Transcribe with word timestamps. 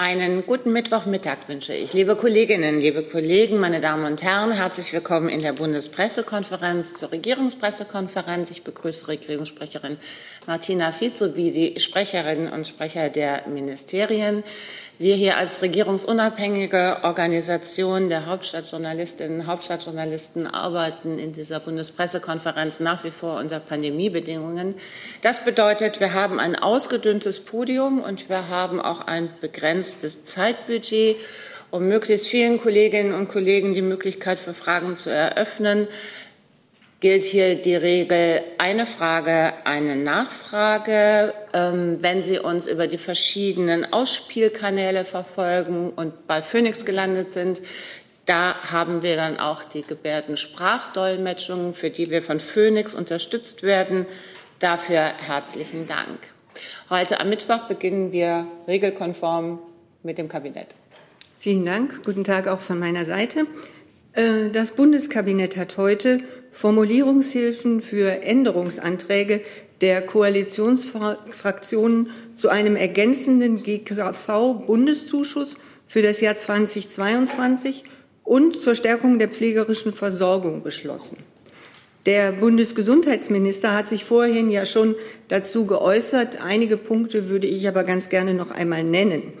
Einen 0.00 0.46
guten 0.46 0.72
Mittwochmittag 0.72 1.48
wünsche 1.48 1.74
ich. 1.74 1.92
Liebe 1.92 2.14
Kolleginnen, 2.14 2.80
liebe 2.80 3.02
Kollegen, 3.02 3.58
meine 3.58 3.80
Damen 3.80 4.04
und 4.04 4.22
Herren, 4.22 4.52
herzlich 4.52 4.92
willkommen 4.92 5.28
in 5.28 5.42
der 5.42 5.54
Bundespressekonferenz 5.54 6.94
zur 6.94 7.10
Regierungspressekonferenz. 7.10 8.52
Ich 8.52 8.62
begrüße 8.62 9.08
Regierungssprecherin 9.08 9.96
Martina 10.46 10.94
sowie 11.14 11.50
die 11.50 11.80
Sprecherinnen 11.80 12.52
und 12.52 12.68
Sprecher 12.68 13.08
der 13.08 13.48
Ministerien. 13.48 14.44
Wir 15.00 15.16
hier 15.16 15.36
als 15.36 15.62
regierungsunabhängige 15.62 16.98
Organisation 17.02 18.08
der 18.08 18.26
Hauptstadtjournalistinnen 18.26 19.40
und 19.40 19.46
Hauptstadtjournalisten 19.48 20.46
arbeiten 20.46 21.18
in 21.18 21.32
dieser 21.32 21.58
Bundespressekonferenz 21.58 22.78
nach 22.78 23.02
wie 23.02 23.10
vor 23.10 23.40
unter 23.40 23.58
Pandemiebedingungen. 23.58 24.76
Das 25.22 25.44
bedeutet, 25.44 25.98
wir 25.98 26.14
haben 26.14 26.38
ein 26.38 26.54
ausgedünntes 26.54 27.40
Podium 27.40 28.00
und 28.00 28.28
wir 28.28 28.48
haben 28.48 28.80
auch 28.80 29.00
ein 29.00 29.30
begrenztes 29.40 29.87
Zeitbudget, 30.24 31.16
um 31.70 31.86
möglichst 31.86 32.26
vielen 32.26 32.60
Kolleginnen 32.60 33.14
und 33.14 33.28
Kollegen 33.28 33.74
die 33.74 33.82
Möglichkeit 33.82 34.38
für 34.38 34.54
Fragen 34.54 34.96
zu 34.96 35.10
eröffnen 35.10 35.88
gilt 37.00 37.22
hier 37.22 37.54
die 37.54 37.76
Regel 37.76 38.42
eine 38.58 38.86
Frage, 38.86 39.52
eine 39.64 39.96
Nachfrage. 39.96 41.32
Ähm, 41.52 41.98
wenn 42.00 42.22
Sie 42.22 42.38
uns 42.38 42.66
über 42.66 42.86
die 42.86 42.98
verschiedenen 42.98 43.92
Ausspielkanäle 43.92 45.04
verfolgen 45.04 45.90
und 45.90 46.26
bei 46.26 46.42
Phoenix 46.42 46.84
gelandet 46.84 47.32
sind, 47.32 47.62
da 48.26 48.54
haben 48.70 49.02
wir 49.02 49.16
dann 49.16 49.38
auch 49.38 49.64
die 49.64 49.82
Gebärdensprachdolmetschung, 49.82 51.72
für 51.72 51.90
die 51.90 52.10
wir 52.10 52.22
von 52.22 52.40
Phoenix 52.40 52.94
unterstützt 52.94 53.62
werden. 53.62 54.06
Dafür 54.58 55.12
herzlichen 55.26 55.86
Dank. 55.86 56.18
Heute 56.90 57.20
am 57.20 57.28
Mittwoch 57.28 57.68
beginnen 57.68 58.10
wir 58.10 58.46
regelkonform 58.66 59.60
mit 60.08 60.18
dem 60.18 60.28
Kabinett. 60.28 60.74
Vielen 61.38 61.64
Dank. 61.66 62.02
Guten 62.04 62.24
Tag 62.24 62.48
auch 62.48 62.60
von 62.60 62.78
meiner 62.78 63.04
Seite. 63.04 63.46
Äh, 64.14 64.48
das 64.50 64.70
Bundeskabinett 64.72 65.58
hat 65.58 65.76
heute 65.76 66.20
Formulierungshilfen 66.50 67.82
für 67.82 68.22
Änderungsanträge 68.22 69.42
der 69.82 70.00
Koalitionsfraktionen 70.00 72.08
zu 72.34 72.48
einem 72.48 72.74
ergänzenden 72.74 73.62
GKV-Bundeszuschuss 73.62 75.58
für 75.86 76.00
das 76.00 76.22
Jahr 76.22 76.36
2022 76.36 77.84
und 78.24 78.58
zur 78.58 78.74
Stärkung 78.74 79.18
der 79.18 79.28
pflegerischen 79.28 79.92
Versorgung 79.92 80.62
beschlossen. 80.62 81.18
Der 82.06 82.32
Bundesgesundheitsminister 82.32 83.74
hat 83.74 83.88
sich 83.88 84.04
vorhin 84.04 84.50
ja 84.50 84.64
schon 84.64 84.94
dazu 85.28 85.66
geäußert. 85.66 86.42
Einige 86.42 86.78
Punkte 86.78 87.28
würde 87.28 87.46
ich 87.46 87.68
aber 87.68 87.84
ganz 87.84 88.08
gerne 88.08 88.32
noch 88.32 88.50
einmal 88.50 88.82
nennen. 88.82 89.34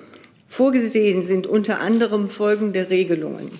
Vorgesehen 0.48 1.26
sind 1.26 1.46
unter 1.46 1.80
anderem 1.80 2.28
folgende 2.28 2.88
Regelungen. 2.90 3.52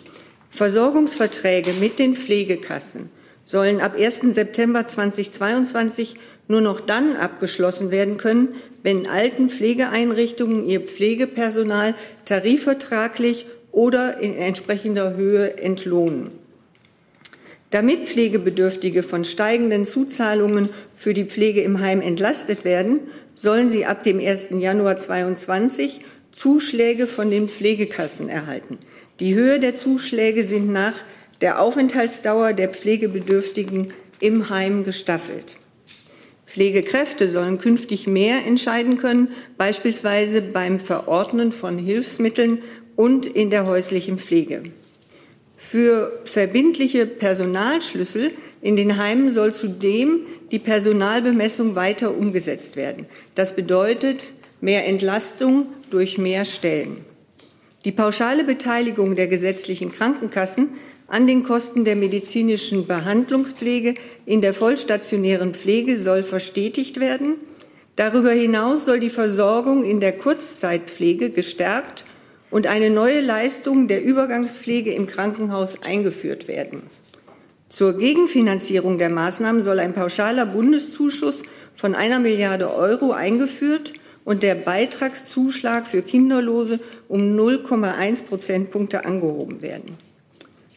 Versorgungsverträge 0.48 1.74
mit 1.74 1.98
den 1.98 2.16
Pflegekassen 2.16 3.10
sollen 3.44 3.80
ab 3.80 3.94
1. 3.96 4.20
September 4.32 4.86
2022 4.86 6.16
nur 6.48 6.62
noch 6.62 6.80
dann 6.80 7.14
abgeschlossen 7.14 7.90
werden 7.90 8.16
können, 8.16 8.54
wenn 8.82 9.06
alten 9.06 9.50
Pflegeeinrichtungen 9.50 10.66
ihr 10.66 10.80
Pflegepersonal 10.80 11.94
tarifvertraglich 12.24 13.46
oder 13.70 14.20
in 14.20 14.34
entsprechender 14.34 15.14
Höhe 15.14 15.58
entlohnen. 15.58 16.30
Damit 17.70 18.08
Pflegebedürftige 18.08 19.02
von 19.02 19.26
steigenden 19.26 19.84
Zuzahlungen 19.84 20.70
für 20.94 21.12
die 21.12 21.26
Pflege 21.26 21.60
im 21.60 21.80
Heim 21.80 22.00
entlastet 22.00 22.64
werden, 22.64 23.00
sollen 23.34 23.70
sie 23.70 23.84
ab 23.84 24.02
dem 24.02 24.20
1. 24.20 24.48
Januar 24.58 24.96
2022 24.96 26.00
Zuschläge 26.38 27.08
von 27.08 27.30
den 27.30 27.48
Pflegekassen 27.48 28.28
erhalten. 28.28 28.78
Die 29.18 29.34
Höhe 29.34 29.58
der 29.58 29.74
Zuschläge 29.74 30.44
sind 30.44 30.70
nach 30.70 30.94
der 31.40 31.60
Aufenthaltsdauer 31.60 32.52
der 32.52 32.68
Pflegebedürftigen 32.68 33.92
im 34.20 34.48
Heim 34.48 34.84
gestaffelt. 34.84 35.56
Pflegekräfte 36.46 37.28
sollen 37.28 37.58
künftig 37.58 38.06
mehr 38.06 38.46
entscheiden 38.46 38.96
können, 38.98 39.32
beispielsweise 39.56 40.40
beim 40.40 40.78
Verordnen 40.78 41.50
von 41.50 41.76
Hilfsmitteln 41.76 42.62
und 42.94 43.26
in 43.26 43.50
der 43.50 43.66
häuslichen 43.66 44.18
Pflege. 44.18 44.62
Für 45.56 46.20
verbindliche 46.24 47.06
Personalschlüssel 47.06 48.30
in 48.62 48.76
den 48.76 48.96
Heimen 48.96 49.30
soll 49.30 49.52
zudem 49.52 50.20
die 50.52 50.60
Personalbemessung 50.60 51.74
weiter 51.74 52.16
umgesetzt 52.16 52.76
werden. 52.76 53.06
Das 53.34 53.56
bedeutet 53.56 54.32
mehr 54.60 54.86
Entlastung 54.86 55.66
durch 55.90 56.18
mehr 56.18 56.44
Stellen. 56.44 57.04
Die 57.84 57.92
pauschale 57.92 58.44
Beteiligung 58.44 59.16
der 59.16 59.28
gesetzlichen 59.28 59.92
Krankenkassen 59.92 60.70
an 61.06 61.26
den 61.26 61.42
Kosten 61.42 61.84
der 61.84 61.96
medizinischen 61.96 62.86
Behandlungspflege 62.86 63.94
in 64.26 64.40
der 64.40 64.52
vollstationären 64.52 65.54
Pflege 65.54 65.96
soll 65.96 66.22
verstetigt 66.22 67.00
werden. 67.00 67.36
Darüber 67.96 68.30
hinaus 68.30 68.84
soll 68.84 69.00
die 69.00 69.10
Versorgung 69.10 69.84
in 69.84 70.00
der 70.00 70.12
Kurzzeitpflege 70.12 71.30
gestärkt 71.30 72.04
und 72.50 72.66
eine 72.66 72.90
neue 72.90 73.20
Leistung 73.20 73.88
der 73.88 74.04
Übergangspflege 74.04 74.92
im 74.92 75.06
Krankenhaus 75.06 75.82
eingeführt 75.82 76.46
werden. 76.46 76.82
Zur 77.68 77.98
Gegenfinanzierung 77.98 78.98
der 78.98 79.10
Maßnahmen 79.10 79.62
soll 79.62 79.78
ein 79.78 79.92
pauschaler 79.92 80.46
Bundeszuschuss 80.46 81.42
von 81.74 81.94
einer 81.94 82.18
Milliarde 82.18 82.72
Euro 82.72 83.12
eingeführt 83.12 83.92
und 84.28 84.42
der 84.42 84.56
Beitragszuschlag 84.56 85.86
für 85.86 86.02
Kinderlose 86.02 86.80
um 87.08 87.34
0,1 87.34 88.24
Prozentpunkte 88.24 89.06
angehoben 89.06 89.62
werden. 89.62 89.96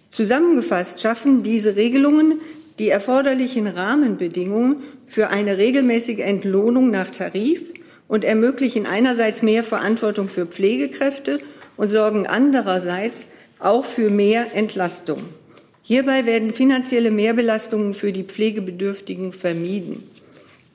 Zusammengefasst 0.10 1.02
schaffen 1.02 1.44
diese 1.44 1.76
Regelungen 1.76 2.40
die 2.80 2.88
erforderlichen 2.88 3.68
Rahmenbedingungen 3.68 4.78
für 5.06 5.32
eine 5.32 5.58
regelmäßige 5.58 6.20
Entlohnung 6.20 6.92
nach 6.92 7.12
Tarif 7.12 7.74
und 8.08 8.24
ermöglichen 8.24 8.86
einerseits 8.86 9.42
mehr 9.42 9.66
Verantwortung 9.66 10.30
für 10.30 10.46
Pflegekräfte 10.46 11.42
und 11.76 11.90
sorgen 11.90 12.28
andererseits 12.28 13.28
auch 13.60 13.84
für 13.84 14.10
mehr 14.10 14.56
Entlastung. 14.56 15.24
Hierbei 15.82 16.26
werden 16.26 16.54
finanzielle 16.54 17.12
Mehrbelastungen 17.12 17.96
für 17.96 18.14
die 18.14 18.24
Pflegebedürftigen 18.24 19.34
vermieden 19.34 20.10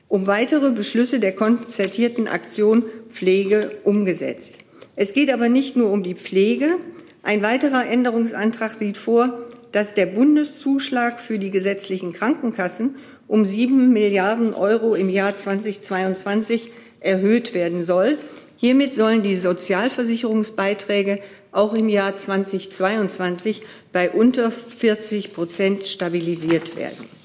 um 0.09 0.27
weitere 0.27 0.71
Beschlüsse 0.71 1.21
der 1.21 1.34
konzertierten 1.34 2.28
Aktion 2.28 2.84
Pflege 3.09 3.72
umgesetzt. 3.84 4.59
Es 4.94 5.12
geht 5.12 5.33
aber 5.33 5.49
nicht 5.49 5.77
nur 5.77 5.91
um 5.91 6.03
die 6.03 6.15
Pflege. 6.15 6.77
Ein 7.22 7.43
weiterer 7.43 7.87
Änderungsantrag 7.87 8.72
sieht 8.72 8.97
vor, 8.97 9.47
dass 9.72 9.94
der 9.94 10.06
Bundeszuschlag 10.06 11.21
für 11.21 11.39
die 11.39 11.50
gesetzlichen 11.50 12.12
Krankenkassen 12.12 12.97
um 13.27 13.44
sieben 13.44 13.93
Milliarden 13.93 14.55
Euro 14.55 14.94
im 14.94 15.09
Jahr 15.09 15.37
2022 15.37 16.71
erhöht 17.00 17.53
werden 17.53 17.84
soll. 17.84 18.19
Hiermit 18.56 18.94
sollen 18.94 19.23
die 19.23 19.37
Sozialversicherungsbeiträge 19.37 21.19
auch 21.53 21.75
im 21.75 21.88
Jahr 21.88 22.15
2022 22.15 23.62
bei 23.93 24.11
unter 24.11 24.50
40 24.50 25.33
Prozent 25.33 25.87
stabilisiert 25.87 26.77
werden. 26.77 27.16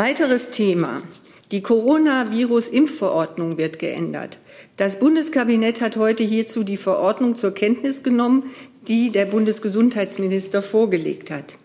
Weiteres 0.00 0.48
Thema. 0.48 1.02
Die 1.50 1.60
Coronavirus-Impfverordnung 1.60 3.58
wird 3.58 3.78
geändert. 3.78 4.38
Das 4.78 4.98
Bundeskabinett 4.98 5.82
hat 5.82 5.98
heute 5.98 6.24
hierzu 6.24 6.64
die 6.64 6.78
Verordnung 6.78 7.34
zur 7.34 7.50
Kenntnis 7.50 8.02
genommen, 8.02 8.44
die 8.88 9.10
der 9.10 9.26
Bundesgesundheitsminister 9.26 10.62
vorgelegt 10.62 11.30
hat. 11.30 11.58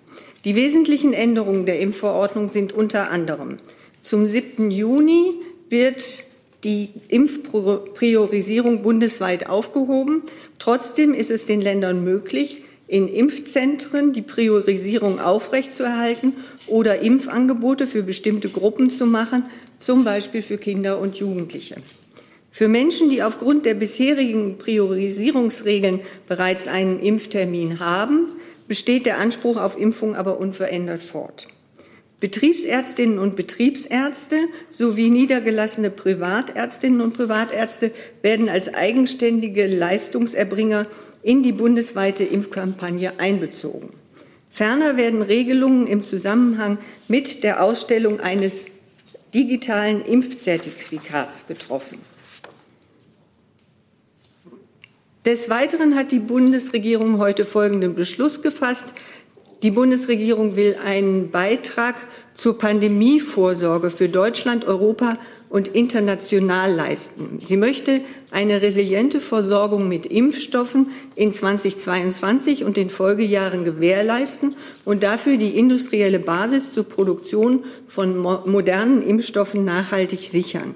Die 0.43 0.57
wesentlichen 0.57 1.13
Änderungen 1.13 1.65
der 1.65 1.79
Impfverordnung 1.79 2.51
sind 2.51 2.73
unter 2.73 3.09
anderem 3.09 3.59
zum 4.01 4.25
7. 4.25 4.69
Juni 4.69 5.35
wird 5.69 6.25
die 6.65 6.89
Impfpriorisierung 7.07 8.81
bundesweit 8.81 9.47
aufgehoben. 9.47 10.23
Trotzdem 10.59 11.13
ist 11.13 11.31
es 11.31 11.45
den 11.45 11.61
Ländern 11.61 12.03
möglich, 12.03 12.64
in 12.87 13.07
Impfzentren 13.07 14.13
die 14.13 14.21
Priorisierung 14.21 15.19
aufrechtzuerhalten 15.19 16.33
oder 16.67 16.99
Impfangebote 16.99 17.87
für 17.87 18.03
bestimmte 18.03 18.49
Gruppen 18.49 18.89
zu 18.89 19.05
machen, 19.05 19.43
zum 19.79 20.03
Beispiel 20.03 20.41
für 20.41 20.57
Kinder 20.57 20.99
und 20.99 21.17
Jugendliche. 21.17 21.77
Für 22.51 22.67
Menschen, 22.67 23.09
die 23.09 23.21
aufgrund 23.21 23.65
der 23.65 23.73
bisherigen 23.73 24.57
Priorisierungsregeln 24.57 26.01
bereits 26.27 26.67
einen 26.67 26.99
Impftermin 26.99 27.79
haben, 27.79 28.31
besteht 28.67 29.05
der 29.05 29.17
Anspruch 29.17 29.57
auf 29.57 29.77
Impfung 29.77 30.15
aber 30.15 30.39
unverändert 30.39 31.03
fort. 31.03 31.47
Betriebsärztinnen 32.21 33.19
und 33.19 33.35
Betriebsärzte 33.35 34.37
sowie 34.69 35.09
niedergelassene 35.09 35.89
Privatärztinnen 35.89 37.01
und 37.01 37.13
Privatärzte 37.13 37.91
werden 38.21 38.47
als 38.47 38.73
eigenständige 38.73 39.67
Leistungserbringer 39.67 40.87
in 41.25 41.41
die 41.41 41.53
bundesweite 41.53 42.23
Impfkampagne 42.23 43.19
einbezogen. 43.19 43.89
Ferner 44.51 44.95
werden 44.95 45.23
Regelungen 45.23 45.87
im 45.87 46.03
Zusammenhang 46.03 46.77
mit 47.07 47.43
der 47.43 47.63
Ausstellung 47.63 48.19
eines 48.19 48.67
digitalen 49.33 50.05
Impfzertifikats 50.05 51.47
getroffen. 51.47 51.97
Des 55.25 55.49
Weiteren 55.49 55.95
hat 55.95 56.11
die 56.11 56.19
Bundesregierung 56.19 57.17
heute 57.17 57.43
folgenden 57.43 57.95
Beschluss 57.95 58.43
gefasst. 58.43 58.93
Die 59.63 59.71
Bundesregierung 59.71 60.55
will 60.55 60.75
einen 60.85 61.31
Beitrag 61.31 61.95
zur 62.35 62.59
Pandemievorsorge 62.59 63.89
für 63.89 64.09
Deutschland, 64.09 64.65
Europa 64.65 65.17
und 65.49 65.67
international 65.69 66.73
leisten. 66.73 67.39
Sie 67.43 67.57
möchte 67.57 68.01
eine 68.31 68.61
resiliente 68.61 69.19
Versorgung 69.19 69.87
mit 69.87 70.05
Impfstoffen 70.05 70.91
in 71.15 71.31
2022 71.31 72.63
und 72.63 72.77
den 72.77 72.89
Folgejahren 72.89 73.63
gewährleisten 73.63 74.55
und 74.83 75.03
dafür 75.03 75.37
die 75.37 75.57
industrielle 75.57 76.19
Basis 76.19 76.73
zur 76.73 76.83
Produktion 76.83 77.63
von 77.87 78.17
modernen 78.17 79.01
Impfstoffen 79.01 79.63
nachhaltig 79.63 80.21
sichern. 80.21 80.75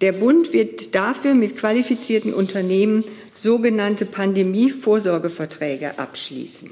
Der 0.00 0.12
Bund 0.12 0.52
wird 0.52 0.94
dafür 0.94 1.34
mit 1.34 1.56
qualifizierten 1.56 2.34
Unternehmen 2.34 3.04
sogenannte 3.34 4.04
Pandemievorsorgeverträge 4.04 5.98
abschließen. 5.98 6.70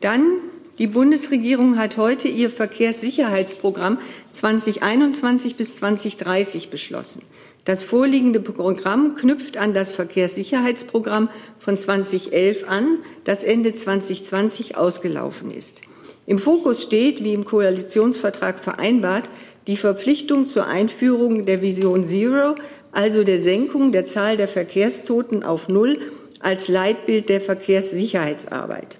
Dann 0.00 0.40
die 0.78 0.86
Bundesregierung 0.86 1.76
hat 1.76 1.98
heute 1.98 2.28
ihr 2.28 2.48
Verkehrssicherheitsprogramm 2.48 3.98
2021 4.30 5.56
bis 5.56 5.76
2030 5.76 6.70
beschlossen. 6.70 7.22
Das 7.64 7.82
vorliegende 7.82 8.40
Programm 8.40 9.14
knüpft 9.14 9.56
an 9.58 9.74
das 9.74 9.92
Verkehrssicherheitsprogramm 9.92 11.28
von 11.58 11.76
2011 11.76 12.66
an, 12.66 12.98
das 13.24 13.44
Ende 13.44 13.74
2020 13.74 14.76
ausgelaufen 14.76 15.50
ist. 15.50 15.82
Im 16.26 16.38
Fokus 16.38 16.82
steht, 16.82 17.22
wie 17.22 17.34
im 17.34 17.44
Koalitionsvertrag 17.44 18.58
vereinbart, 18.58 19.28
die 19.66 19.76
Verpflichtung 19.76 20.46
zur 20.46 20.66
Einführung 20.66 21.44
der 21.44 21.60
Vision 21.60 22.06
Zero, 22.06 22.54
also 22.92 23.24
der 23.24 23.38
Senkung 23.38 23.92
der 23.92 24.04
Zahl 24.04 24.36
der 24.36 24.48
Verkehrstoten 24.48 25.42
auf 25.42 25.68
Null 25.68 25.98
als 26.40 26.68
Leitbild 26.68 27.28
der 27.28 27.40
Verkehrssicherheitsarbeit. 27.40 28.98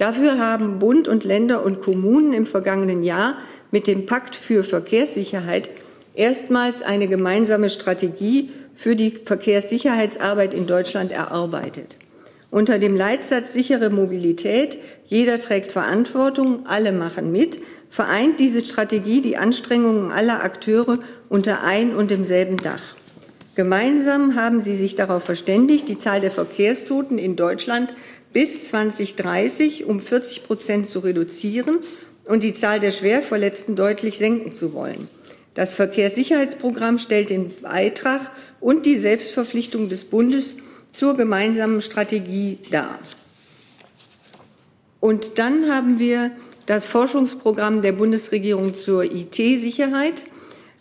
Dafür 0.00 0.38
haben 0.38 0.78
Bund 0.78 1.08
und 1.08 1.24
Länder 1.24 1.62
und 1.62 1.82
Kommunen 1.82 2.32
im 2.32 2.46
vergangenen 2.46 3.02
Jahr 3.02 3.36
mit 3.70 3.86
dem 3.86 4.06
Pakt 4.06 4.34
für 4.34 4.64
Verkehrssicherheit 4.64 5.68
erstmals 6.14 6.80
eine 6.80 7.06
gemeinsame 7.06 7.68
Strategie 7.68 8.48
für 8.72 8.96
die 8.96 9.10
Verkehrssicherheitsarbeit 9.22 10.54
in 10.54 10.66
Deutschland 10.66 11.12
erarbeitet. 11.12 11.98
Unter 12.50 12.78
dem 12.78 12.96
Leitsatz 12.96 13.52
sichere 13.52 13.90
Mobilität, 13.90 14.78
jeder 15.04 15.38
trägt 15.38 15.70
Verantwortung, 15.70 16.66
alle 16.66 16.92
machen 16.92 17.30
mit, 17.30 17.60
vereint 17.90 18.40
diese 18.40 18.64
Strategie 18.64 19.20
die 19.20 19.36
Anstrengungen 19.36 20.12
aller 20.12 20.42
Akteure 20.42 20.98
unter 21.28 21.62
ein 21.62 21.94
und 21.94 22.10
demselben 22.10 22.56
Dach. 22.56 22.96
Gemeinsam 23.54 24.36
haben 24.36 24.60
sie 24.60 24.76
sich 24.76 24.94
darauf 24.94 25.24
verständigt, 25.24 25.90
die 25.90 25.98
Zahl 25.98 26.22
der 26.22 26.30
Verkehrstoten 26.30 27.18
in 27.18 27.36
Deutschland 27.36 27.92
bis 28.32 28.68
2030 28.68 29.86
um 29.86 30.00
40 30.00 30.44
Prozent 30.44 30.86
zu 30.86 31.00
reduzieren 31.00 31.78
und 32.26 32.42
die 32.42 32.54
Zahl 32.54 32.80
der 32.80 32.92
Schwerverletzten 32.92 33.76
deutlich 33.76 34.18
senken 34.18 34.52
zu 34.52 34.72
wollen. 34.72 35.08
Das 35.54 35.74
Verkehrssicherheitsprogramm 35.74 36.98
stellt 36.98 37.30
den 37.30 37.54
Beitrag 37.60 38.30
und 38.60 38.86
die 38.86 38.96
Selbstverpflichtung 38.96 39.88
des 39.88 40.04
Bundes 40.04 40.54
zur 40.92 41.16
gemeinsamen 41.16 41.80
Strategie 41.80 42.58
dar. 42.70 42.98
Und 45.00 45.38
dann 45.38 45.72
haben 45.72 45.98
wir 45.98 46.30
das 46.66 46.86
Forschungsprogramm 46.86 47.82
der 47.82 47.92
Bundesregierung 47.92 48.74
zur 48.74 49.02
IT-Sicherheit 49.02 50.24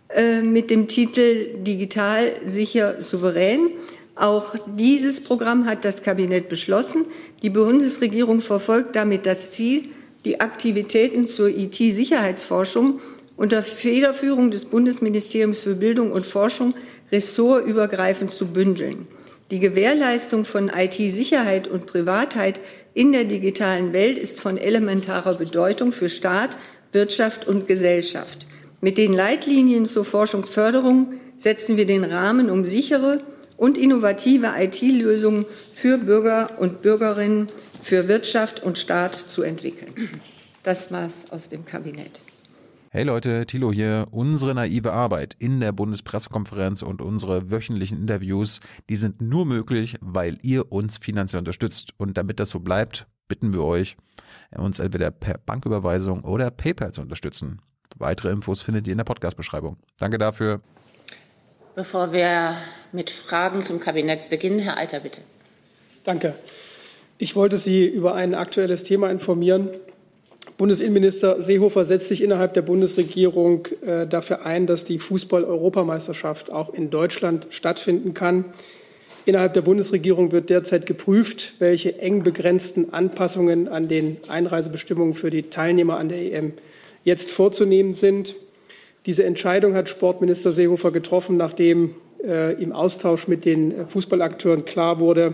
äh, 0.09 0.41
mit 0.41 0.69
dem 0.69 0.87
Titel 0.87 1.55
Digital 1.57 2.33
sicher 2.45 3.01
souverän. 3.01 3.71
Auch 4.19 4.55
dieses 4.65 5.21
Programm 5.21 5.65
hat 5.65 5.85
das 5.85 6.03
Kabinett 6.03 6.49
beschlossen. 6.49 7.05
Die 7.41 7.49
Bundesregierung 7.49 8.41
verfolgt 8.41 8.97
damit 8.97 9.25
das 9.25 9.51
Ziel, 9.51 9.85
die 10.25 10.41
Aktivitäten 10.41 11.25
zur 11.25 11.47
IT-Sicherheitsforschung 11.47 12.99
unter 13.37 13.63
Federführung 13.63 14.51
des 14.51 14.65
Bundesministeriums 14.65 15.61
für 15.61 15.75
Bildung 15.75 16.11
und 16.11 16.25
Forschung 16.25 16.73
ressortübergreifend 17.13 18.29
zu 18.29 18.47
bündeln. 18.47 19.07
Die 19.51 19.61
Gewährleistung 19.61 20.43
von 20.43 20.69
IT-Sicherheit 20.69 21.69
und 21.69 21.85
Privatheit 21.85 22.59
in 22.93 23.13
der 23.13 23.23
digitalen 23.23 23.93
Welt 23.93 24.17
ist 24.17 24.41
von 24.41 24.57
elementarer 24.57 25.35
Bedeutung 25.35 25.93
für 25.93 26.09
Staat, 26.09 26.57
Wirtschaft 26.91 27.47
und 27.47 27.67
Gesellschaft. 27.67 28.45
Mit 28.81 28.97
den 28.97 29.13
Leitlinien 29.13 29.85
zur 29.85 30.03
Forschungsförderung 30.03 31.13
setzen 31.37 31.77
wir 31.77 31.85
den 31.85 32.03
Rahmen, 32.03 32.49
um 32.49 32.65
sichere 32.65 33.21
und 33.59 33.77
innovative 33.77 34.53
IT-Lösungen 34.57 35.45
für 35.73 35.97
Bürger 35.97 36.59
und 36.59 36.81
Bürgerinnen, 36.81 37.47
für 37.79 38.07
Wirtschaft 38.07 38.63
und 38.63 38.77
Staat 38.77 39.15
zu 39.15 39.43
entwickeln. 39.43 39.93
Das 40.63 40.91
war's 40.91 41.29
aus 41.29 41.49
dem 41.49 41.65
Kabinett. 41.65 42.21
Hey 42.91 43.03
Leute, 43.03 43.45
Thilo 43.45 43.71
hier. 43.71 44.07
Unsere 44.11 44.55
naive 44.55 44.93
Arbeit 44.93 45.35
in 45.37 45.59
der 45.59 45.73
Bundespressekonferenz 45.73 46.81
und 46.81 47.01
unsere 47.01 47.51
wöchentlichen 47.51 47.99
Interviews, 47.99 48.61
die 48.89 48.95
sind 48.95 49.21
nur 49.21 49.45
möglich, 49.45 49.97
weil 50.01 50.37
ihr 50.41 50.71
uns 50.71 50.97
finanziell 50.97 51.39
unterstützt. 51.39 51.93
Und 51.97 52.17
damit 52.17 52.39
das 52.39 52.49
so 52.49 52.61
bleibt, 52.61 53.07
bitten 53.27 53.53
wir 53.53 53.63
euch, 53.63 53.95
uns 54.55 54.79
entweder 54.79 55.11
per 55.11 55.37
Banküberweisung 55.37 56.23
oder 56.23 56.49
PayPal 56.49 56.93
zu 56.93 57.01
unterstützen. 57.01 57.61
Weitere 57.97 58.31
Infos 58.31 58.61
findet 58.61 58.87
ihr 58.87 58.93
in 58.93 58.97
der 58.97 59.05
Podcast-Beschreibung. 59.05 59.77
Danke 59.99 60.17
dafür. 60.17 60.61
Bevor 61.79 62.11
wir 62.11 62.57
mit 62.91 63.09
Fragen 63.09 63.63
zum 63.63 63.79
Kabinett 63.79 64.29
beginnen, 64.29 64.59
Herr 64.59 64.75
Alter, 64.75 64.99
bitte. 64.99 65.21
Danke. 66.03 66.35
Ich 67.17 67.37
wollte 67.37 67.55
Sie 67.55 67.87
über 67.87 68.15
ein 68.15 68.35
aktuelles 68.35 68.83
Thema 68.83 69.09
informieren, 69.09 69.69
Bundesinnenminister 70.57 71.41
Seehofer 71.41 71.85
setzt 71.85 72.09
sich 72.09 72.21
innerhalb 72.21 72.53
der 72.53 72.63
Bundesregierung 72.63 73.69
äh, 73.81 74.05
dafür 74.05 74.45
ein, 74.45 74.67
dass 74.67 74.83
die 74.83 74.99
Fußball-Europameisterschaft 74.99 76.51
auch 76.51 76.73
in 76.73 76.89
Deutschland 76.89 77.47
stattfinden 77.49 78.13
kann. 78.13 78.43
Innerhalb 79.23 79.53
der 79.53 79.61
Bundesregierung 79.61 80.33
wird 80.33 80.49
derzeit 80.49 80.85
geprüft, 80.85 81.53
welche 81.59 81.97
eng 81.99 82.23
begrenzten 82.23 82.93
Anpassungen 82.93 83.69
an 83.69 83.87
den 83.87 84.17
Einreisebestimmungen 84.27 85.13
für 85.13 85.29
die 85.29 85.43
Teilnehmer 85.43 85.95
an 85.95 86.09
der 86.09 86.19
EM 86.19 86.51
jetzt 87.05 87.31
vorzunehmen 87.31 87.93
sind. 87.93 88.35
Diese 89.09 89.23
Entscheidung 89.23 89.73
hat 89.73 89.89
Sportminister 89.89 90.51
Seehofer 90.51 90.91
getroffen, 90.91 91.35
nachdem 91.35 91.95
äh, 92.23 92.53
im 92.61 92.71
Austausch 92.71 93.27
mit 93.27 93.43
den 93.43 93.87
Fußballakteuren 93.87 94.65
klar 94.65 94.99
wurde, 94.99 95.33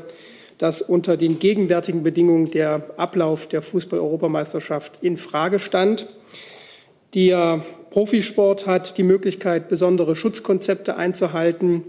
dass 0.58 0.82
unter 0.82 1.18
den 1.18 1.40
gegenwärtigen 1.40 2.02
Bedingungen 2.02 2.50
der 2.52 2.92
Ablauf 2.96 3.48
der 3.48 3.62
Fußball-Europameisterschaft 3.62 5.00
in 5.02 5.18
Frage 5.18 5.60
stand. 5.60 6.08
Der 7.16 7.66
Profisport 7.90 8.66
hat 8.66 8.98
die 8.98 9.04
Möglichkeit, 9.04 9.68
besondere 9.68 10.16
Schutzkonzepte 10.16 10.96
einzuhalten. 10.96 11.84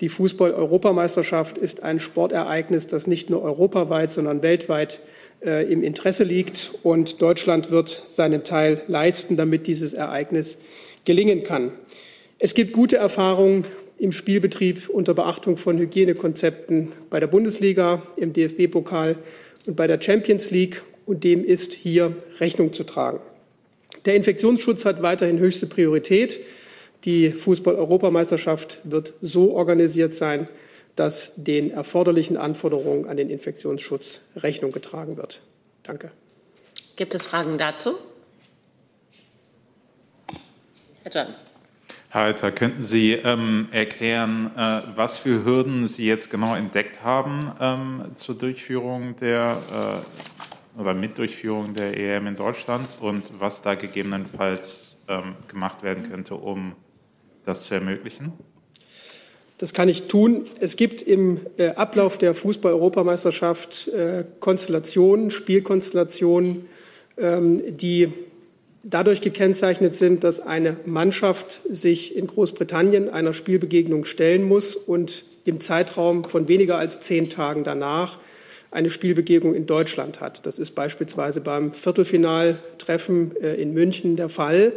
Die 0.00 0.10
Fußball-Europameisterschaft 0.10 1.58
ist 1.58 1.82
ein 1.82 1.98
Sportereignis, 1.98 2.86
das 2.86 3.08
nicht 3.08 3.30
nur 3.30 3.42
europaweit, 3.42 4.12
sondern 4.12 4.42
weltweit 4.42 5.00
äh, 5.44 5.68
im 5.72 5.82
Interesse 5.82 6.22
liegt. 6.22 6.70
Und 6.84 7.20
Deutschland 7.20 7.72
wird 7.72 8.04
seinen 8.06 8.44
Teil 8.44 8.82
leisten, 8.86 9.36
damit 9.36 9.66
dieses 9.66 9.92
Ereignis 9.92 10.58
gelingen 11.04 11.42
kann. 11.42 11.72
Es 12.38 12.54
gibt 12.54 12.72
gute 12.72 12.96
Erfahrungen 12.96 13.64
im 13.98 14.12
Spielbetrieb 14.12 14.88
unter 14.88 15.14
Beachtung 15.14 15.56
von 15.56 15.78
Hygienekonzepten 15.78 16.92
bei 17.08 17.20
der 17.20 17.28
Bundesliga, 17.28 18.02
im 18.16 18.32
DFB-Pokal 18.32 19.16
und 19.66 19.76
bei 19.76 19.86
der 19.86 20.00
Champions 20.00 20.50
League. 20.50 20.82
Und 21.06 21.24
dem 21.24 21.44
ist 21.44 21.72
hier 21.72 22.16
Rechnung 22.38 22.72
zu 22.72 22.84
tragen. 22.84 23.20
Der 24.04 24.14
Infektionsschutz 24.14 24.84
hat 24.84 25.02
weiterhin 25.02 25.38
höchste 25.38 25.66
Priorität. 25.66 26.40
Die 27.04 27.30
Fußball-Europameisterschaft 27.30 28.80
wird 28.84 29.14
so 29.20 29.52
organisiert 29.52 30.14
sein, 30.14 30.48
dass 30.96 31.32
den 31.36 31.70
erforderlichen 31.70 32.36
Anforderungen 32.36 33.06
an 33.06 33.16
den 33.16 33.30
Infektionsschutz 33.30 34.20
Rechnung 34.36 34.72
getragen 34.72 35.16
wird. 35.16 35.40
Danke. 35.82 36.10
Gibt 36.96 37.14
es 37.14 37.24
Fragen 37.24 37.58
dazu? 37.58 37.94
Herr 41.12 41.24
Johnson. 41.26 41.46
Herr 42.10 42.22
Alter, 42.22 42.52
könnten 42.52 42.82
Sie 42.82 43.12
ähm, 43.12 43.68
erklären, 43.70 44.50
äh, 44.56 44.82
was 44.96 45.18
für 45.18 45.44
Hürden 45.44 45.88
Sie 45.88 46.06
jetzt 46.06 46.30
genau 46.30 46.54
entdeckt 46.54 47.02
haben 47.02 47.40
ähm, 47.60 48.04
zur 48.16 48.36
Durchführung 48.36 49.16
der 49.16 50.02
äh, 50.76 50.80
oder 50.80 50.94
mit 50.94 51.18
Durchführung 51.18 51.74
der 51.74 51.96
EM 51.98 52.26
in 52.28 52.36
Deutschland 52.36 52.86
und 53.00 53.24
was 53.38 53.62
da 53.62 53.74
gegebenenfalls 53.74 54.98
ähm, 55.08 55.34
gemacht 55.48 55.82
werden 55.82 56.08
könnte, 56.08 56.34
um 56.34 56.74
das 57.44 57.64
zu 57.64 57.74
ermöglichen? 57.74 58.32
Das 59.58 59.72
kann 59.72 59.88
ich 59.88 60.04
tun. 60.04 60.46
Es 60.60 60.76
gibt 60.76 61.02
im 61.02 61.40
äh, 61.56 61.68
Ablauf 61.68 62.18
der 62.18 62.34
Fußball-Europameisterschaft 62.34 63.88
äh, 63.88 64.24
Konstellationen, 64.40 65.30
Spielkonstellationen, 65.30 66.66
ähm, 67.16 67.76
die 67.76 68.12
dadurch 68.84 69.20
gekennzeichnet 69.20 69.94
sind, 69.94 70.24
dass 70.24 70.40
eine 70.40 70.76
Mannschaft 70.86 71.60
sich 71.70 72.16
in 72.16 72.26
Großbritannien 72.26 73.08
einer 73.08 73.32
Spielbegegnung 73.32 74.04
stellen 74.04 74.42
muss 74.42 74.76
und 74.76 75.24
im 75.44 75.60
Zeitraum 75.60 76.24
von 76.24 76.48
weniger 76.48 76.78
als 76.78 77.00
zehn 77.00 77.30
Tagen 77.30 77.64
danach 77.64 78.18
eine 78.70 78.90
Spielbegegnung 78.90 79.54
in 79.54 79.66
Deutschland 79.66 80.20
hat. 80.20 80.46
Das 80.46 80.58
ist 80.58 80.72
beispielsweise 80.72 81.40
beim 81.40 81.72
Viertelfinaltreffen 81.72 83.36
äh, 83.36 83.54
in 83.54 83.74
München 83.74 84.16
der 84.16 84.28
Fall. 84.28 84.72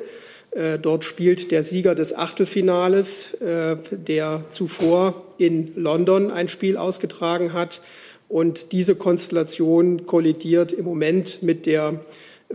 Äh, 0.52 0.80
dort 0.80 1.06
spielt 1.06 1.52
der 1.52 1.64
Sieger 1.64 1.96
des 1.96 2.14
Achtelfinales, 2.14 3.36
äh, 3.36 3.78
der 3.92 4.44
zuvor 4.50 5.24
in 5.38 5.72
London 5.76 6.30
ein 6.30 6.50
Spiel 6.50 6.78
ausgetragen 6.78 7.54
hat. 7.54 7.82
Und 8.28 8.72
diese 8.72 8.96
Konstellation 8.96 10.06
kollidiert 10.06 10.74
im 10.74 10.86
Moment 10.86 11.42
mit 11.42 11.66
der 11.66 12.02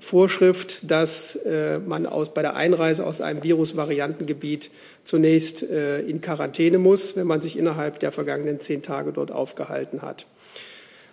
Vorschrift, 0.01 0.81
dass 0.83 1.39
man 1.87 2.07
aus, 2.07 2.35
bei 2.35 2.43
der 2.43 2.57
Einreise 2.57 3.07
aus 3.07 3.21
einem 3.21 3.43
Virusvariantengebiet 3.43 4.71
zunächst 5.05 5.63
in 5.63 6.21
Quarantäne 6.21 6.79
muss, 6.79 7.17
wenn 7.17 7.27
man 7.27 7.41
sich 7.41 7.57
innerhalb 7.57 8.01
der 8.01 8.11
vergangenen 8.13 8.61
zehn 8.61 8.83
Tage 8.83 9.13
dort 9.13 9.31
aufgehalten 9.31 10.03
hat. 10.03 10.27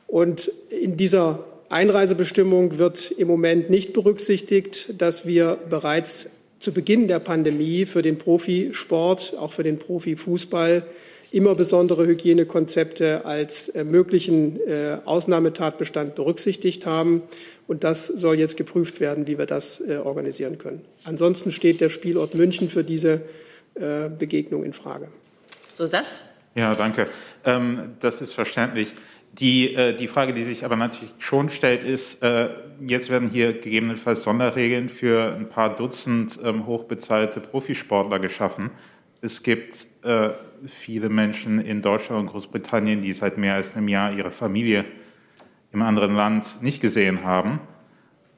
Und 0.08 0.52
in 0.70 0.98
dieser 0.98 1.44
Einreisebestimmung 1.70 2.78
wird 2.78 3.12
im 3.12 3.28
Moment 3.28 3.70
nicht 3.70 3.94
berücksichtigt, 3.94 4.94
dass 4.98 5.28
wir 5.28 5.58
bereits 5.70 6.30
zu 6.60 6.72
Beginn 6.72 7.08
der 7.08 7.20
Pandemie 7.20 7.86
für 7.86 8.02
den 8.02 8.18
Profisport, 8.18 9.36
auch 9.38 9.52
für 9.52 9.64
den 9.64 9.78
Profifußball, 9.78 10.86
immer 11.32 11.56
besondere 11.56 12.06
Hygienekonzepte 12.08 13.26
als 13.26 13.70
äh, 13.70 13.84
möglichen 13.84 14.60
äh, 14.68 14.98
Ausnahmetatbestand 15.06 16.16
berücksichtigt 16.16 16.86
haben. 16.86 17.24
Und 17.68 17.84
das 17.84 18.08
soll 18.08 18.40
jetzt 18.40 18.56
geprüft 18.56 19.00
werden, 19.00 19.28
wie 19.28 19.38
wir 19.38 19.46
das 19.46 19.82
äh, 19.82 19.98
organisieren 19.98 20.58
können. 20.58 20.86
Ansonsten 21.04 21.52
steht 21.52 21.82
der 21.82 21.90
Spielort 21.90 22.36
München 22.36 22.70
für 22.70 22.84
diese 22.84 23.22
Begegnung 24.18 24.64
in 24.64 24.74
Frage. 24.74 25.08
So, 25.72 25.86
Saf? 25.86 26.08
Ja, 26.56 26.74
danke. 26.74 27.06
Ähm, 27.46 27.92
das 28.00 28.22
ist 28.22 28.34
verständlich. 28.34 28.92
Die, 29.34 29.78
die 30.00 30.08
Frage, 30.08 30.34
die 30.34 30.46
sich 30.46 30.66
aber 30.66 30.76
natürlich 30.76 31.14
schon 31.20 31.52
stellt, 31.52 31.84
ist, 31.86 32.24
jetzt 32.84 33.12
werden 33.12 33.30
hier 33.30 33.54
gegebenenfalls 33.54 34.24
Sonderregeln 34.24 34.90
für 34.90 35.32
ein 35.32 35.48
paar 35.48 35.76
Dutzend 35.76 36.40
ähm, 36.44 36.66
hochbezahlte 36.66 37.40
Profisportler 37.40 38.18
geschaffen. 38.18 38.72
Es 39.22 39.44
gibt 39.44 39.86
viele 40.66 41.10
Menschen 41.10 41.60
in 41.60 41.82
Deutschland 41.82 42.22
und 42.22 42.28
Großbritannien, 42.28 43.02
die 43.02 43.14
seit 43.14 43.38
mehr 43.38 43.56
als 43.56 43.76
einem 43.76 43.88
Jahr 43.88 44.14
ihre 44.14 44.32
Familie 44.32 44.86
im 45.72 45.82
anderen 45.82 46.16
Land 46.16 46.62
nicht 46.62 46.82
gesehen 46.82 47.24
haben. 47.24 47.60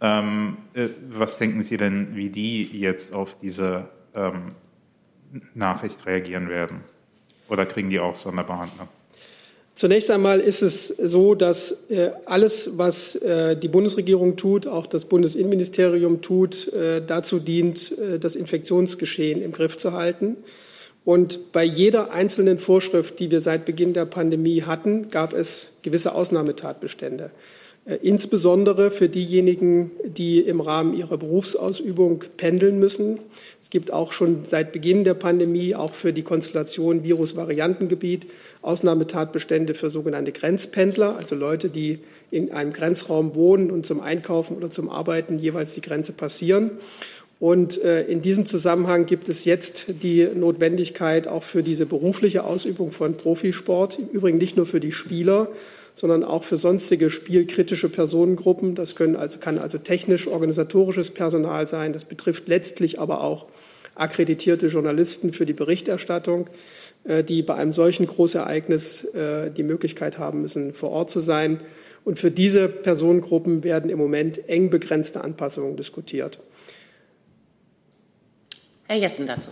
Ähm, 0.02 0.58
was 1.10 1.38
denken 1.38 1.64
Sie 1.64 1.78
denn, 1.78 2.16
wie 2.16 2.30
die 2.30 2.64
jetzt 2.64 3.14
auf 3.14 3.38
diese 3.38 3.90
ähm, 4.16 4.56
Nachricht 5.54 6.06
reagieren 6.06 6.50
werden? 6.50 6.82
Oder 7.50 7.66
kriegen 7.66 7.90
die 7.90 8.00
auch 8.00 8.16
Sonderbehandlung? 8.16 8.88
Zunächst 9.80 10.12
einmal 10.12 10.42
ist 10.42 10.62
es 10.62 10.88
so, 10.88 11.36
dass 11.36 11.72
äh, 11.90 12.10
alles, 12.26 12.78
was 12.78 13.16
äh, 13.16 13.56
die 13.56 13.70
Bundesregierung 13.70 14.36
tut, 14.36 14.68
auch 14.68 14.86
das 14.86 15.06
Bundesinnenministerium 15.06 16.22
tut, 16.22 16.68
äh, 16.74 17.02
dazu 17.06 17.40
dient, 17.40 17.96
das 18.20 18.36
Infektionsgeschehen 18.36 19.42
im 19.42 19.54
Griff 19.54 19.78
zu 19.78 19.94
halten. 19.94 20.36
Und 21.10 21.52
bei 21.54 21.64
jeder 21.64 22.12
einzelnen 22.12 22.60
Vorschrift, 22.60 23.20
die 23.20 23.32
wir 23.32 23.42
seit 23.42 23.66
Beginn 23.66 23.94
der 23.94 24.06
Pandemie 24.06 24.62
hatten, 24.62 25.10
gab 25.10 25.34
es 25.34 25.72
gewisse 25.82 26.14
Ausnahmetatbestände. 26.14 27.32
Äh, 27.86 27.96
insbesondere 28.04 28.92
für 28.92 29.10
diejenigen, 29.10 29.90
die 30.04 30.40
im 30.40 30.62
Rahmen 30.62 30.94
ihrer 30.94 31.18
Berufsausübung 31.18 32.26
pendeln 32.38 32.78
müssen. 32.78 33.18
Es 33.60 33.72
gibt 33.72 33.92
auch 33.92 34.12
schon 34.12 34.46
seit 34.46 34.72
Beginn 34.72 35.04
der 35.04 35.16
Pandemie, 35.16 35.74
auch 35.74 35.96
für 35.96 36.14
die 36.14 36.22
Konstellation 36.22 37.04
Virus-Variantengebiet, 37.04 38.28
Ausnahmetatbestände 38.62 39.74
für 39.74 39.90
sogenannte 39.90 40.32
Grenzpendler, 40.32 41.18
also 41.18 41.34
Leute, 41.34 41.70
die 41.70 42.00
in 42.30 42.52
einem 42.52 42.72
Grenzraum 42.72 43.34
wohnen 43.34 43.72
und 43.72 43.84
zum 43.84 44.00
Einkaufen 44.00 44.56
oder 44.56 44.70
zum 44.70 44.90
Arbeiten 44.92 45.40
jeweils 45.40 45.74
die 45.74 45.82
Grenze 45.82 46.14
passieren. 46.14 46.72
Und 47.40 47.82
äh, 47.82 48.04
in 48.04 48.22
diesem 48.22 48.46
Zusammenhang 48.46 49.06
gibt 49.06 49.30
es 49.30 49.46
jetzt 49.46 50.04
die 50.04 50.26
Notwendigkeit 50.26 51.28
auch 51.28 51.44
für 51.44 51.64
diese 51.64 51.86
berufliche 51.86 52.44
Ausübung 52.44 52.92
von 52.92 53.16
Profisport, 53.16 53.98
im 53.98 54.10
Übrigen 54.10 54.38
nicht 54.38 54.58
nur 54.58 54.66
für 54.66 54.82
die 54.82 54.92
Spieler, 54.92 55.48
sondern 55.96 56.26
auch 56.26 56.44
für 56.44 56.58
sonstige 56.58 57.10
spielkritische 57.10 57.88
Personengruppen. 57.88 58.76
Das 58.76 58.96
können 58.96 59.16
also, 59.16 59.40
kann 59.40 59.58
also 59.58 59.78
technisch-organisatorisches 59.78 61.12
Personal 61.12 61.66
sein. 61.66 61.94
Das 61.94 62.04
betrifft 62.04 62.50
letztlich 62.50 63.00
aber 63.00 63.22
auch 63.22 63.48
akkreditierte 63.96 64.68
Journalisten 64.68 65.32
für 65.32 65.46
die 65.46 65.54
Berichterstattung, 65.54 66.50
äh, 67.06 67.24
die 67.24 67.42
bei 67.42 67.56
einem 67.56 67.72
solchen 67.72 68.06
Großereignis 68.06 69.06
äh, 69.14 69.50
die 69.50 69.64
Möglichkeit 69.64 70.18
haben 70.20 70.42
müssen, 70.42 70.74
vor 70.74 70.90
Ort 70.90 71.10
zu 71.10 71.22
sein. 71.22 71.62
Und 72.04 72.20
für 72.20 72.32
diese 72.32 72.68
Personengruppen 72.68 73.64
werden 73.64 73.90
im 73.90 73.98
Moment 73.98 74.50
eng 74.50 74.70
begrenzte 74.70 75.22
Anpassungen 75.22 75.78
diskutiert. 75.78 76.40
Herr 78.90 78.98
Jessen 78.98 79.28
dazu. 79.28 79.52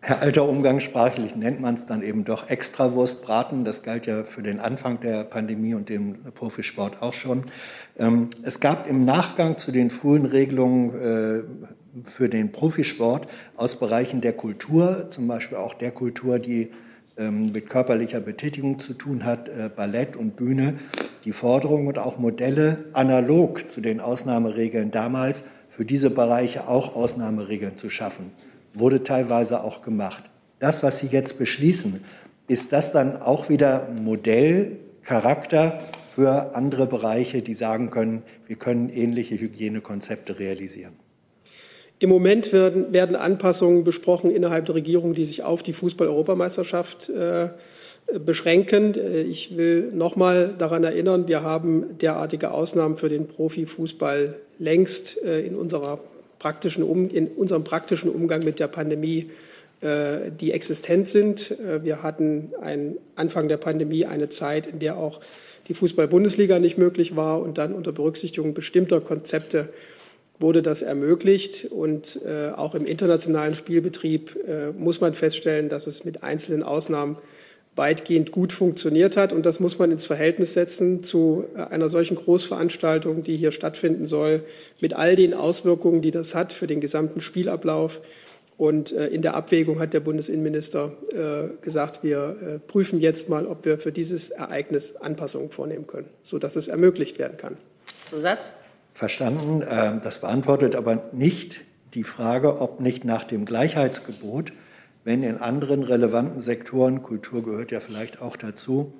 Herr 0.00 0.22
Alter, 0.22 0.48
umgangssprachlich 0.48 1.36
nennt 1.36 1.60
man 1.60 1.76
es 1.76 1.86
dann 1.86 2.02
eben 2.02 2.24
doch 2.24 2.50
Extrawurstbraten. 2.50 3.64
Das 3.64 3.84
galt 3.84 4.06
ja 4.06 4.24
für 4.24 4.42
den 4.42 4.58
Anfang 4.58 4.98
der 4.98 5.22
Pandemie 5.22 5.74
und 5.74 5.88
dem 5.88 6.24
Profisport 6.34 7.00
auch 7.00 7.14
schon. 7.14 7.44
Ähm, 7.96 8.28
es 8.42 8.58
gab 8.58 8.88
im 8.88 9.04
Nachgang 9.04 9.56
zu 9.56 9.70
den 9.70 9.90
frühen 9.90 10.24
Regelungen 10.24 11.00
äh, 11.00 12.08
für 12.08 12.28
den 12.28 12.50
Profisport 12.50 13.28
aus 13.56 13.78
Bereichen 13.78 14.20
der 14.20 14.32
Kultur, 14.32 15.06
zum 15.10 15.28
Beispiel 15.28 15.58
auch 15.58 15.74
der 15.74 15.92
Kultur, 15.92 16.40
die 16.40 16.72
ähm, 17.16 17.52
mit 17.52 17.70
körperlicher 17.70 18.18
Betätigung 18.18 18.80
zu 18.80 18.94
tun 18.94 19.24
hat, 19.24 19.48
äh, 19.48 19.70
Ballett 19.74 20.16
und 20.16 20.34
Bühne, 20.34 20.78
die 21.24 21.32
Forderung 21.32 21.86
und 21.86 21.98
auch 21.98 22.18
Modelle 22.18 22.86
analog 22.94 23.68
zu 23.68 23.80
den 23.80 24.00
Ausnahmeregeln 24.00 24.90
damals 24.90 25.44
für 25.78 25.84
diese 25.84 26.10
Bereiche 26.10 26.66
auch 26.66 26.96
Ausnahmeregeln 26.96 27.76
zu 27.76 27.88
schaffen 27.88 28.32
wurde 28.74 29.04
teilweise 29.04 29.62
auch 29.62 29.80
gemacht. 29.80 30.24
Das, 30.58 30.82
was 30.82 30.98
Sie 30.98 31.06
jetzt 31.06 31.38
beschließen, 31.38 32.02
ist 32.48 32.72
das 32.72 32.90
dann 32.90 33.16
auch 33.16 33.48
wieder 33.48 33.86
Modellcharakter 34.02 35.78
für 36.16 36.56
andere 36.56 36.88
Bereiche, 36.88 37.42
die 37.42 37.54
sagen 37.54 37.90
können, 37.90 38.24
wir 38.48 38.56
können 38.56 38.88
ähnliche 38.88 39.38
Hygienekonzepte 39.40 40.40
realisieren? 40.40 40.94
Im 42.00 42.10
Moment 42.10 42.52
werden, 42.52 42.92
werden 42.92 43.14
Anpassungen 43.14 43.84
besprochen 43.84 44.32
innerhalb 44.32 44.66
der 44.66 44.74
Regierung, 44.74 45.14
die 45.14 45.24
sich 45.24 45.44
auf 45.44 45.62
die 45.62 45.74
Fußball-Europameisterschaft 45.74 47.08
äh, 47.08 47.50
beschränken. 48.24 48.94
Ich 49.28 49.56
will 49.56 49.90
noch 49.92 50.16
mal 50.16 50.54
daran 50.56 50.84
erinnern, 50.84 51.28
wir 51.28 51.42
haben 51.42 51.98
derartige 51.98 52.52
Ausnahmen 52.52 52.96
für 52.96 53.08
den 53.08 53.26
Profifußball 53.26 54.34
längst 54.58 55.22
äh, 55.22 55.40
in 55.46 55.54
unserer 55.54 56.00
praktischen 56.38 56.82
um, 56.84 57.08
in 57.10 57.28
unserem 57.28 57.64
praktischen 57.64 58.10
Umgang 58.10 58.44
mit 58.44 58.60
der 58.60 58.68
Pandemie, 58.68 59.30
äh, 59.80 60.30
die 60.30 60.52
existent 60.52 61.08
sind. 61.08 61.50
Äh, 61.52 61.84
wir 61.84 62.02
hatten 62.02 62.52
ein, 62.60 62.96
Anfang 63.16 63.48
der 63.48 63.56
Pandemie 63.56 64.06
eine 64.06 64.28
Zeit, 64.28 64.66
in 64.66 64.78
der 64.78 64.96
auch 64.96 65.20
die 65.68 65.74
Fußball-Bundesliga 65.74 66.58
nicht 66.58 66.78
möglich 66.78 67.14
war 67.14 67.40
und 67.42 67.58
dann 67.58 67.74
unter 67.74 67.92
Berücksichtigung 67.92 68.54
bestimmter 68.54 69.00
Konzepte 69.00 69.68
wurde 70.40 70.62
das 70.62 70.82
ermöglicht. 70.82 71.66
Und 71.66 72.20
äh, 72.24 72.50
auch 72.50 72.74
im 72.74 72.86
internationalen 72.86 73.54
Spielbetrieb 73.54 74.36
äh, 74.48 74.70
muss 74.70 75.00
man 75.00 75.14
feststellen, 75.14 75.68
dass 75.68 75.86
es 75.86 76.04
mit 76.04 76.22
einzelnen 76.22 76.62
Ausnahmen 76.62 77.18
weitgehend 77.78 78.32
gut 78.32 78.52
funktioniert 78.52 79.16
hat. 79.16 79.32
Und 79.32 79.46
das 79.46 79.60
muss 79.60 79.78
man 79.78 79.90
ins 79.90 80.04
Verhältnis 80.04 80.52
setzen 80.52 81.02
zu 81.02 81.44
äh, 81.56 81.62
einer 81.62 81.88
solchen 81.88 82.16
Großveranstaltung, 82.16 83.22
die 83.22 83.36
hier 83.36 83.52
stattfinden 83.52 84.06
soll, 84.06 84.42
mit 84.80 84.92
all 84.92 85.16
den 85.16 85.32
Auswirkungen, 85.32 86.02
die 86.02 86.10
das 86.10 86.34
hat 86.34 86.52
für 86.52 86.66
den 86.66 86.80
gesamten 86.80 87.20
Spielablauf. 87.20 88.00
Und 88.58 88.92
äh, 88.92 89.06
in 89.06 89.22
der 89.22 89.34
Abwägung 89.34 89.78
hat 89.78 89.94
der 89.94 90.00
Bundesinnenminister 90.00 90.92
äh, 91.12 91.64
gesagt, 91.64 92.02
wir 92.02 92.60
prüfen 92.66 93.00
jetzt 93.00 93.28
mal, 93.28 93.46
ob 93.46 93.64
wir 93.64 93.78
für 93.78 93.92
dieses 93.92 94.30
Ereignis 94.30 94.96
Anpassungen 94.96 95.50
vornehmen 95.50 95.86
können, 95.86 96.08
sodass 96.22 96.56
es 96.56 96.68
ermöglicht 96.68 97.18
werden 97.18 97.36
kann. 97.38 97.56
Zusatz? 98.04 98.52
Verstanden. 98.92 99.60
Das 100.02 100.18
beantwortet 100.18 100.74
aber 100.74 101.04
nicht 101.12 101.60
die 101.94 102.02
Frage, 102.02 102.60
ob 102.60 102.80
nicht 102.80 103.04
nach 103.04 103.22
dem 103.22 103.44
Gleichheitsgebot 103.44 104.52
wenn 105.08 105.22
in 105.22 105.38
anderen 105.38 105.84
relevanten 105.84 106.38
Sektoren, 106.38 107.02
Kultur 107.02 107.42
gehört 107.42 107.70
ja 107.70 107.80
vielleicht 107.80 108.20
auch 108.20 108.36
dazu, 108.36 108.92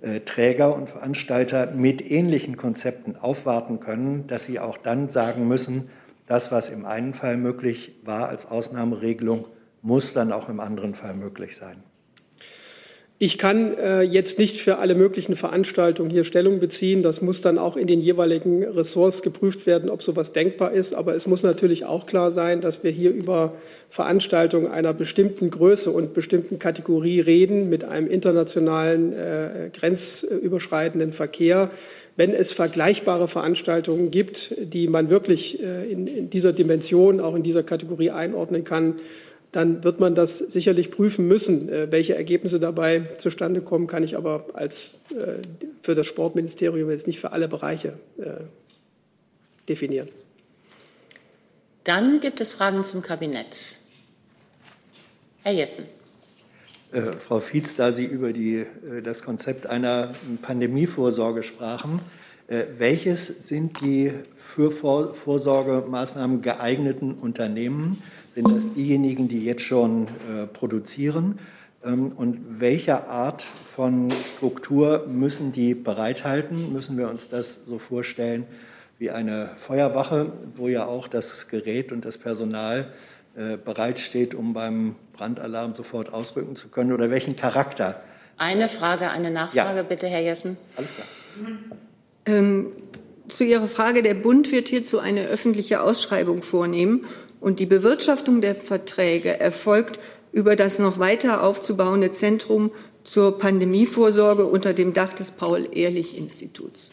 äh, 0.00 0.20
Träger 0.20 0.72
und 0.76 0.88
Veranstalter 0.88 1.72
mit 1.72 2.08
ähnlichen 2.08 2.56
Konzepten 2.56 3.16
aufwarten 3.16 3.80
können, 3.80 4.28
dass 4.28 4.44
sie 4.44 4.60
auch 4.60 4.78
dann 4.78 5.08
sagen 5.08 5.48
müssen, 5.48 5.90
das, 6.28 6.52
was 6.52 6.68
im 6.68 6.84
einen 6.84 7.14
Fall 7.14 7.36
möglich 7.36 7.96
war 8.04 8.28
als 8.28 8.46
Ausnahmeregelung, 8.48 9.46
muss 9.82 10.12
dann 10.12 10.30
auch 10.32 10.48
im 10.48 10.60
anderen 10.60 10.94
Fall 10.94 11.14
möglich 11.14 11.56
sein. 11.56 11.82
Ich 13.18 13.38
kann 13.38 13.78
äh, 13.78 14.02
jetzt 14.02 14.38
nicht 14.38 14.60
für 14.60 14.76
alle 14.76 14.94
möglichen 14.94 15.36
Veranstaltungen 15.36 16.10
hier 16.10 16.24
Stellung 16.24 16.60
beziehen. 16.60 17.02
Das 17.02 17.22
muss 17.22 17.40
dann 17.40 17.56
auch 17.56 17.78
in 17.78 17.86
den 17.86 18.02
jeweiligen 18.02 18.62
Ressorts 18.62 19.22
geprüft 19.22 19.64
werden, 19.64 19.88
ob 19.88 20.02
sowas 20.02 20.32
denkbar 20.32 20.72
ist. 20.72 20.94
Aber 20.94 21.14
es 21.14 21.26
muss 21.26 21.42
natürlich 21.42 21.86
auch 21.86 22.04
klar 22.04 22.30
sein, 22.30 22.60
dass 22.60 22.84
wir 22.84 22.90
hier 22.90 23.10
über 23.12 23.54
Veranstaltungen 23.88 24.66
einer 24.66 24.92
bestimmten 24.92 25.48
Größe 25.48 25.90
und 25.90 26.12
bestimmten 26.12 26.58
Kategorie 26.58 27.20
reden, 27.20 27.70
mit 27.70 27.84
einem 27.84 28.10
internationalen 28.10 29.14
äh, 29.14 29.70
grenzüberschreitenden 29.72 31.14
Verkehr. 31.14 31.70
Wenn 32.16 32.34
es 32.34 32.52
vergleichbare 32.52 33.28
Veranstaltungen 33.28 34.10
gibt, 34.10 34.54
die 34.58 34.88
man 34.88 35.08
wirklich 35.08 35.62
äh, 35.62 35.90
in, 35.90 36.06
in 36.06 36.28
dieser 36.28 36.52
Dimension, 36.52 37.20
auch 37.20 37.34
in 37.34 37.42
dieser 37.42 37.62
Kategorie 37.62 38.10
einordnen 38.10 38.64
kann, 38.64 38.96
dann 39.52 39.84
wird 39.84 40.00
man 40.00 40.14
das 40.14 40.38
sicherlich 40.38 40.90
prüfen 40.90 41.28
müssen. 41.28 41.68
Äh, 41.68 41.90
welche 41.90 42.14
Ergebnisse 42.14 42.60
dabei 42.60 43.00
zustande 43.18 43.60
kommen, 43.60 43.86
kann 43.86 44.02
ich 44.02 44.16
aber 44.16 44.46
als 44.54 44.94
äh, 45.10 45.40
für 45.82 45.94
das 45.94 46.06
Sportministerium 46.06 46.90
jetzt 46.90 47.06
nicht 47.06 47.20
für 47.20 47.32
alle 47.32 47.48
Bereiche 47.48 47.94
äh, 48.18 48.44
definieren. 49.68 50.08
Dann 51.84 52.20
gibt 52.20 52.40
es 52.40 52.54
Fragen 52.54 52.82
zum 52.82 53.02
Kabinett. 53.02 53.78
Herr 55.42 55.52
Jessen. 55.52 55.84
Äh, 56.92 57.12
Frau 57.18 57.40
Fietz, 57.40 57.76
da 57.76 57.92
Sie 57.92 58.04
über 58.04 58.32
die, 58.32 58.56
äh, 58.56 59.02
das 59.02 59.22
Konzept 59.22 59.66
einer 59.66 60.12
Pandemievorsorge 60.42 61.42
sprachen, 61.42 62.00
äh, 62.48 62.64
welches 62.78 63.26
sind 63.26 63.80
die 63.80 64.12
für 64.36 64.70
Vorsorgemaßnahmen 64.70 66.42
geeigneten 66.42 67.14
Unternehmen? 67.14 68.02
Sind 68.36 68.54
das 68.54 68.70
diejenigen, 68.74 69.28
die 69.28 69.46
jetzt 69.46 69.62
schon 69.62 70.08
äh, 70.30 70.46
produzieren? 70.46 71.38
Ähm, 71.82 72.12
und 72.12 72.60
welche 72.60 73.08
Art 73.08 73.42
von 73.42 74.10
Struktur 74.10 75.06
müssen 75.08 75.52
die 75.52 75.74
bereithalten? 75.74 76.70
Müssen 76.70 76.98
wir 76.98 77.08
uns 77.08 77.30
das 77.30 77.60
so 77.66 77.78
vorstellen 77.78 78.44
wie 78.98 79.10
eine 79.10 79.52
Feuerwache, 79.56 80.34
wo 80.54 80.68
ja 80.68 80.84
auch 80.84 81.08
das 81.08 81.48
Gerät 81.48 81.92
und 81.92 82.04
das 82.04 82.18
Personal 82.18 82.92
äh, 83.36 83.56
bereitsteht, 83.56 84.34
um 84.34 84.52
beim 84.52 84.96
Brandalarm 85.14 85.74
sofort 85.74 86.12
ausrücken 86.12 86.56
zu 86.56 86.68
können? 86.68 86.92
Oder 86.92 87.08
welchen 87.08 87.36
Charakter? 87.36 88.02
Eine 88.36 88.68
Frage, 88.68 89.08
eine 89.08 89.30
Nachfrage, 89.30 89.78
ja. 89.78 89.82
bitte, 89.82 90.08
Herr 90.08 90.20
Jessen. 90.20 90.58
Alles 90.76 90.90
klar. 90.94 91.06
Ähm, 92.26 92.72
zu 93.28 93.44
Ihrer 93.44 93.66
Frage, 93.66 94.02
der 94.02 94.14
Bund 94.14 94.52
wird 94.52 94.68
hierzu 94.68 94.98
eine 94.98 95.22
öffentliche 95.22 95.80
Ausschreibung 95.80 96.42
vornehmen 96.42 97.06
und 97.46 97.60
die 97.60 97.66
Bewirtschaftung 97.66 98.40
der 98.40 98.56
Verträge 98.56 99.38
erfolgt 99.38 100.00
über 100.32 100.56
das 100.56 100.80
noch 100.80 100.98
weiter 100.98 101.44
aufzubauende 101.44 102.10
Zentrum 102.10 102.72
zur 103.04 103.38
Pandemievorsorge 103.38 104.44
unter 104.44 104.74
dem 104.74 104.92
Dach 104.92 105.12
des 105.12 105.30
Paul-Ehrlich-Instituts. 105.30 106.90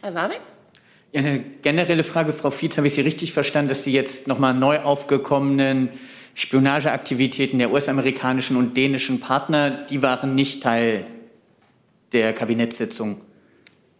Herr 0.00 0.16
Warbeck? 0.16 0.40
Ja, 1.12 1.20
eine 1.20 1.44
generelle 1.62 2.02
Frage, 2.02 2.32
Frau 2.32 2.50
Fietz, 2.50 2.76
habe 2.76 2.88
ich 2.88 2.94
Sie 2.94 3.02
richtig 3.02 3.32
verstanden, 3.32 3.68
dass 3.68 3.84
die 3.84 3.92
jetzt 3.92 4.26
nochmal 4.26 4.54
neu 4.54 4.80
aufgekommenen 4.80 5.90
Spionageaktivitäten 6.34 7.60
der 7.60 7.70
US-amerikanischen 7.70 8.56
und 8.56 8.76
dänischen 8.76 9.20
Partner, 9.20 9.86
die 9.86 10.02
waren 10.02 10.34
nicht 10.34 10.60
Teil 10.60 11.06
der 12.12 12.32
Kabinettssitzung? 12.32 13.20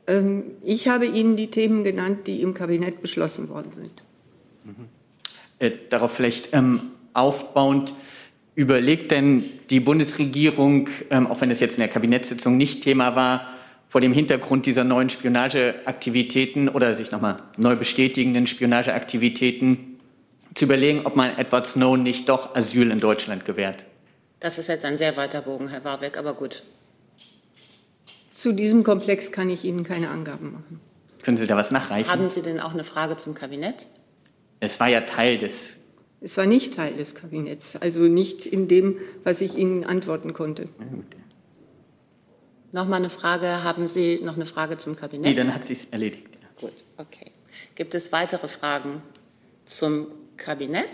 Ähm, 0.09 0.57
ich 0.65 0.89
habe 0.89 1.07
Ihnen 1.07 1.37
die 1.37 1.51
Themen 1.51 1.85
genannt, 1.85 2.27
die 2.27 2.43
im 2.43 2.55
Kabinett 2.55 3.01
beschlossen 3.01 3.49
worden 3.49 3.73
sind. 3.73 4.03
Mhm. 4.65 4.89
Äh, 5.61 5.73
darauf 5.91 6.13
vielleicht 6.13 6.49
ähm, 6.53 6.81
aufbauend, 7.13 7.95
überlegt 8.55 9.13
denn 9.13 9.45
die 9.71 9.79
Bundesregierung, 9.79 10.89
ähm, 11.11 11.29
auch 11.29 11.41
wenn 11.41 11.51
es 11.51 11.61
jetzt 11.61 11.75
in 11.75 11.81
der 11.81 11.89
Kabinettssitzung 11.89 12.57
nicht 12.57 12.83
Thema 12.83 13.15
war, 13.15 13.55
vor 13.89 14.01
dem 14.01 14.13
Hintergrund 14.13 14.67
dieser 14.67 14.85
neuen 14.85 15.11
Spionageaktivitäten 15.11 16.69
oder 16.69 16.95
sich 16.95 17.11
nochmal 17.11 17.37
neu 17.57 17.77
bestätigenden 17.77 18.47
Spionageaktivitäten 18.47 20.01
zu 20.55 20.65
überlegen, 20.65 21.07
ob 21.07 21.17
man 21.17 21.39
Edward 21.39 21.67
Snowden 21.67 22.03
nicht 22.03 22.29
doch 22.29 22.55
Asyl 22.55 22.91
in 22.91 22.99
Deutschland 22.99 23.45
gewährt? 23.45 23.87
Das 24.41 24.59
ist 24.59 24.69
jetzt 24.69 24.85
ein 24.85 24.99
sehr 24.99 25.17
weiter 25.17 25.41
Bogen, 25.41 25.69
Herr 25.69 25.85
Warbeck, 25.85 26.19
aber 26.19 26.35
gut. 26.35 26.63
Zu 28.39 28.53
diesem 28.53 28.85
Komplex 28.85 29.33
kann 29.33 29.51
ich 29.51 29.65
Ihnen 29.65 29.83
keine 29.83 30.11
Angaben 30.11 30.53
machen. 30.53 30.81
Können 31.25 31.37
Sie 31.37 31.49
da 31.49 31.57
was 31.57 31.73
nachreichen? 31.73 32.09
Haben 32.09 32.29
Sie 32.29 32.41
denn 32.41 32.61
auch 32.61 32.73
eine 32.73 32.85
Frage 32.85 33.17
zum 33.17 33.35
Kabinett? 33.35 33.89
Es 34.61 34.79
war 34.79 34.87
ja 34.87 35.01
Teil 35.01 35.39
des. 35.39 35.75
Es 36.21 36.37
war 36.37 36.47
nicht 36.47 36.75
Teil 36.75 36.95
des 36.95 37.17
Kabinetts, 37.17 37.75
also 37.75 38.03
nicht 38.03 38.47
in 38.47 38.69
dem, 38.69 38.99
was 39.25 39.41
ich 39.41 39.57
Ihnen 39.57 39.83
antworten 39.85 40.35
konnte. 40.35 40.69
Noch 42.71 42.87
mal 42.87 42.99
eine 42.99 43.11
Frage. 43.11 43.65
Haben 43.65 43.89
Sie 43.89 44.21
noch 44.23 44.37
eine 44.37 44.47
Frage 44.47 44.77
zum 44.77 44.95
Kabinett? 44.95 45.31
Nee, 45.31 45.35
dann 45.35 45.53
hat 45.53 45.65
sie 45.65 45.73
es 45.73 45.87
erledigt. 45.87 46.29
Gut, 46.61 46.85
okay. 46.97 47.33
Gibt 47.75 47.97
es 47.97 48.13
weitere 48.13 48.47
Fragen 48.47 49.03
zum 49.67 50.07
Kabinett? 50.37 50.87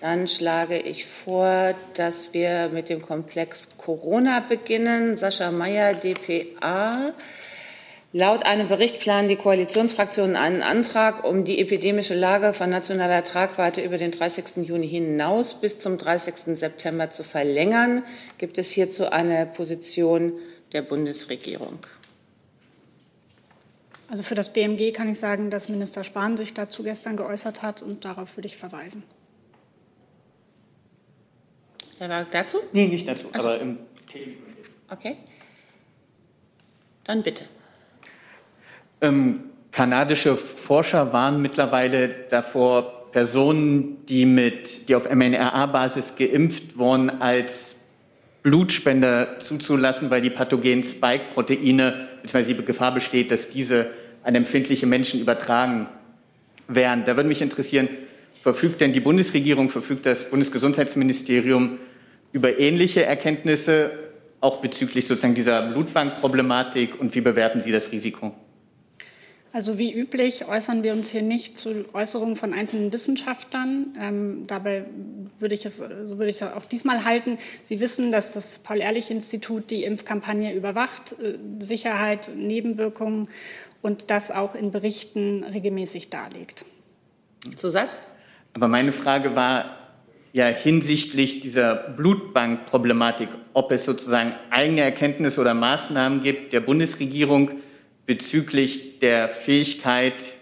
Dann 0.00 0.26
schlage 0.26 0.78
ich 0.78 1.04
vor, 1.04 1.74
dass 1.92 2.32
wir 2.32 2.70
mit 2.72 2.88
dem 2.88 3.02
Komplex 3.02 3.68
Corona 3.76 4.40
beginnen. 4.40 5.18
Sascha 5.18 5.50
Mayer, 5.50 5.92
dpa. 5.92 7.12
Laut 8.12 8.46
einem 8.46 8.66
Bericht 8.66 8.98
planen 8.98 9.28
die 9.28 9.36
Koalitionsfraktionen 9.36 10.36
einen 10.36 10.62
Antrag, 10.62 11.24
um 11.24 11.44
die 11.44 11.60
epidemische 11.60 12.14
Lage 12.14 12.54
von 12.54 12.70
nationaler 12.70 13.22
Tragweite 13.22 13.82
über 13.82 13.98
den 13.98 14.10
30. 14.10 14.66
Juni 14.66 14.88
hinaus 14.88 15.54
bis 15.54 15.78
zum 15.78 15.98
30. 15.98 16.58
September 16.58 17.10
zu 17.10 17.22
verlängern. 17.22 18.02
Gibt 18.38 18.56
es 18.56 18.70
hierzu 18.70 19.12
eine 19.12 19.44
Position 19.44 20.32
der 20.72 20.80
Bundesregierung? 20.80 21.78
Also 24.08 24.22
für 24.22 24.34
das 24.34 24.52
BMG 24.52 24.92
kann 24.92 25.10
ich 25.10 25.18
sagen, 25.18 25.50
dass 25.50 25.68
Minister 25.68 26.02
Spahn 26.02 26.38
sich 26.38 26.54
dazu 26.54 26.82
gestern 26.82 27.16
geäußert 27.16 27.62
hat 27.62 27.82
und 27.82 28.04
darauf 28.04 28.36
würde 28.36 28.48
ich 28.48 28.56
verweisen. 28.56 29.04
Herr 32.00 32.08
Wag, 32.08 32.30
dazu? 32.30 32.56
Nee, 32.72 32.86
nicht 32.86 33.06
dazu, 33.06 33.28
also, 33.30 33.48
aber 33.48 33.60
im 33.60 33.78
Okay. 34.88 35.18
Dann 37.04 37.22
bitte. 37.22 37.44
Ähm, 39.02 39.40
kanadische 39.70 40.38
Forscher 40.38 41.12
warnen 41.12 41.42
mittlerweile 41.42 42.08
davor, 42.30 43.10
Personen, 43.12 44.06
die, 44.06 44.24
mit, 44.24 44.88
die 44.88 44.94
auf 44.94 45.12
mNRA-Basis 45.12 46.16
geimpft 46.16 46.78
wurden, 46.78 47.20
als 47.20 47.76
Blutspender 48.42 49.38
zuzulassen, 49.38 50.08
weil 50.08 50.22
die 50.22 50.30
pathogenen 50.30 50.82
Spike-Proteine, 50.82 52.08
beziehungsweise 52.22 52.54
die 52.54 52.64
Gefahr 52.64 52.94
besteht, 52.94 53.30
dass 53.30 53.50
diese 53.50 53.90
an 54.22 54.34
empfindliche 54.34 54.86
Menschen 54.86 55.20
übertragen 55.20 55.86
werden. 56.66 57.04
Da 57.04 57.16
würde 57.16 57.28
mich 57.28 57.42
interessieren, 57.42 57.90
verfügt 58.42 58.80
denn 58.80 58.94
die 58.94 59.00
Bundesregierung, 59.00 59.68
verfügt 59.68 60.06
das 60.06 60.30
Bundesgesundheitsministerium 60.30 61.78
über 62.32 62.58
ähnliche 62.58 63.04
Erkenntnisse, 63.04 63.90
auch 64.40 64.58
bezüglich 64.58 65.06
sozusagen 65.06 65.34
dieser 65.34 65.62
Blutbankproblematik 65.62 66.98
und 66.98 67.14
wie 67.14 67.20
bewerten 67.20 67.60
Sie 67.60 67.72
das 67.72 67.92
Risiko? 67.92 68.34
Also 69.52 69.78
wie 69.78 69.92
üblich 69.92 70.46
äußern 70.46 70.84
wir 70.84 70.92
uns 70.92 71.10
hier 71.10 71.22
nicht 71.22 71.58
zu 71.58 71.84
Äußerungen 71.92 72.36
von 72.36 72.52
einzelnen 72.54 72.92
Wissenschaftlern. 72.92 73.96
Ähm, 74.00 74.46
dabei 74.46 74.84
würde 75.40 75.56
ich 75.56 75.66
es, 75.66 75.78
so 75.78 76.18
würde 76.18 76.28
ich 76.28 76.36
es 76.36 76.42
auch 76.42 76.64
diesmal 76.66 77.04
halten. 77.04 77.36
Sie 77.62 77.80
wissen, 77.80 78.12
dass 78.12 78.34
das 78.34 78.60
Paul-Ehrlich-Institut 78.60 79.70
die 79.70 79.82
Impfkampagne 79.82 80.54
überwacht, 80.54 81.16
äh, 81.20 81.36
Sicherheit, 81.58 82.30
Nebenwirkungen 82.36 83.28
und 83.82 84.10
das 84.10 84.30
auch 84.30 84.54
in 84.54 84.70
Berichten 84.70 85.42
regelmäßig 85.42 86.10
darlegt. 86.10 86.64
Zusatz? 87.56 87.98
Aber 88.52 88.68
meine 88.68 88.92
Frage 88.92 89.34
war, 89.34 89.79
ja 90.32 90.46
hinsichtlich 90.46 91.40
dieser 91.40 91.74
Blutbankproblematik, 91.74 93.28
ob 93.52 93.72
es 93.72 93.84
sozusagen 93.84 94.34
eigene 94.50 94.82
Erkenntnisse 94.82 95.40
oder 95.40 95.54
Maßnahmen 95.54 96.22
gibt 96.22 96.52
der 96.52 96.60
Bundesregierung 96.60 97.50
bezüglich 98.06 98.98
der 99.00 99.28
Fähigkeit 99.28 100.36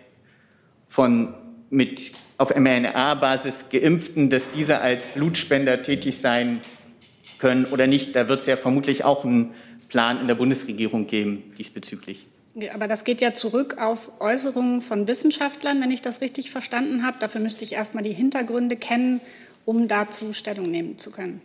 von 0.87 1.35
mit 1.71 2.13
auf 2.39 2.55
mRNA-Basis 2.55 3.67
geimpften, 3.71 4.31
dass 4.31 4.51
diese 4.51 4.81
als 4.81 5.07
Blutspender 5.09 5.83
tätig 5.83 6.19
sein 6.19 6.61
können 7.39 7.67
oder 7.67 7.87
nicht. 7.87 8.15
Da 8.15 8.29
wird 8.29 8.41
es 8.41 8.47
ja 8.47 8.57
vermutlich 8.57 9.05
auch 9.05 9.25
einen 9.25 9.55
Plan 9.89 10.21
in 10.21 10.29
der 10.29 10.35
Bundesregierung 10.35 11.07
geben 11.07 11.53
diesbezüglich. 11.59 12.27
Aber 12.73 12.89
das 12.89 13.05
geht 13.05 13.21
ja 13.21 13.35
zurück 13.35 13.77
auf 13.79 14.11
Äußerungen 14.21 14.81
von 14.81 15.07
Wissenschaftlern, 15.07 15.81
wenn 15.81 15.91
ich 15.91 16.03
das 16.03 16.21
richtig 16.21 16.51
verstanden 16.51 17.05
habe. 17.07 17.19
Dafür 17.21 17.41
müsste 17.41 17.65
ich 17.65 17.75
erst 17.75 17.95
mal 17.95 18.03
die 18.03 18.13
Hintergründe 18.13 18.77
kennen 18.77 19.21
um 19.69 19.87
dazu 19.87 20.33
Stellung 20.33 20.71
nehmen 20.71 20.97
zu 20.97 21.11
können. 21.11 21.43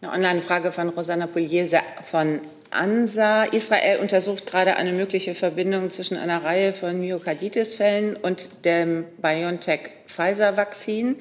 Eine 0.00 0.10
Online-Frage 0.12 0.72
von 0.72 0.88
Rosanna 0.88 1.26
Pugliese 1.26 1.80
von 2.02 2.40
ANSA. 2.70 3.44
Israel 3.44 3.98
untersucht 3.98 4.46
gerade 4.46 4.76
eine 4.76 4.94
mögliche 4.94 5.34
Verbindung 5.34 5.90
zwischen 5.90 6.16
einer 6.16 6.42
Reihe 6.42 6.72
von 6.72 6.98
Myokarditis-Fällen 6.98 8.16
und 8.16 8.64
dem 8.64 9.04
BioNTech-Pfizer-Vakzin. 9.20 11.16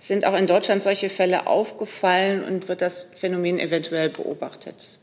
Sind 0.00 0.26
auch 0.26 0.36
in 0.36 0.46
Deutschland 0.46 0.82
solche 0.82 1.08
Fälle 1.08 1.46
aufgefallen 1.46 2.44
und 2.44 2.68
wird 2.68 2.82
das 2.82 3.06
Phänomen 3.14 3.58
eventuell 3.58 4.10
beobachtet? 4.10 4.95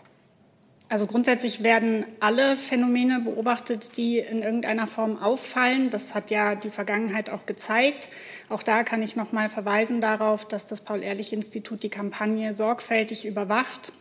Also 0.89 1.07
grundsätzlich 1.07 1.63
werden 1.63 2.05
alle 2.19 2.55
Phänomene 2.55 3.19
beobachtet, 3.19 3.97
die 3.97 4.19
in 4.19 4.43
irgendeiner 4.43 4.85
Form 4.85 5.17
auffallen. 5.17 5.89
Das 5.89 6.13
hat 6.13 6.29
ja 6.29 6.55
die 6.55 6.69
Vergangenheit 6.69 7.29
auch 7.29 7.45
gezeigt. 7.45 8.09
Auch 8.49 8.61
da 8.61 8.83
kann 8.83 9.01
ich 9.01 9.15
noch 9.15 9.31
mal 9.31 9.49
verweisen 9.49 10.01
darauf, 10.01 10.45
dass 10.45 10.65
das 10.65 10.81
Paul-Ehrlich-Institut 10.81 11.81
die 11.81 11.89
Kampagne 11.89 12.53
sorgfältig 12.53 13.25
überwacht 13.25 13.91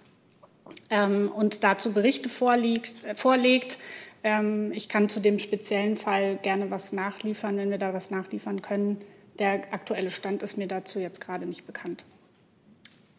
ähm, 0.90 1.30
und 1.34 1.64
dazu 1.64 1.92
Berichte 1.92 2.28
vorliegt, 2.28 3.04
äh, 3.04 3.14
vorlegt. 3.14 3.78
Ähm, 4.22 4.72
ich 4.72 4.88
kann 4.88 5.08
zu 5.08 5.20
dem 5.20 5.38
speziellen 5.38 5.96
Fall 5.96 6.36
gerne 6.42 6.70
was 6.70 6.92
nachliefern, 6.92 7.56
wenn 7.56 7.70
wir 7.70 7.78
da 7.78 7.94
was 7.94 8.10
nachliefern 8.10 8.60
können. 8.60 9.00
Der 9.38 9.62
aktuelle 9.72 10.10
Stand 10.10 10.42
ist 10.42 10.58
mir 10.58 10.66
dazu 10.66 10.98
jetzt 10.98 11.20
gerade 11.20 11.46
nicht 11.46 11.66
bekannt. 11.66 12.04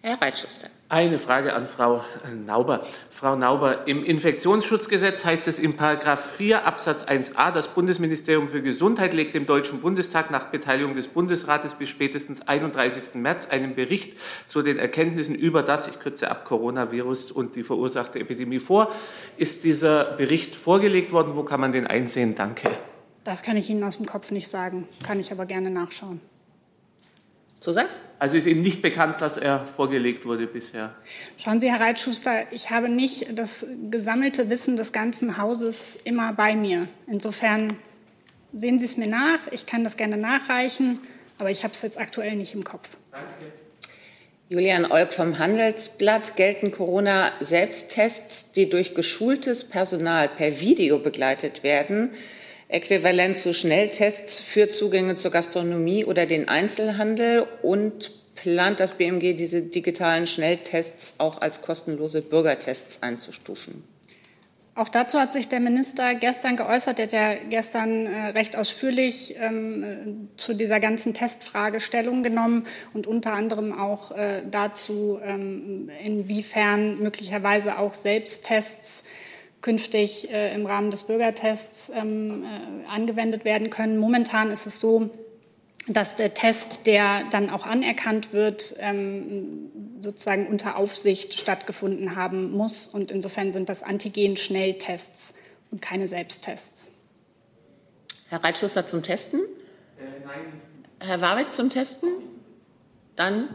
Herr 0.06 0.22
Reitschuster. 0.22 0.68
Eine 0.90 1.18
Frage 1.18 1.54
an 1.54 1.66
Frau 1.66 2.04
Nauber. 2.46 2.86
Frau 3.10 3.38
Nauber, 3.38 3.88
im 3.88 4.04
Infektionsschutzgesetz 4.04 5.24
heißt 5.24 5.48
es 5.48 5.60
in 5.60 5.78
Paragraph 5.78 6.36
4 6.36 6.66
Absatz 6.66 7.06
1a, 7.06 7.52
das 7.54 7.70
Bundesministerium 7.70 8.50
für 8.50 8.62
Gesundheit 8.62 9.14
legt 9.14 9.34
dem 9.34 9.46
Deutschen 9.46 9.80
Bundestag 9.80 10.30
nach 10.30 10.48
Beteiligung 10.48 10.98
des 10.98 11.08
Bundesrates 11.08 11.76
bis 11.76 11.88
spätestens 11.88 12.46
31. 12.46 13.16
März 13.16 13.48
einen 13.50 13.76
Bericht 13.76 14.20
zu 14.46 14.62
den 14.62 14.78
Erkenntnissen 14.78 15.36
über 15.36 15.64
das, 15.64 15.88
ich 15.88 15.98
kürze 16.02 16.30
ab, 16.30 16.44
Coronavirus 16.44 17.32
und 17.32 17.56
die 17.56 17.64
verursachte 17.64 18.20
Epidemie 18.20 18.60
vor. 18.60 18.94
Ist 19.38 19.64
dieser 19.64 20.04
Bericht 20.04 20.54
vorgelegt 20.58 21.14
worden? 21.14 21.38
Wo 21.38 21.44
kann 21.44 21.62
man 21.62 21.72
den 21.72 21.88
einsehen? 21.88 22.36
Danke. 22.36 22.70
Das 23.24 23.42
kann 23.42 23.56
ich 23.56 23.70
Ihnen 23.70 23.86
aus 23.86 23.96
dem 23.96 24.06
Kopf 24.06 24.32
nicht 24.32 24.50
sagen, 24.50 24.86
kann 25.02 25.22
ich 25.22 25.32
aber 25.32 25.46
gerne 25.46 25.70
nachschauen. 25.72 26.20
Zusatz? 27.64 27.98
Also 28.20 28.36
ist 28.36 28.46
Ihnen 28.46 28.60
nicht 28.60 28.82
bekannt, 28.82 29.22
dass 29.22 29.38
er 29.38 29.66
vorgelegt 29.66 30.26
wurde 30.26 30.48
bisher? 30.48 30.94
Schauen 31.38 31.62
Sie, 31.62 31.72
Herr 31.72 31.80
Reitschuster, 31.80 32.52
ich 32.52 32.72
habe 32.72 32.90
nicht 32.90 33.28
das 33.40 33.66
gesammelte 33.90 34.50
Wissen 34.50 34.76
des 34.76 34.92
ganzen 34.92 35.38
Hauses 35.38 35.96
immer 36.04 36.34
bei 36.34 36.58
mir. 36.58 36.90
Insofern 37.08 37.74
sehen 38.52 38.80
Sie 38.80 38.86
es 38.86 38.98
mir 38.98 39.08
nach. 39.08 39.40
Ich 39.52 39.66
kann 39.66 39.86
das 39.86 39.96
gerne 39.96 40.18
nachreichen, 40.18 41.00
aber 41.38 41.52
ich 41.52 41.64
habe 41.64 41.74
es 41.74 41.82
jetzt 41.84 41.98
aktuell 41.98 42.36
nicht 42.36 42.54
im 42.54 42.66
Kopf. 42.66 42.98
Danke. 43.12 43.54
Julian 44.50 44.92
Olk 44.92 45.14
vom 45.14 45.40
Handelsblatt. 45.40 46.36
Gelten 46.36 46.70
Corona-Selbsttests, 46.70 48.52
die 48.52 48.70
durch 48.70 48.94
geschultes 48.94 49.64
Personal 49.64 50.28
per 50.28 50.60
Video 50.60 51.00
begleitet 51.00 51.64
werden, 51.64 52.12
äquivalent 52.74 53.38
zu 53.38 53.54
Schnelltests 53.54 54.40
für 54.40 54.70
Zugänge 54.70 55.16
zur 55.16 55.32
Gastronomie 55.32 56.06
oder 56.06 56.26
den 56.26 56.50
Einzelhandel 56.50 57.46
und 57.62 58.12
plant 58.36 58.80
das 58.80 58.94
BMG 58.94 59.36
diese 59.36 59.62
digitalen 59.62 60.28
Schnelltests 60.28 61.16
auch 61.18 61.40
als 61.42 61.62
kostenlose 61.62 62.22
Bürgertests 62.22 63.02
einzustufen? 63.02 63.84
Auch 64.76 64.90
dazu 64.90 65.20
hat 65.20 65.34
sich 65.34 65.48
der 65.48 65.60
Minister 65.60 66.16
gestern 66.16 66.56
geäußert. 66.56 66.98
Er 66.98 67.06
hat 67.06 67.14
ja 67.14 67.36
gestern 67.48 68.08
äh, 68.08 68.30
recht 68.30 68.56
ausführlich 68.56 69.36
ähm, 69.38 69.84
äh, 69.84 70.38
zu 70.38 70.56
dieser 70.56 70.80
ganzen 70.80 71.14
Testfrage 71.14 71.80
Stellung 71.80 72.24
genommen 72.24 72.66
und 72.92 73.06
unter 73.06 73.34
anderem 73.34 73.72
auch 73.72 74.10
äh, 74.12 74.42
dazu, 74.50 75.20
ähm, 75.24 75.92
inwiefern 76.04 76.98
möglicherweise 76.98 77.78
auch 77.78 77.94
Selbsttests 77.94 79.04
künftig 79.64 80.30
äh, 80.30 80.54
im 80.54 80.68
Rahmen 80.68 80.92
des 80.92 81.06
Bürgertests 81.06 81.90
ähm, 81.96 82.44
äh, 82.44 82.88
angewendet 82.88 83.46
werden 83.46 83.72
können. 83.72 83.98
Momentan 83.98 84.52
ist 84.52 84.68
es 84.68 84.80
so, 84.80 85.10
dass 85.88 86.16
der 86.16 86.34
Test, 86.34 86.86
der 86.86 87.24
dann 87.32 87.50
auch 87.50 87.66
anerkannt 87.66 88.34
wird, 88.34 88.76
ähm, 88.78 89.72
sozusagen 90.02 90.48
unter 90.48 90.76
Aufsicht 90.76 91.40
stattgefunden 91.40 92.16
haben 92.16 92.52
muss. 92.52 92.88
Und 92.88 93.10
insofern 93.10 93.52
sind 93.52 93.70
das 93.70 93.84
Antigen-Schnelltests 93.84 95.34
und 95.72 95.82
keine 95.82 96.08
Selbsttests. 96.08 96.92
Herr 98.30 98.44
Reitschuster 98.44 98.86
zum 98.86 99.02
Testen? 99.02 99.40
Äh, 99.98 100.26
nein. 100.26 100.62
Herr 101.00 101.22
Warwick 101.22 101.54
zum 101.54 101.70
Testen? 101.70 102.10
Dann 103.16 103.50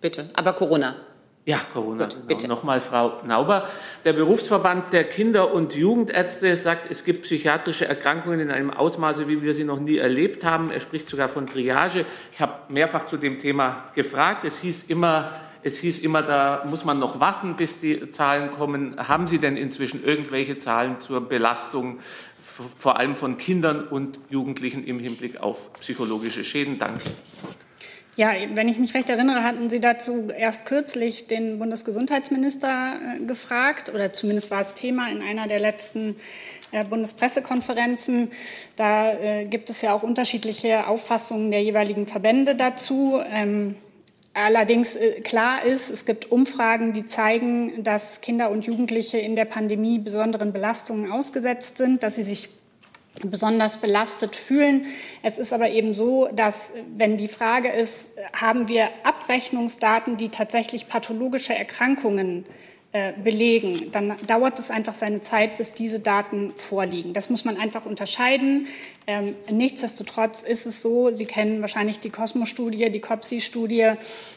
bitte, 0.00 0.28
aber 0.34 0.54
Corona. 0.54 1.05
Ja, 1.46 1.60
Corona. 1.72 2.06
Gut, 2.06 2.26
bitte. 2.26 2.48
Nochmal, 2.48 2.80
Frau 2.80 3.22
Nauber. 3.24 3.68
Der 4.04 4.12
Berufsverband 4.12 4.92
der 4.92 5.04
Kinder- 5.04 5.54
und 5.54 5.74
Jugendärzte 5.74 6.56
sagt, 6.56 6.90
es 6.90 7.04
gibt 7.04 7.22
psychiatrische 7.22 7.86
Erkrankungen 7.86 8.40
in 8.40 8.50
einem 8.50 8.72
Ausmaße, 8.72 9.28
wie 9.28 9.42
wir 9.42 9.54
sie 9.54 9.62
noch 9.62 9.78
nie 9.78 9.96
erlebt 9.96 10.44
haben. 10.44 10.72
Er 10.72 10.80
spricht 10.80 11.06
sogar 11.06 11.28
von 11.28 11.46
Triage. 11.46 12.04
Ich 12.32 12.40
habe 12.40 12.54
mehrfach 12.68 13.06
zu 13.06 13.16
dem 13.16 13.38
Thema 13.38 13.84
gefragt. 13.94 14.44
Es 14.44 14.58
hieß 14.58 14.86
immer, 14.88 15.34
es 15.62 15.78
hieß 15.78 16.00
immer, 16.00 16.22
da 16.22 16.64
muss 16.68 16.84
man 16.84 16.98
noch 16.98 17.20
warten, 17.20 17.54
bis 17.54 17.78
die 17.78 18.10
Zahlen 18.10 18.50
kommen. 18.50 18.96
Haben 18.98 19.28
Sie 19.28 19.38
denn 19.38 19.56
inzwischen 19.56 20.02
irgendwelche 20.02 20.58
Zahlen 20.58 20.98
zur 20.98 21.20
Belastung, 21.20 22.00
vor 22.76 22.98
allem 22.98 23.14
von 23.14 23.38
Kindern 23.38 23.86
und 23.86 24.18
Jugendlichen 24.30 24.82
im 24.82 24.98
Hinblick 24.98 25.40
auf 25.40 25.72
psychologische 25.74 26.42
Schäden? 26.42 26.80
Danke. 26.80 27.02
Ja, 28.18 28.32
wenn 28.54 28.66
ich 28.70 28.78
mich 28.78 28.94
recht 28.94 29.10
erinnere, 29.10 29.44
hatten 29.44 29.68
Sie 29.68 29.78
dazu 29.78 30.28
erst 30.34 30.64
kürzlich 30.64 31.26
den 31.26 31.58
Bundesgesundheitsminister 31.58 32.98
äh, 32.98 33.24
gefragt, 33.26 33.92
oder 33.94 34.14
zumindest 34.14 34.50
war 34.50 34.62
es 34.62 34.72
Thema 34.72 35.10
in 35.10 35.20
einer 35.20 35.46
der 35.46 35.60
letzten 35.60 36.16
äh, 36.72 36.82
Bundespressekonferenzen. 36.84 38.30
Da 38.74 39.12
äh, 39.12 39.44
gibt 39.44 39.68
es 39.68 39.82
ja 39.82 39.92
auch 39.92 40.02
unterschiedliche 40.02 40.86
Auffassungen 40.86 41.50
der 41.50 41.62
jeweiligen 41.62 42.06
Verbände 42.06 42.54
dazu. 42.54 43.20
Ähm, 43.30 43.74
allerdings 44.32 44.96
klar 45.22 45.62
ist, 45.62 45.90
es 45.90 46.06
gibt 46.06 46.32
Umfragen, 46.32 46.94
die 46.94 47.04
zeigen, 47.04 47.82
dass 47.82 48.22
Kinder 48.22 48.50
und 48.50 48.64
Jugendliche 48.64 49.18
in 49.18 49.36
der 49.36 49.44
Pandemie 49.44 49.98
besonderen 49.98 50.54
Belastungen 50.54 51.12
ausgesetzt 51.12 51.76
sind, 51.76 52.02
dass 52.02 52.16
sie 52.16 52.22
sich 52.22 52.48
besonders 53.24 53.78
belastet 53.78 54.36
fühlen. 54.36 54.86
Es 55.22 55.38
ist 55.38 55.52
aber 55.52 55.70
eben 55.70 55.94
so, 55.94 56.28
dass 56.32 56.72
wenn 56.96 57.16
die 57.16 57.28
Frage 57.28 57.68
ist, 57.68 58.10
haben 58.32 58.68
wir 58.68 58.90
Abrechnungsdaten, 59.04 60.16
die 60.16 60.28
tatsächlich 60.28 60.88
pathologische 60.88 61.54
Erkrankungen 61.54 62.44
äh, 62.96 63.12
belegen, 63.12 63.90
dann 63.90 64.14
dauert 64.26 64.58
es 64.58 64.70
einfach 64.70 64.94
seine 64.94 65.20
Zeit, 65.20 65.58
bis 65.58 65.74
diese 65.74 66.00
Daten 66.00 66.54
vorliegen. 66.56 67.12
Das 67.12 67.28
muss 67.28 67.44
man 67.44 67.58
einfach 67.58 67.84
unterscheiden. 67.84 68.68
Ähm, 69.06 69.34
nichtsdestotrotz 69.50 70.40
ist 70.40 70.64
es 70.64 70.80
so, 70.80 71.12
Sie 71.12 71.26
kennen 71.26 71.60
wahrscheinlich 71.60 72.00
die 72.00 72.08
Cosmo-Studie, 72.08 72.90
die 72.90 73.00
COPSI-Studie, 73.00 73.92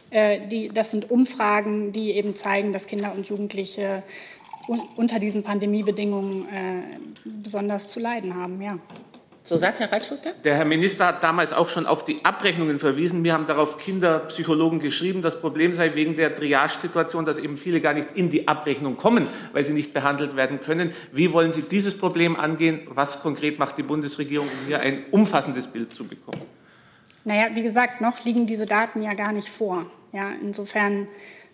äh, 0.10 0.70
das 0.74 0.92
sind 0.92 1.10
Umfragen, 1.10 1.94
die 1.94 2.12
eben 2.12 2.36
zeigen, 2.36 2.74
dass 2.74 2.88
Kinder 2.88 3.14
und 3.16 3.28
Jugendliche 3.28 4.04
unter 4.96 5.20
diesen 5.20 5.44
Pandemiebedingungen 5.44 6.48
äh, 6.50 7.00
besonders 7.26 7.90
zu 7.90 8.00
leiden 8.00 8.36
haben. 8.36 8.62
Ja. 8.62 8.78
So 9.42 9.58
sagt 9.58 9.80
Herr 9.80 9.92
Reitschuster? 9.92 10.34
Der 10.44 10.58
Herr 10.58 10.66
Minister 10.66 11.08
hat 11.08 11.24
damals 11.24 11.54
auch 11.54 11.70
schon 11.70 11.88
auf 11.88 12.06
die 12.06 12.24
Abrechnungen 12.24 12.78
verwiesen. 12.78 13.24
Wir 13.24 13.34
haben 13.34 13.48
darauf 13.48 13.80
Kinderpsychologen 13.80 14.80
geschrieben. 14.80 15.24
Das 15.24 15.42
Problem 15.42 15.74
sei 15.74 15.96
wegen 15.96 16.16
der 16.16 16.36
Triage-Situation, 16.36 17.26
dass 17.26 17.40
eben 17.40 17.58
viele 17.58 17.82
gar 17.82 17.94
nicht 17.94 18.10
in 18.14 18.30
die 18.30 18.48
Abrechnung 18.48 18.98
kommen, 18.98 19.28
weil 19.54 19.66
sie 19.66 19.74
nicht 19.74 19.92
behandelt 19.92 20.36
werden 20.36 20.60
können. 20.62 20.94
Wie 21.12 21.34
wollen 21.34 21.52
Sie 21.52 21.64
dieses 21.64 21.98
Problem 21.98 22.36
angehen? 22.36 22.82
Was 22.90 23.22
konkret 23.22 23.58
macht 23.58 23.78
die 23.80 23.84
Bundesregierung, 23.84 24.48
um 24.48 24.68
hier 24.68 24.82
ein 24.82 25.06
umfassendes 25.10 25.66
Bild 25.66 25.90
zu 25.96 26.04
bekommen? 26.04 26.42
Naja, 27.24 27.48
wie 27.54 27.64
gesagt, 27.64 28.02
noch 28.02 28.24
liegen 28.26 28.46
diese 28.46 28.68
Daten 28.68 29.02
ja 29.02 29.12
gar 29.12 29.32
nicht 29.32 29.50
vor. 29.50 29.86
Ja, 30.12 30.32
insofern 30.42 31.08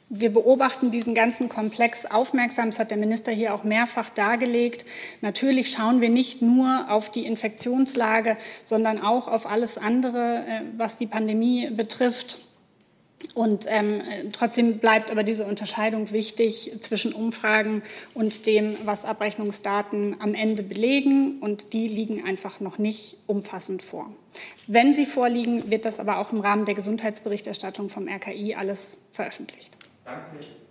wir 0.09 0.31
beobachten 0.31 0.91
diesen 0.91 1.15
ganzen 1.15 1.49
Komplex 1.49 2.05
aufmerksam. 2.05 2.67
Das 2.67 2.79
hat 2.79 2.91
der 2.91 2.97
Minister 2.97 3.31
hier 3.31 3.53
auch 3.53 3.63
mehrfach 3.63 4.09
dargelegt. 4.09 4.85
Natürlich 5.21 5.71
schauen 5.71 5.99
wir 5.99 6.09
nicht 6.09 6.41
nur 6.41 6.85
auf 6.89 7.09
die 7.09 7.25
Infektionslage, 7.25 8.37
sondern 8.63 9.01
auch 9.01 9.27
auf 9.27 9.47
alles 9.47 9.77
andere, 9.77 10.45
äh, 10.47 10.61
was 10.77 10.97
die 10.97 11.07
Pandemie 11.07 11.69
betrifft. 11.71 12.39
Und 13.33 13.65
ähm, 13.67 14.03
trotzdem 14.31 14.77
bleibt 14.77 15.09
aber 15.09 15.23
diese 15.23 15.45
Unterscheidung 15.45 16.11
wichtig 16.11 16.71
zwischen 16.81 17.11
Umfragen 17.11 17.81
und 18.13 18.45
dem, 18.45 18.77
was 18.85 19.03
Abrechnungsdaten 19.03 20.17
am 20.21 20.35
Ende 20.35 20.61
belegen. 20.61 21.39
Und 21.39 21.73
die 21.73 21.87
liegen 21.87 22.23
einfach 22.23 22.59
noch 22.59 22.77
nicht 22.77 23.17
umfassend 23.25 23.81
vor. 23.81 24.09
Wenn 24.67 24.93
sie 24.93 25.05
vorliegen, 25.05 25.69
wird 25.71 25.85
das 25.85 25.99
aber 25.99 26.19
auch 26.19 26.31
im 26.31 26.41
Rahmen 26.41 26.65
der 26.65 26.75
Gesundheitsberichterstattung 26.75 27.89
vom 27.89 28.07
RKI 28.07 28.55
alles 28.55 28.99
veröffentlicht. 29.11 29.74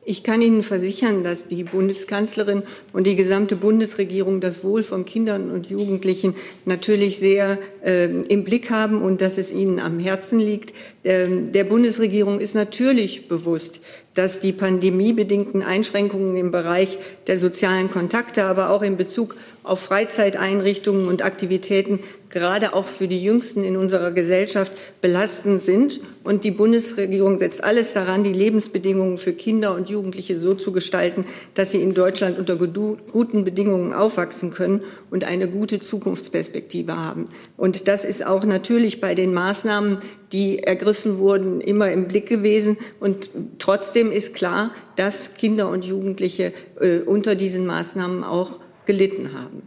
Ich 0.07 0.23
kann 0.23 0.43
Ihnen 0.43 0.63
versichern, 0.63 1.23
dass 1.23 1.47
die 1.47 1.65
Bundeskanzlerin 1.65 2.63
und 2.93 3.07
die 3.07 3.17
gesamte 3.17 3.57
Bundesregierung 3.57 4.43
das 4.43 4.63
Wohl 4.63 4.83
von 4.83 5.07
Kindern 5.07 5.51
und 5.51 5.67
Jugendlichen 5.67 6.35
natürlich 6.67 7.19
sehr 7.19 7.59
äh, 7.83 8.05
im 8.05 8.45
Blick 8.45 8.69
haben 8.71 9.01
und 9.01 9.23
dass 9.23 9.39
es 9.39 9.51
ihnen 9.51 9.81
am 9.81 9.99
Herzen 9.99 10.39
liegt. 10.39 10.75
Ähm, 11.05 11.53
der 11.53 11.65
Bundesregierung 11.65 12.39
ist 12.39 12.55
natürlich 12.55 13.29
bewusst, 13.29 13.81
dass 14.15 14.41
die 14.41 14.53
pandemiebedingten 14.53 15.63
Einschränkungen 15.63 16.37
im 16.37 16.51
Bereich 16.51 16.99
der 17.27 17.37
sozialen 17.37 17.91
Kontakte, 17.91 18.45
aber 18.45 18.71
auch 18.71 18.83
in 18.83 18.97
Bezug 18.97 19.37
auf 19.65 19.81
Freizeiteinrichtungen 19.81 21.09
und 21.09 21.23
Aktivitäten 21.23 22.01
gerade 22.29 22.75
auch 22.75 22.87
für 22.87 23.09
die 23.09 23.23
Jüngsten 23.23 23.65
in 23.65 23.77
unserer 23.77 24.11
Gesellschaft 24.11 24.73
belastend 25.01 25.61
sind. 25.63 26.01
Und 26.25 26.45
die 26.45 26.51
Bundesregierung 26.51 27.39
setzt 27.39 27.63
alles 27.63 27.93
daran, 27.93 28.25
die 28.25 28.33
Lebensbedingungen 28.33 29.19
für 29.19 29.33
Kinder 29.33 29.75
und 29.75 29.89
Jugendliche 29.89 30.39
so 30.39 30.55
zu 30.55 30.73
gestalten, 30.73 31.25
dass 31.55 31.71
sie 31.71 31.81
in 31.81 31.95
Deutschland 31.95 32.39
unter 32.39 32.57
guten 32.57 33.45
Bedingungen 33.45 33.95
aufwachsen 33.95 34.51
können 34.51 34.83
und 35.11 35.25
eine 35.25 35.49
gute 35.49 35.79
Zukunftsperspektive 35.79 36.97
haben. 36.97 37.29
Und 37.57 37.89
das 37.89 38.05
ist 38.05 38.27
auch 38.27 38.45
natürlich 38.45 39.01
bei 39.01 39.15
den 39.15 39.33
Maßnahmen, 39.33 39.99
die 40.35 40.65
ergriffen 40.65 41.19
wurden, 41.19 41.61
immer 41.61 41.93
im 41.93 42.09
Blick 42.09 42.29
gewesen. 42.29 42.77
Und 42.99 43.31
trotzdem 43.61 44.11
ist 44.11 44.35
klar, 44.35 44.73
dass 44.97 45.35
Kinder 45.35 45.69
und 45.69 45.85
Jugendliche 45.85 46.53
äh, 46.81 46.99
unter 46.99 47.37
diesen 47.37 47.65
Maßnahmen 47.67 48.25
auch 48.25 48.59
gelitten 48.85 49.33
haben. 49.33 49.63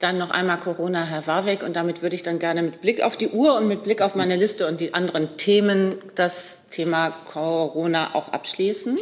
Dann 0.00 0.18
noch 0.18 0.30
einmal 0.30 0.60
Corona, 0.60 1.02
Herr 1.02 1.26
Warwick. 1.26 1.64
Und 1.64 1.76
damit 1.76 2.02
würde 2.02 2.14
ich 2.14 2.22
dann 2.22 2.38
gerne 2.38 2.62
mit 2.62 2.82
Blick 2.82 3.02
auf 3.02 3.16
die 3.16 3.28
Uhr 3.28 3.56
und 3.56 3.68
mit 3.68 3.84
Blick 3.84 4.02
auf 4.02 4.14
meine 4.14 4.36
Liste 4.36 4.68
und 4.68 4.82
die 4.82 4.92
anderen 4.92 5.38
Themen 5.38 5.94
das 6.14 6.68
Thema 6.68 7.08
Corona 7.24 8.14
auch 8.14 8.28
abschließen. 8.28 8.98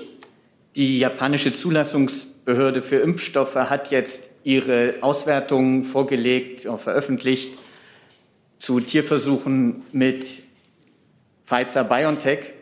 Die 0.76 1.00
japanische 1.00 1.52
Zulassungsbehörde 1.52 2.83
für 2.83 2.96
Impfstoffe 2.96 3.57
hat 3.57 3.90
jetzt 3.90 4.31
ihre 4.44 4.94
Auswertungen 5.00 5.83
vorgelegt, 5.83 6.68
auch 6.68 6.79
veröffentlicht 6.79 7.50
zu 8.59 8.81
Tierversuchen 8.81 9.83
mit 9.92 10.42
Pfizer 11.45 11.85
BioNTech. 11.85 12.53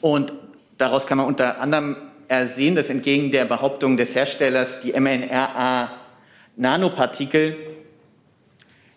Und 0.00 0.32
daraus 0.78 1.06
kann 1.06 1.18
man 1.18 1.26
unter 1.26 1.60
anderem 1.60 1.96
ersehen, 2.28 2.74
dass 2.74 2.90
entgegen 2.90 3.30
der 3.30 3.44
Behauptung 3.44 3.96
des 3.96 4.14
Herstellers 4.14 4.80
die 4.80 4.92
mNRA 4.98 5.90
Nanopartikel 6.56 7.56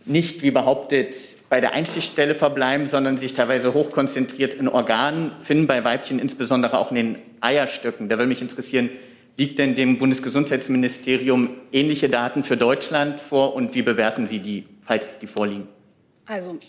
nicht, 0.06 0.42
wie 0.42 0.52
behauptet, 0.52 1.16
bei 1.50 1.60
der 1.60 1.74
Einstichstelle 1.74 2.36
verbleiben, 2.36 2.88
sondern 2.88 3.18
sich 3.18 3.34
teilweise 3.34 3.74
hochkonzentriert 3.74 4.54
in 4.54 4.68
Organen 4.68 5.32
finden, 5.42 5.68
bei 5.68 5.84
Weibchen 5.84 6.20
insbesondere 6.20 6.78
auch 6.78 6.92
in 6.92 6.96
den 6.96 7.16
Eierstöcken. 7.42 8.10
Da 8.10 8.18
würde 8.18 8.28
mich 8.28 8.42
interessieren, 8.42 8.90
liegt 9.38 9.60
denn 9.60 9.76
dem 9.76 9.98
Bundesgesundheitsministerium 9.98 11.50
ähnliche 11.72 12.10
Daten 12.10 12.44
für 12.44 12.58
Deutschland 12.58 13.20
vor 13.20 13.54
und 13.54 13.76
wie 13.76 13.82
bewerten 13.82 14.26
Sie 14.26 14.40
die, 14.40 14.66
falls 14.86 15.20
die 15.20 15.28
vorliegen? 15.28 15.68
Also 16.28 16.60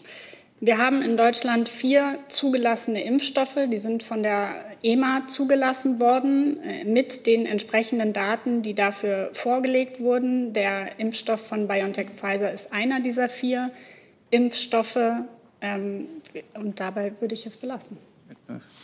wir 0.61 0.79
haben 0.79 1.03
in 1.03 1.17
Deutschland 1.17 1.69
vier 1.69 2.19
zugelassene 2.29 3.05
Impfstoffe. 3.05 3.59
Die 3.71 3.79
sind 3.79 4.03
von 4.03 4.23
der 4.25 4.55
EMA 4.83 5.27
zugelassen 5.29 6.01
worden 6.01 6.61
äh, 6.63 6.85
mit 6.85 7.27
den 7.27 7.47
entsprechenden 7.47 8.13
Daten, 8.13 8.63
die 8.63 8.75
dafür 8.75 9.31
vorgelegt 9.35 10.01
wurden. 10.01 10.53
Der 10.53 10.99
Impfstoff 10.99 11.47
von 11.47 11.69
BioNTech 11.69 12.09
Pfizer 12.15 12.53
ist 12.53 12.73
einer 12.73 13.01
dieser 13.01 13.29
vier 13.29 13.71
Impfstoffe. 14.31 14.99
Ähm, 15.61 16.07
und 16.55 16.81
dabei 16.81 17.13
würde 17.21 17.35
ich 17.35 17.47
es 17.47 17.57
belassen. 17.57 17.97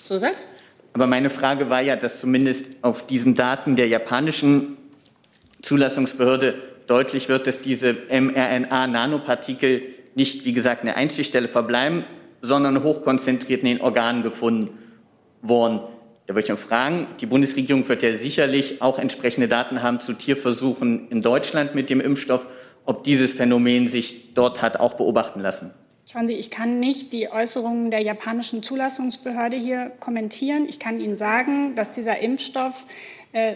Zusatz? 0.02 0.46
Aber 0.92 1.08
meine 1.08 1.30
Frage 1.30 1.70
war 1.70 1.80
ja, 1.82 1.96
dass 1.96 2.20
zumindest 2.20 2.72
auf 2.82 3.04
diesen 3.04 3.34
Daten 3.34 3.74
der 3.74 3.88
japanischen 3.88 4.76
Zulassungsbehörde 5.62 6.54
deutlich 6.86 7.28
wird, 7.28 7.48
dass 7.48 7.60
diese 7.60 7.94
mRNA-Nanopartikel 8.10 9.93
nicht, 10.14 10.44
wie 10.44 10.52
gesagt, 10.52 10.82
eine 10.82 10.96
Einstichstelle 10.96 11.48
verbleiben, 11.48 12.04
sondern 12.40 12.82
hochkonzentriert 12.82 13.60
in 13.60 13.66
den 13.66 13.80
Organen 13.80 14.22
gefunden 14.22 14.70
worden. 15.42 15.80
Da 16.26 16.34
würde 16.34 16.44
ich 16.44 16.50
noch 16.50 16.58
fragen, 16.58 17.06
die 17.20 17.26
Bundesregierung 17.26 17.86
wird 17.88 18.02
ja 18.02 18.12
sicherlich 18.12 18.80
auch 18.80 18.98
entsprechende 18.98 19.48
Daten 19.48 19.82
haben 19.82 20.00
zu 20.00 20.14
Tierversuchen 20.14 21.08
in 21.08 21.20
Deutschland 21.20 21.74
mit 21.74 21.90
dem 21.90 22.00
Impfstoff, 22.00 22.46
ob 22.86 23.04
dieses 23.04 23.32
Phänomen 23.32 23.86
sich 23.86 24.34
dort 24.34 24.62
hat 24.62 24.78
auch 24.78 24.94
beobachten 24.94 25.40
lassen. 25.40 25.70
Schauen 26.10 26.28
Sie, 26.28 26.34
ich 26.34 26.50
kann 26.50 26.80
nicht 26.80 27.14
die 27.14 27.30
Äußerungen 27.30 27.90
der 27.90 28.00
japanischen 28.00 28.62
Zulassungsbehörde 28.62 29.56
hier 29.56 29.90
kommentieren. 30.00 30.66
Ich 30.68 30.78
kann 30.78 31.00
Ihnen 31.00 31.16
sagen, 31.16 31.74
dass 31.76 31.90
dieser 31.90 32.20
Impfstoff 32.20 32.86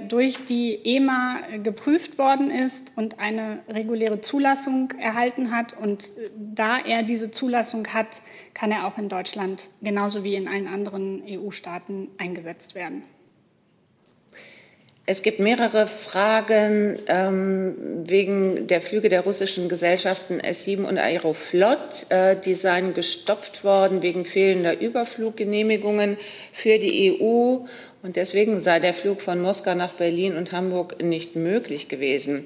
durch 0.08 0.44
die 0.44 0.80
EMA 0.84 1.40
geprüft 1.62 2.18
worden 2.18 2.50
ist 2.50 2.92
und 2.96 3.20
eine 3.20 3.60
reguläre 3.68 4.20
Zulassung 4.20 4.92
erhalten 4.98 5.52
hat. 5.52 5.72
Und 5.78 6.04
äh, 6.04 6.30
da 6.36 6.78
er 6.78 7.04
diese 7.04 7.30
Zulassung 7.30 7.86
hat, 7.88 8.20
kann 8.54 8.72
er 8.72 8.86
auch 8.86 8.98
in 8.98 9.08
Deutschland 9.08 9.70
genauso 9.80 10.24
wie 10.24 10.34
in 10.34 10.48
allen 10.48 10.66
anderen 10.66 11.22
EU-Staaten 11.24 12.08
eingesetzt 12.18 12.74
werden. 12.74 13.04
Es 15.10 15.22
gibt 15.22 15.40
mehrere 15.40 15.86
Fragen 15.86 16.98
ähm, 17.06 18.04
wegen 18.04 18.66
der 18.66 18.82
Flüge 18.82 19.08
der 19.08 19.22
russischen 19.22 19.70
Gesellschaften 19.70 20.38
S7 20.38 20.84
und 20.84 20.98
Aeroflot. 20.98 22.04
Äh, 22.10 22.36
die 22.36 22.52
seien 22.52 22.92
gestoppt 22.92 23.64
worden 23.64 24.02
wegen 24.02 24.26
fehlender 24.26 24.78
Überfluggenehmigungen 24.78 26.18
für 26.52 26.78
die 26.78 27.18
EU. 27.18 27.64
Und 28.02 28.16
deswegen 28.16 28.60
sei 28.60 28.78
der 28.78 28.94
Flug 28.94 29.20
von 29.22 29.40
Moskau 29.40 29.74
nach 29.74 29.94
Berlin 29.94 30.36
und 30.36 30.52
Hamburg 30.52 31.02
nicht 31.02 31.34
möglich 31.34 31.88
gewesen. 31.88 32.44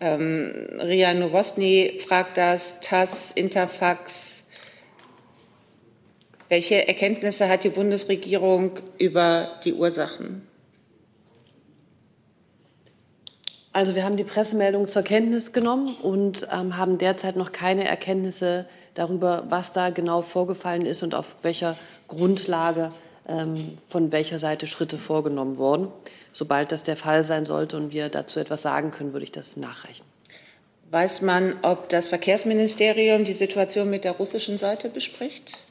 Ähm, 0.00 0.68
Ria 0.80 1.14
Nowosny 1.14 1.98
fragt 2.06 2.36
das, 2.36 2.76
TASS, 2.80 3.32
Interfax. 3.32 4.44
Welche 6.48 6.86
Erkenntnisse 6.86 7.48
hat 7.48 7.64
die 7.64 7.70
Bundesregierung 7.70 8.78
über 8.98 9.50
die 9.64 9.74
Ursachen? 9.74 10.46
Also 13.72 13.96
wir 13.96 14.04
haben 14.04 14.16
die 14.16 14.24
Pressemeldung 14.24 14.86
zur 14.86 15.02
Kenntnis 15.02 15.52
genommen 15.52 15.96
und 16.00 16.46
ähm, 16.52 16.76
haben 16.76 16.98
derzeit 16.98 17.34
noch 17.34 17.50
keine 17.50 17.88
Erkenntnisse 17.88 18.66
darüber, 18.94 19.46
was 19.48 19.72
da 19.72 19.90
genau 19.90 20.22
vorgefallen 20.22 20.86
ist 20.86 21.02
und 21.02 21.16
auf 21.16 21.42
welcher 21.42 21.76
Grundlage 22.06 22.92
von 23.26 24.12
welcher 24.12 24.38
Seite 24.38 24.66
Schritte 24.66 24.98
vorgenommen 24.98 25.56
wurden. 25.56 25.88
Sobald 26.32 26.72
das 26.72 26.82
der 26.82 26.96
Fall 26.96 27.24
sein 27.24 27.46
sollte 27.46 27.76
und 27.76 27.92
wir 27.92 28.08
dazu 28.08 28.40
etwas 28.40 28.62
sagen 28.62 28.90
können, 28.90 29.12
würde 29.12 29.24
ich 29.24 29.32
das 29.32 29.56
nachreichen. 29.56 30.04
Weiß 30.90 31.22
man, 31.22 31.56
ob 31.62 31.88
das 31.88 32.08
Verkehrsministerium 32.08 33.24
die 33.24 33.32
Situation 33.32 33.88
mit 33.88 34.04
der 34.04 34.12
russischen 34.12 34.58
Seite 34.58 34.88
bespricht? 34.88 35.66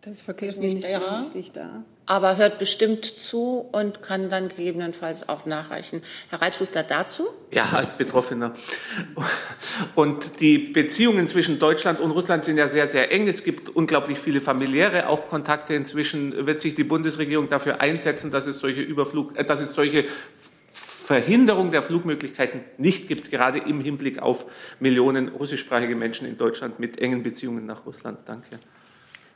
Das 0.00 0.22
Verkehrsministerium 0.22 1.20
ist 1.20 1.34
nicht 1.34 1.56
da 1.56 1.84
aber 2.06 2.36
hört 2.36 2.58
bestimmt 2.58 3.04
zu 3.04 3.68
und 3.72 4.02
kann 4.02 4.28
dann 4.28 4.48
gegebenenfalls 4.48 5.28
auch 5.28 5.46
nachreichen. 5.46 6.02
Herr 6.28 6.42
Reitschuster 6.42 6.82
dazu? 6.82 7.28
Ja, 7.52 7.68
als 7.72 7.94
Betroffener. 7.94 8.54
Und 9.94 10.40
die 10.40 10.58
Beziehungen 10.58 11.28
zwischen 11.28 11.58
Deutschland 11.58 12.00
und 12.00 12.10
Russland 12.10 12.44
sind 12.44 12.58
ja 12.58 12.66
sehr, 12.66 12.88
sehr 12.88 13.12
eng. 13.12 13.28
Es 13.28 13.44
gibt 13.44 13.68
unglaublich 13.68 14.18
viele 14.18 14.40
familiäre 14.40 15.08
auch 15.08 15.28
Kontakte. 15.28 15.74
Inzwischen 15.74 16.46
wird 16.46 16.60
sich 16.60 16.74
die 16.74 16.84
Bundesregierung 16.84 17.48
dafür 17.48 17.80
einsetzen, 17.80 18.30
dass 18.30 18.46
es 18.46 18.58
solche 18.58 18.80
Überflug, 18.80 19.36
äh, 19.36 19.44
dass 19.44 19.60
es 19.60 19.74
solche 19.74 20.06
Verhinderung 21.10 21.72
der 21.72 21.82
Flugmöglichkeiten 21.82 22.60
nicht 22.78 23.08
gibt, 23.08 23.32
gerade 23.32 23.58
im 23.58 23.80
Hinblick 23.80 24.20
auf 24.20 24.46
Millionen 24.78 25.28
russischsprachige 25.28 25.96
Menschen 25.96 26.24
in 26.24 26.38
Deutschland 26.38 26.78
mit 26.78 27.00
engen 27.00 27.24
Beziehungen 27.24 27.66
nach 27.66 27.84
Russland. 27.84 28.20
Danke. 28.26 28.60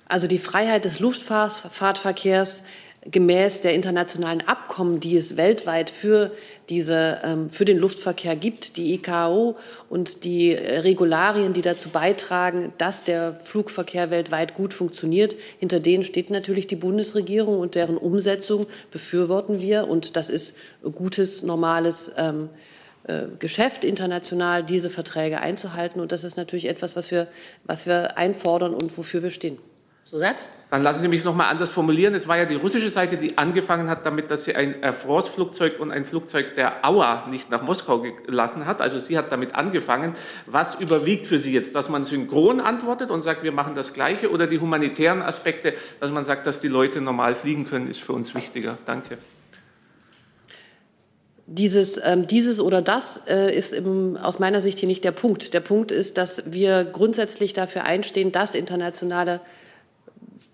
Also 0.06 0.26
die 0.26 0.38
Freiheit 0.38 0.84
des 0.84 1.00
Luftfahrtverkehrs 1.00 2.62
gemäß 3.10 3.60
der 3.60 3.74
internationalen 3.74 4.40
Abkommen, 4.42 4.98
die 4.98 5.16
es 5.16 5.36
weltweit 5.36 5.90
für, 5.90 6.30
diese, 6.70 7.20
ähm, 7.22 7.50
für 7.50 7.64
den 7.64 7.78
Luftverkehr 7.78 8.34
gibt, 8.34 8.76
die 8.76 8.94
ICAO 8.94 9.56
und 9.90 10.24
die 10.24 10.52
Regularien, 10.52 11.52
die 11.52 11.60
dazu 11.60 11.90
beitragen, 11.90 12.72
dass 12.78 13.04
der 13.04 13.34
Flugverkehr 13.34 14.10
weltweit 14.10 14.54
gut 14.54 14.72
funktioniert, 14.72 15.36
hinter 15.58 15.80
denen 15.80 16.04
steht 16.04 16.30
natürlich 16.30 16.66
die 16.66 16.76
Bundesregierung 16.76 17.58
und 17.58 17.74
deren 17.74 17.98
Umsetzung 17.98 18.66
befürworten 18.90 19.60
wir. 19.60 19.86
Und 19.86 20.16
das 20.16 20.30
ist 20.30 20.56
gutes, 20.94 21.42
normales 21.42 22.10
ähm, 22.16 22.48
äh, 23.06 23.24
Geschäft 23.38 23.84
international, 23.84 24.64
diese 24.64 24.88
Verträge 24.88 25.40
einzuhalten. 25.40 26.00
Und 26.00 26.10
das 26.10 26.24
ist 26.24 26.38
natürlich 26.38 26.68
etwas, 26.68 26.96
was 26.96 27.10
wir, 27.10 27.28
was 27.64 27.86
wir 27.86 28.16
einfordern 28.16 28.72
und 28.72 28.96
wofür 28.96 29.22
wir 29.22 29.30
stehen. 29.30 29.58
Zusatz? 30.04 30.48
Dann 30.70 30.82
lassen 30.82 31.00
Sie 31.00 31.08
mich 31.08 31.20
es 31.20 31.24
nochmal 31.24 31.48
anders 31.48 31.70
formulieren. 31.70 32.14
Es 32.14 32.28
war 32.28 32.36
ja 32.36 32.44
die 32.44 32.56
russische 32.56 32.90
Seite, 32.90 33.16
die 33.16 33.38
angefangen 33.38 33.88
hat 33.88 34.04
damit, 34.04 34.30
dass 34.30 34.44
sie 34.44 34.54
ein 34.54 34.82
Air 34.82 34.92
Force-Flugzeug 34.92 35.80
und 35.80 35.90
ein 35.90 36.04
Flugzeug 36.04 36.56
der 36.56 36.84
Auer 36.86 37.26
nicht 37.30 37.48
nach 37.48 37.62
Moskau 37.62 38.00
gelassen 38.00 38.66
hat. 38.66 38.82
Also 38.82 38.98
sie 38.98 39.16
hat 39.16 39.32
damit 39.32 39.54
angefangen. 39.54 40.12
Was 40.44 40.74
überwiegt 40.74 41.26
für 41.26 41.38
Sie 41.38 41.52
jetzt? 41.52 41.74
Dass 41.74 41.88
man 41.88 42.04
synchron 42.04 42.60
antwortet 42.60 43.10
und 43.10 43.22
sagt, 43.22 43.42
wir 43.44 43.52
machen 43.52 43.74
das 43.74 43.94
Gleiche 43.94 44.30
oder 44.30 44.46
die 44.46 44.60
humanitären 44.60 45.22
Aspekte, 45.22 45.72
dass 46.00 46.10
man 46.10 46.26
sagt, 46.26 46.46
dass 46.46 46.60
die 46.60 46.68
Leute 46.68 47.00
normal 47.00 47.34
fliegen 47.34 47.66
können, 47.66 47.88
ist 47.88 48.02
für 48.02 48.12
uns 48.12 48.34
wichtiger? 48.34 48.76
Danke. 48.84 49.16
dieses, 51.46 51.98
ähm, 52.04 52.26
dieses 52.26 52.60
oder 52.60 52.82
das 52.82 53.22
äh, 53.26 53.54
ist 53.54 53.72
im, 53.72 54.18
aus 54.18 54.38
meiner 54.38 54.60
Sicht 54.60 54.78
hier 54.78 54.88
nicht 54.88 55.04
der 55.04 55.12
Punkt. 55.12 55.54
Der 55.54 55.60
Punkt 55.60 55.92
ist, 55.92 56.18
dass 56.18 56.52
wir 56.52 56.84
grundsätzlich 56.84 57.54
dafür 57.54 57.84
einstehen, 57.84 58.32
dass 58.32 58.54
internationale 58.54 59.40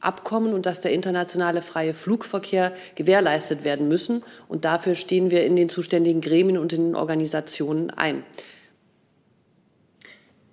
Abkommen 0.01 0.55
und 0.55 0.67
dass 0.67 0.81
der 0.81 0.93
internationale 0.93 1.63
freie 1.63 1.95
Flugverkehr 1.95 2.73
gewährleistet 2.95 3.65
werden 3.65 3.89
müssen. 3.89 4.23
Und 4.49 4.65
dafür 4.65 4.95
stehen 4.95 5.31
wir 5.31 5.45
in 5.45 5.57
den 5.57 5.69
zuständigen 5.69 6.21
Gremien 6.21 6.59
und 6.59 6.73
in 6.73 6.89
den 6.89 6.97
Organisationen 6.97 7.91
ein. 7.91 8.25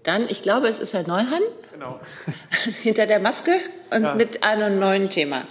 Dann, 0.03 0.25
ich 0.29 0.41
glaube, 0.41 0.67
es 0.67 0.79
ist 0.79 0.93
Herr 0.93 1.07
Neuhan. 1.07 1.41
Genau. 1.71 1.99
Hinter 2.83 3.07
der 3.07 3.19
Maske 3.19 3.51
und 3.93 4.03
ja. 4.03 4.15
mit 4.15 4.43
einem 4.43 4.79
neuen 4.79 5.09
Thema. 5.09 5.45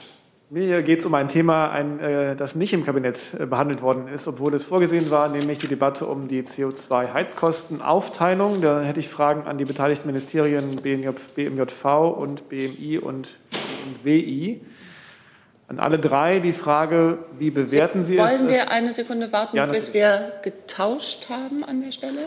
Mir 0.48 0.82
geht 0.82 1.00
es 1.00 1.06
um 1.06 1.14
ein 1.14 1.26
Thema, 1.26 1.72
ein, 1.72 1.98
äh, 1.98 2.36
das 2.36 2.54
nicht 2.54 2.72
im 2.72 2.86
Kabinett 2.86 3.34
äh, 3.36 3.46
behandelt 3.46 3.82
worden 3.82 4.06
ist, 4.06 4.28
obwohl 4.28 4.54
es 4.54 4.64
vorgesehen 4.64 5.10
war, 5.10 5.28
nämlich 5.28 5.58
die 5.58 5.66
Debatte 5.66 6.06
um 6.06 6.28
die 6.28 6.44
CO2-Heizkostenaufteilung. 6.44 8.60
Da 8.60 8.80
hätte 8.80 9.00
ich 9.00 9.08
Fragen 9.08 9.42
an 9.42 9.58
die 9.58 9.64
beteiligten 9.64 10.06
Ministerien 10.06 10.76
BMJ, 10.76 11.08
BMJV 11.34 11.84
und 12.16 12.48
BMI 12.48 12.98
und 12.98 13.40
BMWI. 13.94 14.60
An 15.68 15.80
alle 15.80 15.98
drei 15.98 16.38
die 16.38 16.52
Frage, 16.52 17.18
wie 17.38 17.50
bewerten 17.50 18.04
Sie, 18.04 18.14
Sie 18.14 18.18
es? 18.18 18.30
Wollen 18.30 18.48
wir 18.48 18.70
eine 18.70 18.92
Sekunde 18.92 19.32
warten, 19.32 19.56
ja, 19.56 19.66
bis 19.66 19.92
wir 19.92 20.32
getauscht 20.42 21.28
haben 21.28 21.64
an 21.64 21.82
der 21.82 21.90
Stelle? 21.92 22.22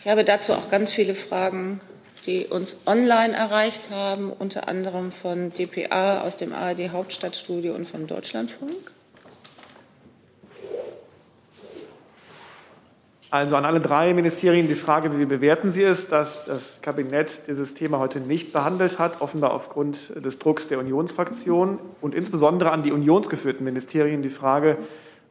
Ich 0.00 0.10
habe 0.10 0.24
dazu 0.24 0.54
auch 0.54 0.70
ganz 0.70 0.90
viele 0.92 1.14
Fragen 1.14 1.80
die 2.28 2.46
uns 2.46 2.76
online 2.84 3.34
erreicht 3.34 3.88
haben, 3.90 4.30
unter 4.30 4.68
anderem 4.68 5.12
von 5.12 5.50
dpa 5.50 6.20
aus 6.20 6.36
dem 6.36 6.52
ARD 6.52 6.90
Hauptstadtstudio 6.90 7.74
und 7.74 7.86
vom 7.86 8.06
Deutschlandfunk? 8.06 8.92
Also 13.30 13.56
an 13.56 13.66
alle 13.66 13.80
drei 13.80 14.14
Ministerien 14.14 14.68
die 14.68 14.74
Frage, 14.74 15.18
wie 15.18 15.26
bewerten 15.26 15.70
Sie 15.70 15.82
es, 15.82 16.08
dass 16.08 16.46
das 16.46 16.80
Kabinett 16.80 17.46
dieses 17.46 17.74
Thema 17.74 17.98
heute 17.98 18.20
nicht 18.20 18.54
behandelt 18.54 18.98
hat, 18.98 19.20
offenbar 19.20 19.52
aufgrund 19.52 20.12
des 20.24 20.38
Drucks 20.38 20.66
der 20.68 20.78
Unionsfraktion 20.78 21.78
und 22.00 22.14
insbesondere 22.14 22.72
an 22.72 22.82
die 22.82 22.90
unionsgeführten 22.90 23.64
Ministerien 23.64 24.22
die 24.22 24.30
Frage, 24.30 24.78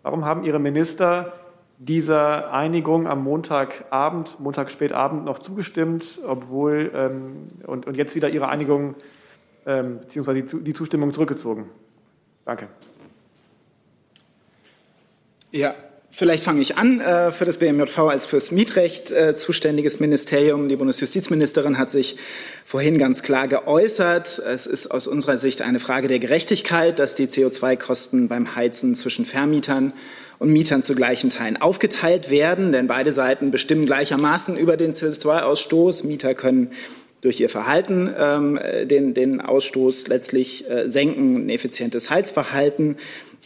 warum 0.04 0.26
haben 0.26 0.44
Ihre 0.44 0.60
Minister 0.60 1.34
dieser 1.80 2.54
Einigung 2.54 3.08
am 3.08 3.24
Montagabend, 3.24 4.40
Montag 4.40 4.70
spätabend 4.70 5.26
noch 5.26 5.40
zugestimmt, 5.40 6.20
obwohl 6.26 6.92
ähm, 6.94 7.50
und, 7.66 7.88
und 7.88 7.98
jetzt 7.98 8.16
wieder 8.16 8.30
ihre 8.30 8.50
Einigung 8.50 8.94
ähm, 9.66 10.00
bzw. 10.00 10.42
die, 10.42 10.64
die 10.64 10.74
Zustimmung 10.74 11.14
zurückgezogen. 11.14 11.66
Danke. 12.46 12.68
Ja, 15.52 15.74
Vielleicht 16.10 16.44
fange 16.44 16.62
ich 16.62 16.78
an. 16.78 17.00
Äh, 17.00 17.32
für 17.32 17.46
das 17.46 17.58
BMJV 17.58 18.00
als 18.00 18.26
fürs 18.26 18.52
Mietrecht 18.52 19.12
äh, 19.12 19.36
zuständiges 19.36 20.00
Ministerium. 20.00 20.70
Die 20.70 20.76
Bundesjustizministerin 20.76 21.78
hat 21.78 21.92
sich 21.92 22.16
vorhin 22.66 22.98
ganz 22.98 23.24
klar 23.24 23.48
geäußert. 23.48 24.40
Es 24.40 24.66
ist 24.66 24.88
aus 24.88 25.08
unserer 25.08 25.38
Sicht 25.38 25.62
eine 25.62 25.80
Frage 25.80 26.08
der 26.08 26.20
Gerechtigkeit, 26.20 26.98
dass 27.00 27.16
die 27.16 27.28
CO2-Kosten 27.28 28.30
beim 28.30 28.56
Heizen 28.56 28.96
zwischen 28.96 29.26
Vermietern 29.26 29.94
und 30.40 30.52
Mietern 30.52 30.82
zu 30.82 30.96
gleichen 30.96 31.30
Teilen 31.30 31.58
aufgeteilt 31.58 32.30
werden, 32.30 32.72
denn 32.72 32.88
beide 32.88 33.12
Seiten 33.12 33.52
bestimmen 33.52 33.86
gleichermaßen 33.86 34.56
über 34.56 34.78
den 34.78 34.94
CO2-Ausstoß. 34.94 36.06
Mieter 36.06 36.36
können 36.36 36.72
durch 37.22 37.40
ihr 37.40 37.50
Verhalten 37.50 38.14
ähm, 38.18 38.60
den, 38.84 39.14
den 39.14 39.42
Ausstoß 39.42 40.08
letztlich 40.08 40.70
äh, 40.70 40.88
senken, 40.88 41.36
ein 41.36 41.50
effizientes 41.50 42.10
Heizverhalten. 42.10 42.98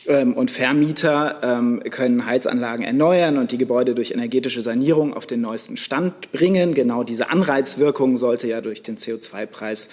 Ähm, 0.08 0.34
und 0.34 0.52
Vermieter 0.52 1.40
ähm, 1.44 1.82
können 1.90 2.26
Heizanlagen 2.26 2.84
erneuern 2.84 3.38
und 3.38 3.52
die 3.52 3.58
Gebäude 3.58 3.94
durch 3.94 4.12
energetische 4.12 4.62
Sanierung 4.62 5.14
auf 5.14 5.26
den 5.26 5.42
neuesten 5.42 5.78
Stand 5.78 6.32
bringen. 6.32 6.74
Genau 6.74 7.04
diese 7.04 7.30
Anreizwirkung 7.30 8.18
sollte 8.18 8.48
ja 8.48 8.62
durch 8.62 8.82
den 8.82 8.98
CO2-Preis 8.98 9.90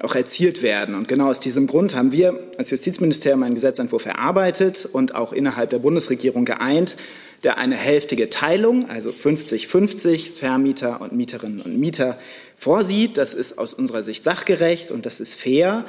auch 0.00 0.14
erzielt 0.14 0.62
werden. 0.62 0.94
Und 0.94 1.08
genau 1.08 1.28
aus 1.28 1.40
diesem 1.40 1.66
Grund 1.66 1.94
haben 1.94 2.12
wir 2.12 2.38
als 2.58 2.70
Justizministerium 2.70 3.42
einen 3.42 3.54
Gesetzentwurf 3.54 4.04
erarbeitet 4.04 4.86
und 4.90 5.14
auch 5.14 5.32
innerhalb 5.32 5.70
der 5.70 5.78
Bundesregierung 5.78 6.44
geeint, 6.44 6.96
der 7.42 7.58
eine 7.58 7.76
hälftige 7.76 8.28
Teilung, 8.28 8.90
also 8.90 9.10
50-50 9.10 10.32
Vermieter 10.32 11.00
und 11.00 11.12
Mieterinnen 11.12 11.60
und 11.60 11.78
Mieter 11.78 12.18
vorsieht. 12.56 13.16
Das 13.16 13.34
ist 13.34 13.58
aus 13.58 13.72
unserer 13.72 14.02
Sicht 14.02 14.24
sachgerecht 14.24 14.90
und 14.90 15.06
das 15.06 15.20
ist 15.20 15.34
fair. 15.34 15.84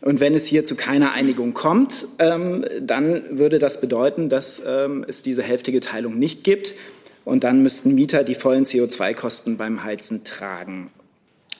Und 0.00 0.20
wenn 0.20 0.34
es 0.34 0.46
hier 0.46 0.64
zu 0.64 0.76
keiner 0.76 1.12
Einigung 1.12 1.54
kommt, 1.54 2.06
ähm, 2.18 2.64
dann 2.80 3.38
würde 3.38 3.58
das 3.58 3.80
bedeuten, 3.80 4.28
dass 4.28 4.62
ähm, 4.64 5.04
es 5.08 5.22
diese 5.22 5.42
hälftige 5.42 5.80
Teilung 5.80 6.18
nicht 6.18 6.44
gibt. 6.44 6.74
Und 7.24 7.44
dann 7.44 7.62
müssten 7.62 7.94
Mieter 7.94 8.24
die 8.24 8.34
vollen 8.34 8.64
CO2-Kosten 8.64 9.56
beim 9.56 9.84
Heizen 9.84 10.24
tragen. 10.24 10.90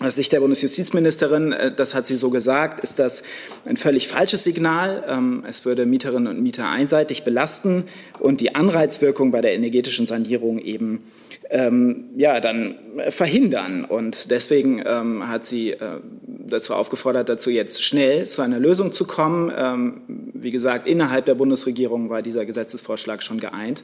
Aus 0.00 0.14
Sicht 0.14 0.30
der 0.32 0.38
Bundesjustizministerin, 0.38 1.52
äh, 1.52 1.74
das 1.74 1.94
hat 1.94 2.06
sie 2.06 2.16
so 2.16 2.30
gesagt, 2.30 2.80
ist 2.80 3.00
das 3.00 3.24
ein 3.66 3.76
völlig 3.76 4.06
falsches 4.06 4.44
Signal. 4.44 5.04
Ähm, 5.08 5.44
es 5.48 5.64
würde 5.64 5.86
Mieterinnen 5.86 6.28
und 6.28 6.40
Mieter 6.40 6.68
einseitig 6.68 7.24
belasten 7.24 7.84
und 8.20 8.40
die 8.40 8.54
Anreizwirkung 8.54 9.32
bei 9.32 9.40
der 9.40 9.54
energetischen 9.54 10.06
Sanierung 10.06 10.60
eben 10.60 11.02
ähm, 11.50 12.10
ja, 12.16 12.38
dann 12.38 12.76
verhindern. 13.08 13.84
Und 13.84 14.30
deswegen 14.30 14.82
ähm, 14.86 15.28
hat 15.28 15.44
sie 15.44 15.72
äh, 15.72 15.98
dazu 16.26 16.74
aufgefordert, 16.74 17.28
dazu 17.28 17.50
jetzt 17.50 17.82
schnell 17.82 18.26
zu 18.28 18.42
einer 18.42 18.60
Lösung 18.60 18.92
zu 18.92 19.04
kommen. 19.04 19.52
Ähm, 19.56 20.02
wie 20.32 20.52
gesagt, 20.52 20.86
innerhalb 20.86 21.24
der 21.24 21.34
Bundesregierung 21.34 22.08
war 22.08 22.22
dieser 22.22 22.46
Gesetzesvorschlag 22.46 23.20
schon 23.24 23.40
geeint, 23.40 23.82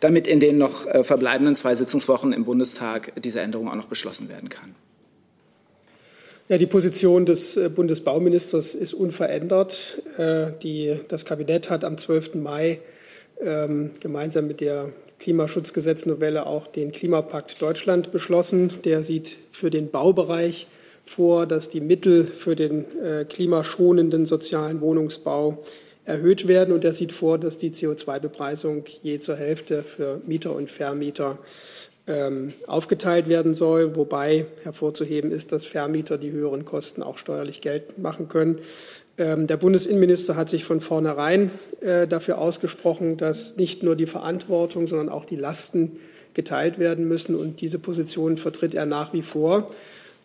damit 0.00 0.26
in 0.26 0.40
den 0.40 0.58
noch 0.58 0.86
äh, 0.86 1.04
verbleibenden 1.04 1.54
zwei 1.54 1.76
Sitzungswochen 1.76 2.32
im 2.32 2.44
Bundestag 2.44 3.12
diese 3.22 3.40
Änderung 3.40 3.68
auch 3.68 3.76
noch 3.76 3.86
beschlossen 3.86 4.28
werden 4.28 4.48
kann. 4.48 4.74
Ja, 6.48 6.58
die 6.58 6.66
Position 6.66 7.24
des 7.24 7.56
äh, 7.56 7.68
Bundesbauministers 7.68 8.74
ist 8.74 8.94
unverändert. 8.94 10.02
Äh, 10.18 10.50
die, 10.62 10.98
das 11.06 11.24
Kabinett 11.24 11.70
hat 11.70 11.84
am 11.84 11.96
12. 11.96 12.34
Mai 12.34 12.80
ähm, 13.40 13.90
gemeinsam 14.00 14.48
mit 14.48 14.60
der 14.60 14.90
Klimaschutzgesetznovelle 15.20 16.44
auch 16.46 16.66
den 16.66 16.90
Klimapakt 16.90 17.62
Deutschland 17.62 18.10
beschlossen. 18.10 18.72
Der 18.84 19.04
sieht 19.04 19.36
für 19.52 19.70
den 19.70 19.90
Baubereich 19.90 20.66
vor, 21.04 21.46
dass 21.46 21.68
die 21.68 21.80
Mittel 21.80 22.26
für 22.26 22.56
den 22.56 22.86
äh, 23.00 23.24
klimaschonenden 23.24 24.26
sozialen 24.26 24.80
Wohnungsbau 24.80 25.62
erhöht 26.04 26.48
werden. 26.48 26.74
Und 26.74 26.84
er 26.84 26.92
sieht 26.92 27.12
vor, 27.12 27.38
dass 27.38 27.56
die 27.56 27.70
CO2-Bepreisung 27.70 28.84
je 29.02 29.20
zur 29.20 29.36
Hälfte 29.36 29.84
für 29.84 30.20
Mieter 30.26 30.54
und 30.56 30.72
Vermieter 30.72 31.38
ähm, 32.06 32.52
aufgeteilt 32.66 33.28
werden 33.28 33.54
soll, 33.54 33.94
wobei 33.96 34.46
hervorzuheben 34.64 35.30
ist, 35.30 35.52
dass 35.52 35.66
Vermieter 35.66 36.18
die 36.18 36.32
höheren 36.32 36.64
Kosten 36.64 37.02
auch 37.02 37.18
steuerlich 37.18 37.60
geltend 37.60 37.98
machen 37.98 38.28
können. 38.28 38.58
Ähm, 39.18 39.46
der 39.46 39.56
Bundesinnenminister 39.56 40.36
hat 40.36 40.48
sich 40.48 40.64
von 40.64 40.80
vornherein 40.80 41.50
äh, 41.80 42.06
dafür 42.08 42.38
ausgesprochen, 42.38 43.18
dass 43.18 43.56
nicht 43.56 43.82
nur 43.82 43.94
die 43.94 44.06
Verantwortung, 44.06 44.86
sondern 44.86 45.08
auch 45.08 45.24
die 45.24 45.36
Lasten 45.36 45.98
geteilt 46.34 46.78
werden 46.78 47.06
müssen. 47.06 47.34
Und 47.34 47.60
diese 47.60 47.78
Position 47.78 48.36
vertritt 48.36 48.74
er 48.74 48.86
nach 48.86 49.12
wie 49.12 49.22
vor. 49.22 49.66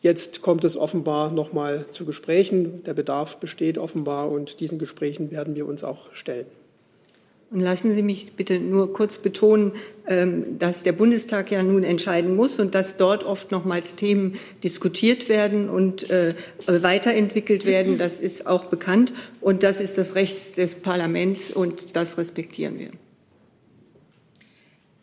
Jetzt 0.01 0.41
kommt 0.41 0.63
es 0.63 0.77
offenbar 0.77 1.31
noch 1.31 1.53
mal 1.53 1.85
zu 1.91 2.05
Gesprächen. 2.05 2.83
Der 2.85 2.93
Bedarf 2.93 3.37
besteht 3.37 3.77
offenbar 3.77 4.31
und 4.31 4.59
diesen 4.59 4.79
Gesprächen 4.79 5.31
werden 5.31 5.55
wir 5.55 5.67
uns 5.67 5.83
auch 5.83 6.13
stellen. 6.13 6.45
Und 7.49 7.62
lassen 7.62 7.91
Sie 7.91 8.01
mich 8.01 8.33
bitte 8.36 8.60
nur 8.60 8.91
kurz 8.91 9.19
betonen, 9.19 9.71
ähm, 10.05 10.60
dass 10.60 10.83
der 10.83 10.91
Bundestag 10.91 11.49
ja 11.49 11.63
nun 11.63 11.83
entscheiden 11.83 12.36
muss 12.36 12.60
und 12.60 12.75
dass 12.75 12.97
dort 12.97 13.23
oft 13.23 13.51
nochmals 13.51 13.95
Themen 13.95 14.33
diskutiert 14.63 15.29
werden 15.29 15.69
und 15.69 16.10
äh, 16.10 16.36
weiterentwickelt 16.65 17.65
werden. 17.65 17.97
Das 17.97 18.19
ist 18.19 18.47
auch 18.47 18.65
bekannt 18.65 19.13
und 19.39 19.63
das 19.63 19.79
ist 19.79 19.97
das 19.97 20.15
Recht 20.15 20.57
des 20.57 20.75
Parlaments 20.75 21.49
und 21.49 21.95
das 21.95 22.17
respektieren 22.17 22.79
wir. 22.79 22.89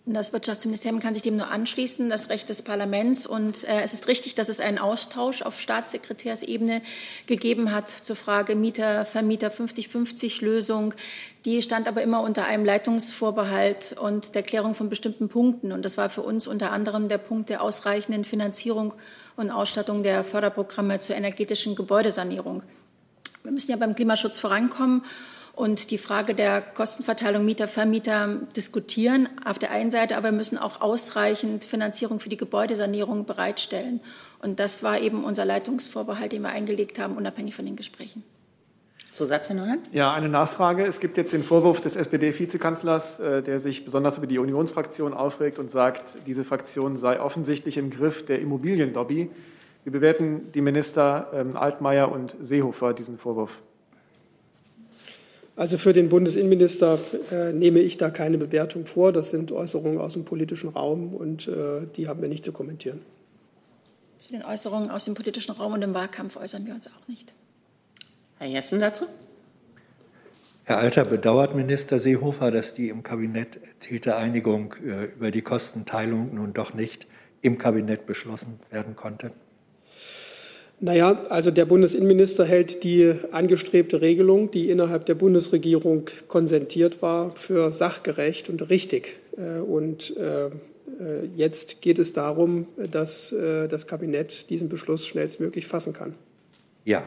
Das 0.06 0.34
Wirtschaftsministerium 0.34 1.00
kann 1.00 1.14
sich 1.14 1.22
dem 1.22 1.38
nur 1.38 1.50
anschließen, 1.50 2.10
das 2.10 2.28
Recht 2.28 2.50
des 2.50 2.60
Parlaments. 2.60 3.26
Und 3.26 3.64
äh, 3.64 3.80
es 3.80 3.94
ist 3.94 4.06
richtig, 4.06 4.34
dass 4.34 4.50
es 4.50 4.60
einen 4.60 4.76
Austausch 4.76 5.40
auf 5.40 5.58
Staatssekretärsebene 5.58 6.82
gegeben 7.26 7.72
hat 7.72 7.88
zur 7.88 8.14
Frage 8.14 8.54
Mieter, 8.54 9.06
Vermieter 9.06 9.48
50-50-Lösung. 9.48 10.92
Die 11.46 11.62
stand 11.62 11.88
aber 11.88 12.02
immer 12.02 12.20
unter 12.20 12.44
einem 12.44 12.66
Leitungsvorbehalt 12.66 13.96
und 13.98 14.34
der 14.34 14.42
Klärung 14.42 14.74
von 14.74 14.90
bestimmten 14.90 15.28
Punkten. 15.28 15.72
Und 15.72 15.82
das 15.86 15.96
war 15.96 16.10
für 16.10 16.22
uns 16.22 16.46
unter 16.46 16.70
anderem 16.70 17.08
der 17.08 17.18
Punkt 17.18 17.48
der 17.48 17.62
ausreichenden 17.62 18.26
Finanzierung 18.26 18.92
und 19.36 19.50
Ausstattung 19.50 20.02
der 20.02 20.22
Förderprogramme 20.22 20.98
zur 20.98 21.16
energetischen 21.16 21.76
Gebäudesanierung. 21.76 22.62
Wir 23.42 23.52
müssen 23.52 23.70
ja 23.70 23.78
beim 23.78 23.94
Klimaschutz 23.94 24.38
vorankommen 24.38 25.02
und 25.56 25.90
die 25.90 25.98
Frage 25.98 26.34
der 26.34 26.60
Kostenverteilung 26.60 27.44
Mieter-Vermieter 27.44 28.40
diskutieren. 28.56 29.28
Auf 29.44 29.58
der 29.58 29.70
einen 29.70 29.90
Seite 29.90 30.16
aber 30.16 30.32
müssen 30.32 30.58
auch 30.58 30.80
ausreichend 30.80 31.64
Finanzierung 31.64 32.20
für 32.20 32.28
die 32.28 32.36
Gebäudesanierung 32.36 33.24
bereitstellen. 33.24 34.00
Und 34.42 34.58
das 34.58 34.82
war 34.82 35.00
eben 35.00 35.24
unser 35.24 35.44
Leitungsvorbehalt, 35.44 36.32
den 36.32 36.42
wir 36.42 36.50
eingelegt 36.50 36.98
haben, 36.98 37.16
unabhängig 37.16 37.54
von 37.54 37.64
den 37.64 37.76
Gesprächen. 37.76 38.24
Zusatz, 39.12 39.48
Herr 39.48 39.54
Neumann? 39.54 39.78
Ja, 39.92 40.12
eine 40.12 40.28
Nachfrage. 40.28 40.84
Es 40.84 40.98
gibt 40.98 41.16
jetzt 41.16 41.32
den 41.32 41.44
Vorwurf 41.44 41.80
des 41.80 41.94
SPD-Vizekanzlers, 41.94 43.20
äh, 43.20 43.42
der 43.44 43.60
sich 43.60 43.84
besonders 43.84 44.18
über 44.18 44.26
die 44.26 44.40
Unionsfraktion 44.40 45.14
aufregt 45.14 45.60
und 45.60 45.70
sagt, 45.70 46.16
diese 46.26 46.42
Fraktion 46.42 46.96
sei 46.96 47.20
offensichtlich 47.20 47.76
im 47.76 47.90
Griff 47.90 48.26
der 48.26 48.40
Immobilienlobby. 48.40 49.30
Wie 49.84 49.90
bewerten 49.90 50.50
die 50.52 50.62
Minister 50.62 51.30
ähm, 51.32 51.56
Altmaier 51.56 52.10
und 52.10 52.34
Seehofer 52.40 52.92
diesen 52.92 53.16
Vorwurf? 53.16 53.62
Also 55.56 55.78
für 55.78 55.92
den 55.92 56.08
Bundesinnenminister 56.08 56.98
äh, 57.30 57.52
nehme 57.52 57.78
ich 57.78 57.96
da 57.96 58.10
keine 58.10 58.38
Bewertung 58.38 58.86
vor. 58.86 59.12
Das 59.12 59.30
sind 59.30 59.52
Äußerungen 59.52 59.98
aus 60.00 60.14
dem 60.14 60.24
politischen 60.24 60.70
Raum 60.70 61.14
und 61.14 61.46
äh, 61.46 61.86
die 61.96 62.08
haben 62.08 62.20
wir 62.22 62.28
nicht 62.28 62.44
zu 62.44 62.52
kommentieren. 62.52 63.00
Zu 64.18 64.32
den 64.32 64.44
Äußerungen 64.44 64.90
aus 64.90 65.04
dem 65.04 65.14
politischen 65.14 65.52
Raum 65.52 65.74
und 65.74 65.82
im 65.82 65.94
Wahlkampf 65.94 66.36
äußern 66.36 66.66
wir 66.66 66.74
uns 66.74 66.88
auch 66.88 67.08
nicht. 67.08 67.32
Herr 68.38 68.48
Jessen 68.48 68.80
dazu? 68.80 69.04
Herr 70.64 70.78
Alter, 70.78 71.04
bedauert 71.04 71.54
Minister 71.54 72.00
Seehofer, 72.00 72.50
dass 72.50 72.74
die 72.74 72.88
im 72.88 73.02
Kabinett 73.02 73.58
erzielte 73.62 74.16
Einigung 74.16 74.74
äh, 74.84 75.04
über 75.12 75.30
die 75.30 75.42
Kostenteilung 75.42 76.34
nun 76.34 76.52
doch 76.52 76.74
nicht 76.74 77.06
im 77.42 77.58
Kabinett 77.58 78.06
beschlossen 78.06 78.58
werden 78.70 78.96
konnte? 78.96 79.30
Naja, 80.80 81.22
also 81.28 81.50
der 81.50 81.64
Bundesinnenminister 81.64 82.44
hält 82.44 82.84
die 82.84 83.14
angestrebte 83.30 84.00
Regelung, 84.00 84.50
die 84.50 84.70
innerhalb 84.70 85.06
der 85.06 85.14
Bundesregierung 85.14 86.10
konsentiert 86.28 87.00
war, 87.00 87.34
für 87.36 87.72
sachgerecht 87.72 88.48
und 88.48 88.68
richtig. 88.68 89.20
Äh, 89.36 89.60
und 89.60 90.16
äh, 90.16 90.50
jetzt 91.36 91.80
geht 91.80 91.98
es 91.98 92.12
darum, 92.12 92.68
dass 92.76 93.34
das 93.34 93.88
Kabinett 93.88 94.48
diesen 94.48 94.68
Beschluss 94.68 95.08
schnellstmöglich 95.08 95.66
fassen 95.66 95.92
kann. 95.92 96.14
Ja, 96.84 97.02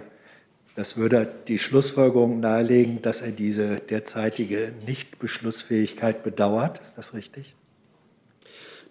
das 0.77 0.95
würde 0.95 1.27
die 1.47 1.57
Schlussfolgerung 1.57 2.39
nahelegen, 2.39 3.01
dass 3.01 3.21
er 3.21 3.31
diese 3.31 3.77
derzeitige 3.77 4.73
Nichtbeschlussfähigkeit 4.85 6.23
bedauert. 6.23 6.79
Ist 6.79 6.99
das 6.99 7.15
richtig? 7.15 7.55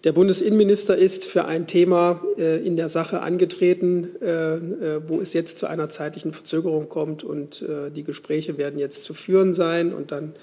Der 0.07 0.13
Bundesinnenminister 0.13 0.95
ist 0.95 1.25
für 1.25 1.43
ein 1.43 1.67
Thema 1.67 2.21
äh, 2.37 2.65
in 2.65 2.77
der 2.77 2.87
Sache 2.87 3.19
angetreten, 3.19 4.15
äh, 4.21 4.55
äh, 4.55 5.01
wo 5.05 5.19
es 5.19 5.33
jetzt 5.33 5.59
zu 5.59 5.67
einer 5.67 5.89
zeitlichen 5.89 6.31
Verzögerung 6.31 6.87
kommt. 6.87 7.25
Und 7.25 7.61
die 7.93 8.03
Gespräche 8.05 8.57
werden 8.57 8.79
jetzt 8.79 9.03
zu 9.03 9.13
führen 9.13 9.53
sein. 9.53 9.93
Und 9.93 10.13
dann 10.13 10.35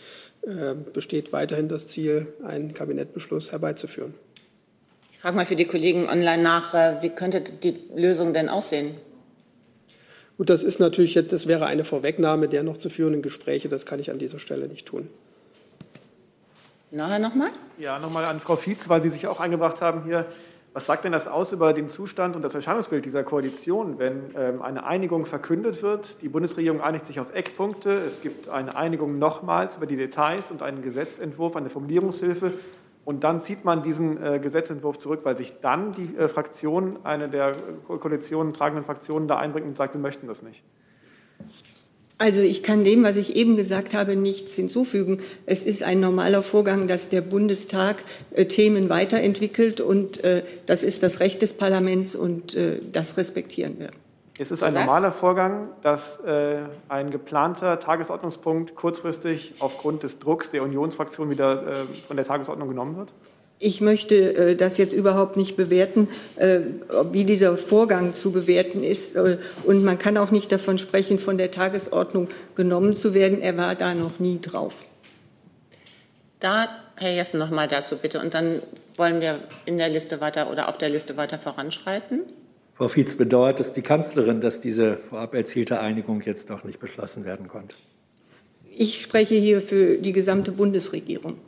besteht 0.92 1.32
weiterhin 1.32 1.68
das 1.68 1.86
Ziel, 1.86 2.26
einen 2.46 2.74
Kabinettbeschluss 2.74 3.52
herbeizuführen. 3.52 4.12
Ich 5.12 5.20
frage 5.20 5.34
mal 5.34 5.46
für 5.46 5.56
die 5.56 5.64
Kollegen 5.64 6.10
online 6.10 6.42
nach, 6.42 7.02
wie 7.02 7.08
könnte 7.08 7.40
die 7.40 7.76
Lösung 7.96 8.34
denn 8.34 8.50
aussehen? 8.50 8.90
Gut, 10.36 10.50
das 10.50 10.62
ist 10.62 10.78
natürlich, 10.78 11.14
das 11.14 11.46
wäre 11.46 11.64
eine 11.64 11.84
Vorwegnahme 11.84 12.48
der 12.48 12.64
noch 12.64 12.76
zu 12.76 12.90
führenden 12.90 13.22
Gespräche. 13.22 13.70
Das 13.70 13.86
kann 13.86 13.98
ich 13.98 14.10
an 14.10 14.18
dieser 14.18 14.40
Stelle 14.40 14.68
nicht 14.68 14.84
tun. 14.84 15.08
Nachher 16.94 17.18
nochmal? 17.18 17.50
Ja, 17.76 17.98
nochmal 17.98 18.24
an 18.24 18.38
Frau 18.38 18.54
Fietz, 18.54 18.88
weil 18.88 19.02
Sie 19.02 19.08
sich 19.08 19.26
auch 19.26 19.40
eingebracht 19.40 19.82
haben 19.82 20.04
hier. 20.04 20.26
Was 20.74 20.86
sagt 20.86 21.04
denn 21.04 21.10
das 21.10 21.26
aus 21.26 21.52
über 21.52 21.72
den 21.72 21.88
Zustand 21.88 22.36
und 22.36 22.42
das 22.42 22.54
Erscheinungsbild 22.54 23.04
dieser 23.04 23.24
Koalition, 23.24 23.98
wenn 23.98 24.30
ähm, 24.36 24.62
eine 24.62 24.86
Einigung 24.86 25.26
verkündet 25.26 25.82
wird? 25.82 26.22
Die 26.22 26.28
Bundesregierung 26.28 26.80
einigt 26.80 27.06
sich 27.06 27.18
auf 27.18 27.34
Eckpunkte. 27.34 27.90
Es 27.90 28.22
gibt 28.22 28.48
eine 28.48 28.76
Einigung 28.76 29.18
nochmals 29.18 29.76
über 29.76 29.86
die 29.86 29.96
Details 29.96 30.52
und 30.52 30.62
einen 30.62 30.82
Gesetzentwurf, 30.82 31.56
eine 31.56 31.68
Formulierungshilfe. 31.68 32.52
Und 33.04 33.24
dann 33.24 33.40
zieht 33.40 33.64
man 33.64 33.82
diesen 33.82 34.22
äh, 34.22 34.38
Gesetzentwurf 34.38 35.00
zurück, 35.00 35.22
weil 35.24 35.36
sich 35.36 35.58
dann 35.58 35.90
die 35.90 36.16
äh, 36.16 36.28
Fraktion, 36.28 37.00
eine 37.02 37.28
der 37.28 37.56
Koalitionen 37.88 38.52
tragenden 38.52 38.84
Fraktionen, 38.84 39.26
da 39.26 39.38
einbringt 39.38 39.66
und 39.66 39.76
sagt, 39.76 39.94
wir 39.94 40.00
möchten 40.00 40.28
das 40.28 40.42
nicht. 40.42 40.62
Also 42.18 42.40
ich 42.40 42.62
kann 42.62 42.84
dem, 42.84 43.02
was 43.02 43.16
ich 43.16 43.34
eben 43.34 43.56
gesagt 43.56 43.92
habe, 43.92 44.14
nichts 44.14 44.54
hinzufügen. 44.54 45.18
Es 45.46 45.64
ist 45.64 45.82
ein 45.82 45.98
normaler 45.98 46.42
Vorgang, 46.42 46.86
dass 46.86 47.08
der 47.08 47.22
Bundestag 47.22 48.04
äh, 48.30 48.44
Themen 48.46 48.88
weiterentwickelt 48.88 49.80
und 49.80 50.22
äh, 50.22 50.44
das 50.66 50.84
ist 50.84 51.02
das 51.02 51.18
Recht 51.18 51.42
des 51.42 51.54
Parlaments 51.54 52.14
und 52.14 52.54
äh, 52.54 52.80
das 52.92 53.16
respektieren 53.16 53.78
wir. 53.78 53.90
Es 54.38 54.50
ist 54.50 54.62
ein 54.64 54.74
normaler 54.74 55.12
Vorgang, 55.12 55.68
dass 55.82 56.18
äh, 56.20 56.58
ein 56.88 57.10
geplanter 57.10 57.78
Tagesordnungspunkt 57.78 58.74
kurzfristig 58.74 59.54
aufgrund 59.60 60.02
des 60.02 60.18
Drucks 60.18 60.50
der 60.50 60.64
Unionsfraktion 60.64 61.30
wieder 61.30 61.66
äh, 61.66 61.74
von 62.06 62.16
der 62.16 62.26
Tagesordnung 62.26 62.68
genommen 62.68 62.96
wird? 62.96 63.12
Ich 63.58 63.80
möchte 63.80 64.34
äh, 64.34 64.56
das 64.56 64.78
jetzt 64.78 64.92
überhaupt 64.92 65.36
nicht 65.36 65.56
bewerten, 65.56 66.08
äh, 66.36 66.60
wie 67.12 67.24
dieser 67.24 67.56
Vorgang 67.56 68.14
zu 68.14 68.32
bewerten 68.32 68.82
ist. 68.82 69.16
Äh, 69.16 69.38
und 69.64 69.84
man 69.84 69.98
kann 69.98 70.16
auch 70.16 70.30
nicht 70.30 70.50
davon 70.50 70.78
sprechen, 70.78 71.18
von 71.18 71.38
der 71.38 71.50
Tagesordnung 71.50 72.28
genommen 72.54 72.96
zu 72.96 73.14
werden. 73.14 73.40
Er 73.40 73.56
war 73.56 73.74
da 73.74 73.94
noch 73.94 74.18
nie 74.18 74.40
drauf. 74.40 74.84
Da, 76.40 76.68
Herr 76.96 77.14
Jessen, 77.14 77.38
noch 77.38 77.50
mal 77.50 77.68
dazu 77.68 77.96
bitte. 77.96 78.20
Und 78.20 78.34
dann 78.34 78.60
wollen 78.96 79.20
wir 79.20 79.40
in 79.66 79.78
der 79.78 79.88
Liste 79.88 80.20
weiter 80.20 80.50
oder 80.50 80.68
auf 80.68 80.76
der 80.76 80.90
Liste 80.90 81.16
weiter 81.16 81.38
voranschreiten. 81.38 82.20
Frau 82.74 82.88
Fietz, 82.88 83.14
bedauert 83.14 83.60
es 83.60 83.72
die 83.72 83.82
Kanzlerin, 83.82 84.40
dass 84.40 84.60
diese 84.60 84.96
vorab 84.96 85.34
erzielte 85.34 85.78
Einigung 85.78 86.22
jetzt 86.22 86.50
doch 86.50 86.64
nicht 86.64 86.80
beschlossen 86.80 87.24
werden 87.24 87.46
konnte? 87.46 87.76
Ich 88.76 89.00
spreche 89.00 89.36
hier 89.36 89.60
für 89.60 89.98
die 89.98 90.12
gesamte 90.12 90.50
Bundesregierung. 90.50 91.38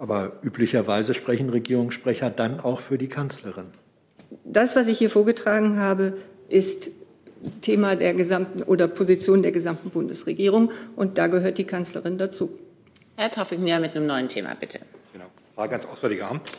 Aber 0.00 0.32
üblicherweise 0.42 1.12
sprechen 1.12 1.50
Regierungssprecher 1.50 2.30
dann 2.30 2.58
auch 2.58 2.80
für 2.80 2.96
die 2.96 3.08
Kanzlerin. 3.08 3.66
Das, 4.44 4.74
was 4.74 4.86
ich 4.86 4.96
hier 4.96 5.10
vorgetragen 5.10 5.78
habe, 5.78 6.16
ist 6.48 6.90
Thema 7.60 7.96
der 7.96 8.14
gesamten 8.14 8.62
oder 8.62 8.88
Position 8.88 9.42
der 9.42 9.52
gesamten 9.52 9.90
Bundesregierung 9.90 10.70
und 10.96 11.18
da 11.18 11.26
gehört 11.26 11.58
die 11.58 11.64
Kanzlerin 11.64 12.16
dazu. 12.16 12.58
Herr 13.16 13.30
Taufik-Mier 13.30 13.78
mit 13.78 13.94
einem 13.94 14.06
neuen 14.06 14.28
Thema, 14.28 14.54
bitte. 14.58 14.80
Genau. 15.12 15.26
Frage 15.54 15.72
ans 15.72 15.84
Auswärtige 15.84 16.24
Amt. 16.26 16.50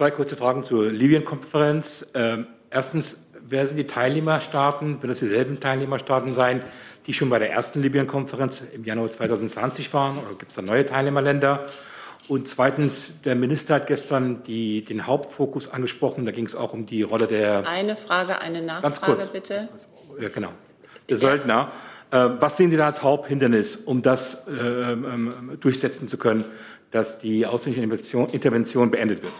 Zwei 0.00 0.12
kurze 0.12 0.34
Fragen 0.34 0.64
zur 0.64 0.90
Libyen-Konferenz. 0.90 2.06
Ähm, 2.14 2.46
erstens, 2.70 3.26
wer 3.46 3.66
sind 3.66 3.76
die 3.76 3.86
Teilnehmerstaaten? 3.86 5.02
Wird 5.02 5.12
es 5.12 5.18
dieselben 5.18 5.60
Teilnehmerstaaten 5.60 6.32
sein, 6.32 6.62
die 7.06 7.12
schon 7.12 7.28
bei 7.28 7.38
der 7.38 7.50
ersten 7.50 7.82
Libyen-Konferenz 7.82 8.64
im 8.72 8.84
Januar 8.84 9.10
2020 9.10 9.92
waren? 9.92 10.16
Oder 10.16 10.36
gibt 10.36 10.52
es 10.52 10.56
da 10.56 10.62
neue 10.62 10.86
Teilnehmerländer? 10.86 11.66
Und 12.28 12.48
zweitens, 12.48 13.20
der 13.26 13.36
Minister 13.36 13.74
hat 13.74 13.88
gestern 13.88 14.42
die, 14.42 14.86
den 14.86 15.06
Hauptfokus 15.06 15.68
angesprochen. 15.68 16.24
Da 16.24 16.30
ging 16.32 16.46
es 16.46 16.54
auch 16.54 16.72
um 16.72 16.86
die 16.86 17.02
Rolle 17.02 17.26
der. 17.26 17.68
Eine 17.68 17.94
Frage, 17.94 18.40
eine 18.40 18.62
Nachfrage, 18.62 19.28
bitte. 19.30 19.68
Ja, 20.18 20.30
genau. 20.30 20.48
Der 21.10 21.18
Söldner. 21.18 21.72
Äh, 22.10 22.26
was 22.38 22.56
sehen 22.56 22.70
Sie 22.70 22.78
da 22.78 22.86
als 22.86 23.02
Haupthindernis, 23.02 23.76
um 23.76 24.00
das 24.00 24.46
äh, 24.48 24.92
ähm, 24.92 25.58
durchsetzen 25.60 26.08
zu 26.08 26.16
können, 26.16 26.46
dass 26.90 27.18
die 27.18 27.44
ausländische 27.44 27.84
Intervention 28.32 28.90
beendet 28.90 29.22
wird? 29.22 29.34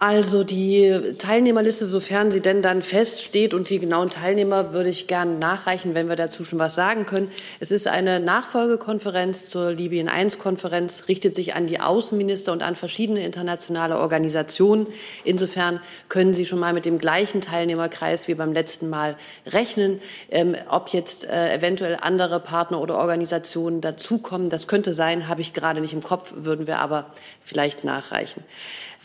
Also 0.00 0.44
die 0.44 1.16
Teilnehmerliste, 1.18 1.84
sofern 1.84 2.30
sie 2.30 2.40
denn 2.40 2.62
dann 2.62 2.82
feststeht 2.82 3.52
und 3.52 3.68
die 3.68 3.80
genauen 3.80 4.10
Teilnehmer 4.10 4.72
würde 4.72 4.90
ich 4.90 5.08
gerne 5.08 5.34
nachreichen, 5.34 5.96
wenn 5.96 6.08
wir 6.08 6.14
dazu 6.14 6.44
schon 6.44 6.60
was 6.60 6.76
sagen 6.76 7.04
können. 7.04 7.32
Es 7.58 7.72
ist 7.72 7.88
eine 7.88 8.20
Nachfolgekonferenz 8.20 9.50
zur 9.50 9.72
Libyen-I-Konferenz, 9.72 11.08
richtet 11.08 11.34
sich 11.34 11.56
an 11.56 11.66
die 11.66 11.80
Außenminister 11.80 12.52
und 12.52 12.62
an 12.62 12.76
verschiedene 12.76 13.24
internationale 13.24 13.98
Organisationen. 13.98 14.86
Insofern 15.24 15.80
können 16.08 16.32
Sie 16.32 16.46
schon 16.46 16.60
mal 16.60 16.72
mit 16.72 16.84
dem 16.84 16.98
gleichen 16.98 17.40
Teilnehmerkreis 17.40 18.28
wie 18.28 18.36
beim 18.36 18.52
letzten 18.52 18.88
Mal 18.88 19.16
rechnen. 19.46 20.00
Ähm, 20.30 20.54
ob 20.70 20.90
jetzt 20.90 21.28
äh, 21.28 21.52
eventuell 21.52 21.98
andere 22.00 22.38
Partner 22.38 22.80
oder 22.80 22.98
Organisationen 22.98 23.80
dazukommen, 23.80 24.48
das 24.48 24.68
könnte 24.68 24.92
sein, 24.92 25.26
habe 25.26 25.40
ich 25.40 25.54
gerade 25.54 25.80
nicht 25.80 25.92
im 25.92 26.04
Kopf, 26.04 26.34
würden 26.36 26.68
wir 26.68 26.78
aber 26.78 27.10
vielleicht 27.42 27.82
nachreichen. 27.82 28.44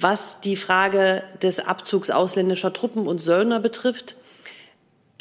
Was 0.04 0.42
die 0.42 0.58
Frage 0.58 1.24
des 1.42 1.66
Abzugs 1.66 2.10
ausländischer 2.10 2.74
Truppen 2.74 3.08
und 3.08 3.20
Söldner 3.20 3.62
betrifft, 3.62 4.18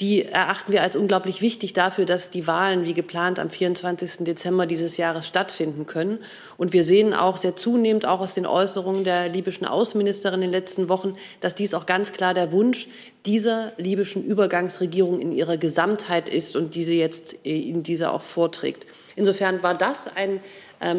die 0.00 0.24
erachten 0.24 0.72
wir 0.72 0.82
als 0.82 0.96
unglaublich 0.96 1.40
wichtig 1.40 1.72
dafür, 1.72 2.04
dass 2.04 2.32
die 2.32 2.48
Wahlen 2.48 2.84
wie 2.84 2.92
geplant 2.92 3.38
am 3.38 3.48
24. 3.48 4.24
Dezember 4.24 4.66
dieses 4.66 4.96
Jahres 4.96 5.28
stattfinden 5.28 5.86
können. 5.86 6.18
Und 6.56 6.72
wir 6.72 6.82
sehen 6.82 7.14
auch 7.14 7.36
sehr 7.36 7.54
zunehmend, 7.54 8.06
auch 8.06 8.18
aus 8.18 8.34
den 8.34 8.44
Äußerungen 8.44 9.04
der 9.04 9.28
libyschen 9.28 9.68
Außenministerin 9.68 10.42
in 10.42 10.50
den 10.50 10.60
letzten 10.60 10.88
Wochen, 10.88 11.12
dass 11.40 11.54
dies 11.54 11.74
auch 11.74 11.86
ganz 11.86 12.10
klar 12.10 12.34
der 12.34 12.50
Wunsch 12.50 12.88
dieser 13.24 13.74
libyschen 13.76 14.24
Übergangsregierung 14.24 15.20
in 15.20 15.30
ihrer 15.30 15.58
Gesamtheit 15.58 16.28
ist 16.28 16.56
und 16.56 16.74
diese 16.74 16.94
jetzt 16.94 17.34
in 17.44 17.84
dieser 17.84 18.12
auch 18.12 18.22
vorträgt. 18.22 18.88
Insofern 19.14 19.62
war 19.62 19.74
das 19.74 20.16
ein 20.16 20.40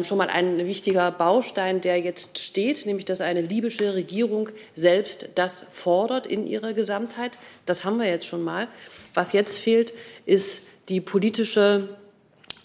schon 0.02 0.18
mal 0.18 0.28
ein 0.28 0.66
wichtiger 0.66 1.10
Baustein, 1.10 1.80
der 1.80 2.00
jetzt 2.00 2.38
steht, 2.38 2.86
nämlich 2.86 3.04
dass 3.04 3.20
eine 3.20 3.42
libysche 3.42 3.94
Regierung 3.94 4.48
selbst 4.74 5.28
das 5.34 5.66
fordert 5.70 6.26
in 6.26 6.46
ihrer 6.46 6.72
Gesamtheit. 6.72 7.38
Das 7.66 7.84
haben 7.84 7.98
wir 7.98 8.08
jetzt 8.08 8.26
schon 8.26 8.42
mal. 8.42 8.68
Was 9.12 9.32
jetzt 9.32 9.58
fehlt, 9.58 9.92
ist 10.26 10.62
die 10.88 11.00
politische 11.00 11.88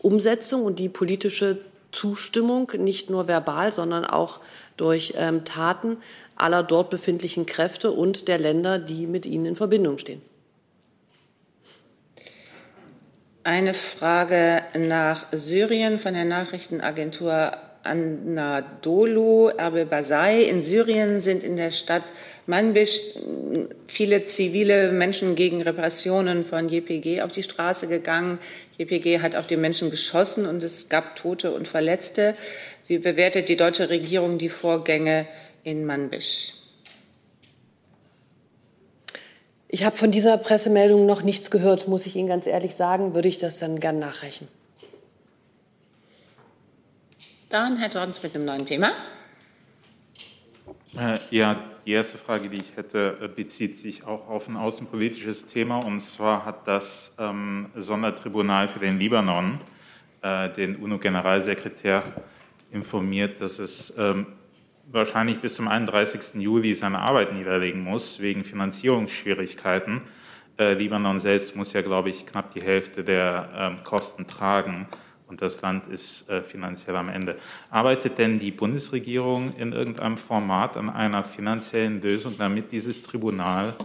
Umsetzung 0.01 0.63
und 0.63 0.79
die 0.79 0.89
politische 0.89 1.59
Zustimmung, 1.91 2.71
nicht 2.77 3.09
nur 3.09 3.27
verbal, 3.27 3.71
sondern 3.71 4.05
auch 4.05 4.39
durch 4.77 5.13
ähm, 5.17 5.43
Taten 5.43 5.97
aller 6.35 6.63
dort 6.63 6.89
befindlichen 6.89 7.45
Kräfte 7.45 7.91
und 7.91 8.27
der 8.27 8.37
Länder, 8.37 8.79
die 8.79 9.07
mit 9.07 9.25
ihnen 9.25 9.45
in 9.45 9.55
Verbindung 9.55 9.97
stehen. 9.97 10.21
Eine 13.45 13.73
Frage 13.73 14.63
nach 14.77 15.27
Syrien 15.31 15.99
von 15.99 16.13
der 16.13 16.25
Nachrichtenagentur 16.25 17.53
Anadolu 17.83 19.47
Erbil 19.47 19.85
Basai. 19.85 20.41
In 20.41 20.61
Syrien 20.61 21.21
sind 21.21 21.43
in 21.43 21.55
der 21.55 21.71
Stadt 21.71 22.03
Manbij 22.47 22.89
viele 23.87 24.25
zivile 24.25 24.91
Menschen 24.91 25.35
gegen 25.35 25.61
Repressionen 25.61 26.43
von 26.43 26.67
JPG 26.67 27.21
auf 27.21 27.31
die 27.31 27.43
Straße 27.43 27.87
gegangen. 27.87 28.39
JPG 28.77 29.21
hat 29.21 29.37
auf 29.37 29.47
die 29.47 29.55
Menschen 29.55 29.89
geschossen 29.89 30.45
und 30.45 30.61
es 30.61 30.89
gab 30.89 31.15
Tote 31.15 31.51
und 31.51 31.65
Verletzte. 31.65 32.35
Wie 32.87 32.97
bewertet 32.97 33.47
die 33.47 33.55
deutsche 33.55 33.89
Regierung 33.89 34.37
die 34.37 34.49
Vorgänge 34.49 35.25
in 35.63 35.85
Manbij? 35.85 36.58
Ich 39.71 39.83
habe 39.83 39.95
von 39.95 40.09
dieser 40.09 40.35
Pressemeldung 40.39 41.05
noch 41.05 41.21
nichts 41.21 41.51
gehört, 41.51 41.87
muss 41.87 42.07
ich 42.07 42.15
Ihnen 42.15 42.27
ganz 42.27 42.47
ehrlich 42.47 42.73
sagen. 42.73 43.13
Würde 43.13 43.27
ich 43.27 43.37
das 43.37 43.59
dann 43.59 43.79
gern 43.79 43.99
nachreichen. 43.99 44.47
Dann 47.49 47.77
Herr 47.77 47.89
Jordans 47.89 48.21
mit 48.23 48.33
einem 48.33 48.45
neuen 48.45 48.65
Thema. 48.65 48.91
Äh, 50.97 51.13
ja, 51.29 51.63
die 51.85 51.91
erste 51.91 52.17
Frage, 52.17 52.49
die 52.49 52.57
ich 52.57 52.75
hätte, 52.75 53.19
äh, 53.21 53.27
bezieht 53.27 53.77
sich 53.77 54.05
auch 54.05 54.27
auf 54.27 54.47
ein 54.47 54.57
außenpolitisches 54.57 55.45
Thema. 55.45 55.77
Und 55.85 55.99
zwar 55.99 56.45
hat 56.45 56.67
das 56.67 57.13
ähm, 57.19 57.69
Sondertribunal 57.75 58.69
für 58.69 58.79
den 58.79 58.99
Libanon 58.99 59.59
äh, 60.23 60.49
den 60.49 60.77
UNO-Generalsekretär 60.77 62.03
informiert, 62.71 63.39
dass 63.39 63.59
es 63.59 63.93
ähm, 63.99 64.25
wahrscheinlich 64.91 65.39
bis 65.39 65.55
zum 65.55 65.67
31. 65.67 66.41
Juli 66.41 66.75
seine 66.75 66.99
Arbeit 66.99 67.33
niederlegen 67.33 67.83
muss, 67.83 68.19
wegen 68.19 68.43
Finanzierungsschwierigkeiten. 68.43 70.01
Äh, 70.57 70.73
Libanon 70.73 71.19
selbst 71.19 71.55
muss 71.55 71.73
ja, 71.73 71.81
glaube 71.81 72.09
ich, 72.09 72.25
knapp 72.25 72.51
die 72.51 72.61
Hälfte 72.61 73.03
der 73.03 73.49
ähm, 73.55 73.83
Kosten 73.83 74.27
tragen 74.27 74.87
und 75.29 75.41
das 75.41 75.61
Land 75.61 75.87
ist 75.87 76.27
äh, 76.29 76.41
finanziell 76.41 76.95
am 76.95 77.07
Ende. 77.07 77.37
Arbeitet 77.69 78.17
denn 78.17 78.39
die 78.39 78.51
Bundesregierung 78.51 79.55
in 79.55 79.71
irgendeinem 79.71 80.17
Format 80.17 80.75
an 80.75 80.89
einer 80.89 81.23
finanziellen 81.23 82.01
Lösung, 82.01 82.35
damit 82.37 82.71
dieses 82.71 83.03
Tribunal 83.03 83.75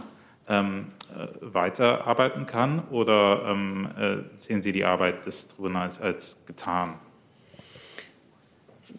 ähm, 0.47 0.87
äh, 1.15 1.27
weiterarbeiten 1.41 2.47
kann? 2.47 2.83
Oder 2.89 3.45
ähm, 3.47 3.87
äh, 3.97 4.37
sehen 4.37 4.61
Sie 4.61 4.71
die 4.71 4.85
Arbeit 4.85 5.25
des 5.25 5.47
Tribunals 5.47 6.01
als 6.01 6.37
getan? 6.45 6.95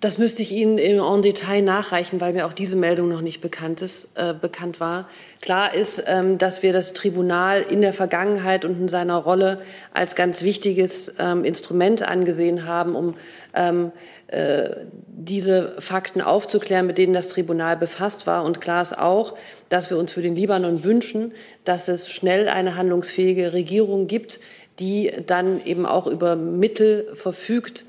Das 0.01 0.18
müsste 0.18 0.43
ich 0.43 0.51
Ihnen 0.51 0.78
en 0.78 1.22
Detail 1.22 1.62
nachreichen, 1.62 2.20
weil 2.20 2.32
mir 2.32 2.47
auch 2.47 2.53
diese 2.53 2.76
Meldung 2.76 3.09
noch 3.09 3.20
nicht 3.20 3.41
bekannt, 3.41 3.82
ist, 3.82 4.09
äh, 4.16 4.34
bekannt 4.34 4.80
war. 4.80 5.09
Klar 5.41 5.74
ist, 5.74 6.03
ähm, 6.09 6.39
dass 6.39 6.64
wir 6.64 6.72
das 6.72 6.93
Tribunal 6.93 7.62
in 7.62 7.82
der 7.82 7.93
Vergangenheit 7.93 8.64
und 8.64 8.80
in 8.80 8.89
seiner 8.89 9.16
Rolle 9.16 9.61
als 9.95 10.16
ganz 10.16 10.43
wichtiges 10.43 11.14
ähm, 11.20 11.45
Instrument 11.45 12.03
angesehen 12.03 12.66
haben, 12.66 12.97
um 12.97 13.14
ähm, 13.55 13.93
äh, 14.26 14.70
diese 15.07 15.76
Fakten 15.78 16.20
aufzuklären, 16.20 16.89
mit 16.89 16.99
denen 16.99 17.14
das 17.14 17.28
Tribunal 17.28 17.76
befasst 17.76 18.26
war. 18.26 18.45
Und 18.45 18.61
klar 18.61 18.82
ist 18.82 18.99
auch, 18.99 19.34
dass 19.68 19.89
wir 19.91 19.99
uns 19.99 20.11
für 20.11 20.22
den 20.22 20.34
Libanon 20.34 20.82
wünschen, 20.82 21.32
dass 21.62 21.87
es 21.87 22.11
schnell 22.11 22.49
eine 22.49 22.76
handlungsfähige 22.76 23.53
Regierung 23.53 24.09
gibt, 24.09 24.41
die 24.80 25.12
dann 25.26 25.64
eben 25.64 25.87
auch 25.87 26.09
über 26.09 26.34
Mittel 26.34 27.09
verfügt, 27.14 27.84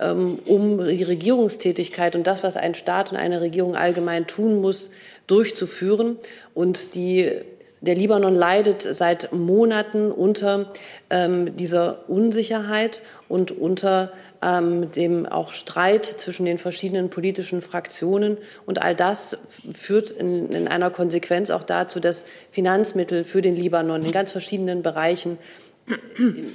um 0.00 0.84
die 0.86 1.02
Regierungstätigkeit 1.02 2.16
und 2.16 2.26
das, 2.26 2.42
was 2.42 2.56
ein 2.56 2.74
Staat 2.74 3.12
und 3.12 3.18
eine 3.18 3.40
Regierung 3.40 3.76
allgemein 3.76 4.26
tun 4.26 4.60
muss, 4.60 4.90
durchzuführen. 5.26 6.16
Und 6.54 6.94
die, 6.94 7.30
der 7.80 7.94
Libanon 7.94 8.34
leidet 8.34 8.82
seit 8.82 9.32
Monaten 9.32 10.10
unter 10.10 10.72
ähm, 11.10 11.56
dieser 11.56 12.08
Unsicherheit 12.08 13.02
und 13.28 13.52
unter 13.52 14.12
ähm, 14.42 14.90
dem 14.92 15.26
auch 15.26 15.52
Streit 15.52 16.06
zwischen 16.06 16.46
den 16.46 16.58
verschiedenen 16.58 17.10
politischen 17.10 17.60
Fraktionen. 17.60 18.38
Und 18.66 18.80
all 18.80 18.94
das 18.94 19.36
führt 19.72 20.10
in, 20.10 20.50
in 20.50 20.66
einer 20.66 20.90
Konsequenz 20.90 21.50
auch 21.50 21.64
dazu, 21.64 22.00
dass 22.00 22.24
Finanzmittel 22.50 23.24
für 23.24 23.42
den 23.42 23.56
Libanon 23.56 24.02
in 24.02 24.12
ganz 24.12 24.32
verschiedenen 24.32 24.82
Bereichen 24.82 25.38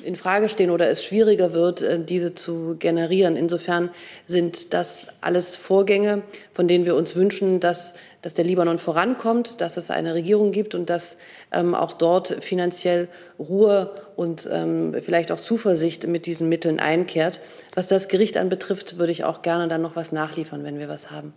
in 0.06 0.16
Frage 0.16 0.50
stehen 0.50 0.72
oder 0.72 0.88
es 0.90 1.04
schwieriger 1.04 1.54
wird, 1.54 1.82
äh, 1.82 2.00
diese 2.00 2.34
zu 2.34 2.76
generieren. 2.80 3.36
Insofern 3.36 3.90
sind 4.28 4.74
das 4.74 5.08
alles 5.22 5.56
Vorgänge, 5.56 6.22
von 6.54 6.68
denen 6.68 6.86
wir 6.86 6.96
uns 6.96 7.16
wünschen, 7.16 7.60
dass, 7.60 7.94
dass 8.22 8.34
der 8.34 8.46
Libanon 8.46 8.78
vorankommt, 8.78 9.62
dass 9.62 9.78
es 9.78 9.92
eine 9.92 10.14
Regierung 10.14 10.52
gibt 10.52 10.76
und 10.76 10.90
dass 10.90 11.18
ähm, 11.52 11.76
auch 11.76 11.94
dort 11.94 12.44
finanziell 12.44 13.08
Ruhe 13.38 13.92
und 14.16 14.50
ähm, 14.52 14.96
vielleicht 15.02 15.32
auch 15.32 15.40
Zuversicht 15.40 16.08
mit 16.08 16.26
diesen 16.26 16.48
Mitteln 16.48 16.80
einkehrt. 16.80 17.42
Was 17.74 17.88
das 17.88 18.08
Gericht 18.08 18.38
anbetrifft, 18.38 18.98
würde 18.98 19.12
ich 19.12 19.24
auch 19.24 19.42
gerne 19.42 19.68
dann 19.68 19.82
noch 19.82 19.96
was 19.96 20.12
nachliefern, 20.12 20.64
wenn 20.64 20.80
wir 20.80 20.88
was 20.88 21.12
haben. 21.12 21.34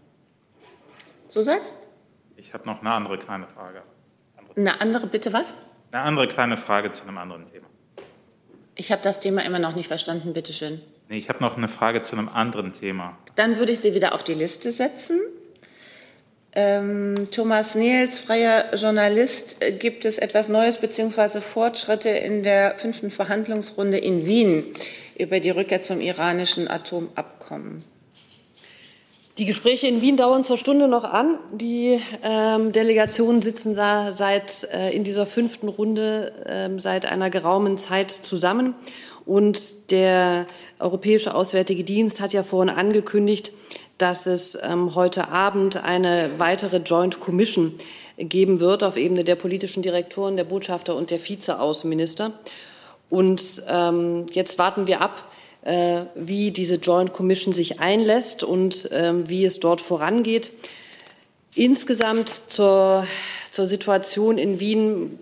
Zusatz? 1.26 1.74
Ich 2.36 2.54
habe 2.54 2.66
noch 2.66 2.80
eine 2.80 2.90
andere 2.90 3.18
kleine 3.18 3.48
Frage. 3.48 3.82
Andere 4.36 4.56
eine 4.56 4.80
andere, 4.80 5.06
bitte 5.08 5.32
was? 5.32 5.54
Eine 5.90 6.02
andere 6.02 6.28
kleine 6.28 6.56
Frage 6.56 6.92
zu 6.92 7.02
einem 7.02 7.18
anderen 7.18 7.50
Thema. 7.50 7.66
Ich 8.80 8.92
habe 8.92 9.02
das 9.02 9.18
Thema 9.18 9.44
immer 9.44 9.58
noch 9.58 9.74
nicht 9.74 9.88
verstanden, 9.88 10.32
bitte 10.32 10.52
schön. 10.52 10.80
Nee, 11.08 11.18
ich 11.18 11.28
habe 11.28 11.42
noch 11.42 11.56
eine 11.56 11.66
Frage 11.66 12.04
zu 12.04 12.12
einem 12.12 12.28
anderen 12.28 12.72
Thema. 12.72 13.18
Dann 13.34 13.58
würde 13.58 13.72
ich 13.72 13.80
Sie 13.80 13.92
wieder 13.92 14.14
auf 14.14 14.22
die 14.22 14.34
Liste 14.34 14.70
setzen. 14.70 15.20
Ähm, 16.52 17.26
Thomas 17.32 17.74
Niels, 17.74 18.20
freier 18.20 18.72
Journalist, 18.76 19.62
äh, 19.64 19.72
gibt 19.72 20.04
es 20.04 20.18
etwas 20.18 20.48
Neues 20.48 20.78
bzw. 20.78 21.40
Fortschritte 21.40 22.08
in 22.08 22.44
der 22.44 22.78
fünften 22.78 23.10
Verhandlungsrunde 23.10 23.98
in 23.98 24.24
Wien 24.26 24.72
über 25.18 25.40
die 25.40 25.50
Rückkehr 25.50 25.80
zum 25.80 26.00
iranischen 26.00 26.68
Atomabkommen? 26.68 27.84
Die 29.38 29.44
Gespräche 29.44 29.86
in 29.86 30.02
Wien 30.02 30.16
dauern 30.16 30.42
zur 30.42 30.58
Stunde 30.58 30.88
noch 30.88 31.04
an. 31.04 31.38
Die 31.52 32.00
ähm, 32.24 32.72
Delegationen 32.72 33.40
sitzen 33.40 33.72
da 33.72 34.10
seit 34.10 34.66
äh, 34.74 34.90
in 34.90 35.04
dieser 35.04 35.26
fünften 35.26 35.68
Runde 35.68 36.32
ähm, 36.44 36.80
seit 36.80 37.06
einer 37.06 37.30
geraumen 37.30 37.78
Zeit 37.78 38.10
zusammen. 38.10 38.74
Und 39.26 39.92
der 39.92 40.46
Europäische 40.80 41.36
Auswärtige 41.36 41.84
Dienst 41.84 42.20
hat 42.20 42.32
ja 42.32 42.42
vorhin 42.42 42.74
angekündigt, 42.74 43.52
dass 43.96 44.26
es 44.26 44.58
ähm, 44.60 44.96
heute 44.96 45.28
Abend 45.28 45.84
eine 45.84 46.30
weitere 46.38 46.78
Joint 46.78 47.20
Commission 47.20 47.74
geben 48.16 48.58
wird 48.58 48.82
auf 48.82 48.96
Ebene 48.96 49.22
der 49.22 49.36
politischen 49.36 49.84
Direktoren, 49.84 50.36
der 50.36 50.44
Botschafter 50.44 50.96
und 50.96 51.12
der 51.12 51.20
Vizeaußenminister. 51.24 52.32
Und 53.08 53.62
ähm, 53.68 54.26
jetzt 54.32 54.58
warten 54.58 54.88
wir 54.88 55.00
ab, 55.00 55.30
äh, 55.30 55.37
wie 56.14 56.50
diese 56.50 56.76
Joint 56.76 57.12
Commission 57.12 57.52
sich 57.52 57.80
einlässt 57.80 58.42
und 58.42 58.88
ähm, 58.92 59.28
wie 59.28 59.44
es 59.44 59.60
dort 59.60 59.80
vorangeht. 59.80 60.52
Insgesamt 61.54 62.30
zur, 62.48 63.06
zur 63.50 63.66
Situation 63.66 64.38
in 64.38 64.60
Wien 64.60 65.18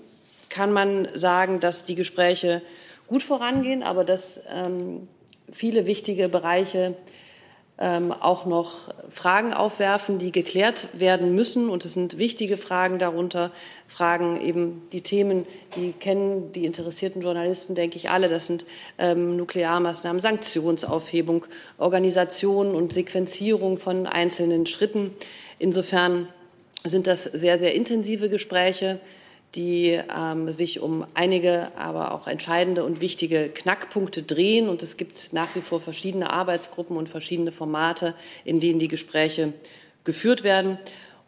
kann 0.48 0.72
man 0.72 1.08
sagen, 1.14 1.60
dass 1.60 1.84
die 1.84 1.94
Gespräche 1.94 2.62
gut 3.06 3.22
vorangehen, 3.22 3.82
aber 3.82 4.04
dass 4.04 4.40
ähm, 4.52 5.08
viele 5.52 5.86
wichtige 5.86 6.28
Bereiche 6.28 6.94
ähm, 7.78 8.12
auch 8.12 8.46
noch 8.46 8.94
Fragen 9.10 9.52
aufwerfen, 9.52 10.18
die 10.18 10.32
geklärt 10.32 10.88
werden 10.94 11.34
müssen. 11.34 11.68
Und 11.68 11.84
es 11.84 11.94
sind 11.94 12.18
wichtige 12.18 12.56
Fragen 12.56 12.98
darunter, 12.98 13.50
Fragen 13.86 14.40
eben 14.40 14.88
die 14.92 15.02
Themen, 15.02 15.46
die 15.76 15.92
kennen 15.92 16.52
die 16.52 16.64
interessierten 16.64 17.22
Journalisten, 17.22 17.74
denke 17.74 17.96
ich, 17.96 18.10
alle. 18.10 18.28
Das 18.28 18.46
sind 18.46 18.64
ähm, 18.98 19.36
Nuklearmaßnahmen, 19.36 20.20
Sanktionsaufhebung, 20.20 21.44
Organisation 21.78 22.74
und 22.74 22.92
Sequenzierung 22.92 23.78
von 23.78 24.06
einzelnen 24.06 24.66
Schritten. 24.66 25.14
Insofern 25.58 26.28
sind 26.84 27.06
das 27.06 27.24
sehr, 27.24 27.58
sehr 27.58 27.74
intensive 27.74 28.30
Gespräche 28.30 29.00
die 29.54 29.98
ähm, 30.14 30.52
sich 30.52 30.80
um 30.80 31.06
einige, 31.14 31.70
aber 31.76 32.12
auch 32.12 32.26
entscheidende 32.26 32.84
und 32.84 33.00
wichtige 33.00 33.48
Knackpunkte 33.48 34.22
drehen. 34.22 34.68
Und 34.68 34.82
es 34.82 34.96
gibt 34.96 35.32
nach 35.32 35.54
wie 35.54 35.62
vor 35.62 35.80
verschiedene 35.80 36.32
Arbeitsgruppen 36.32 36.96
und 36.96 37.08
verschiedene 37.08 37.52
Formate, 37.52 38.14
in 38.44 38.60
denen 38.60 38.78
die 38.78 38.88
Gespräche 38.88 39.52
geführt 40.04 40.44
werden. 40.44 40.78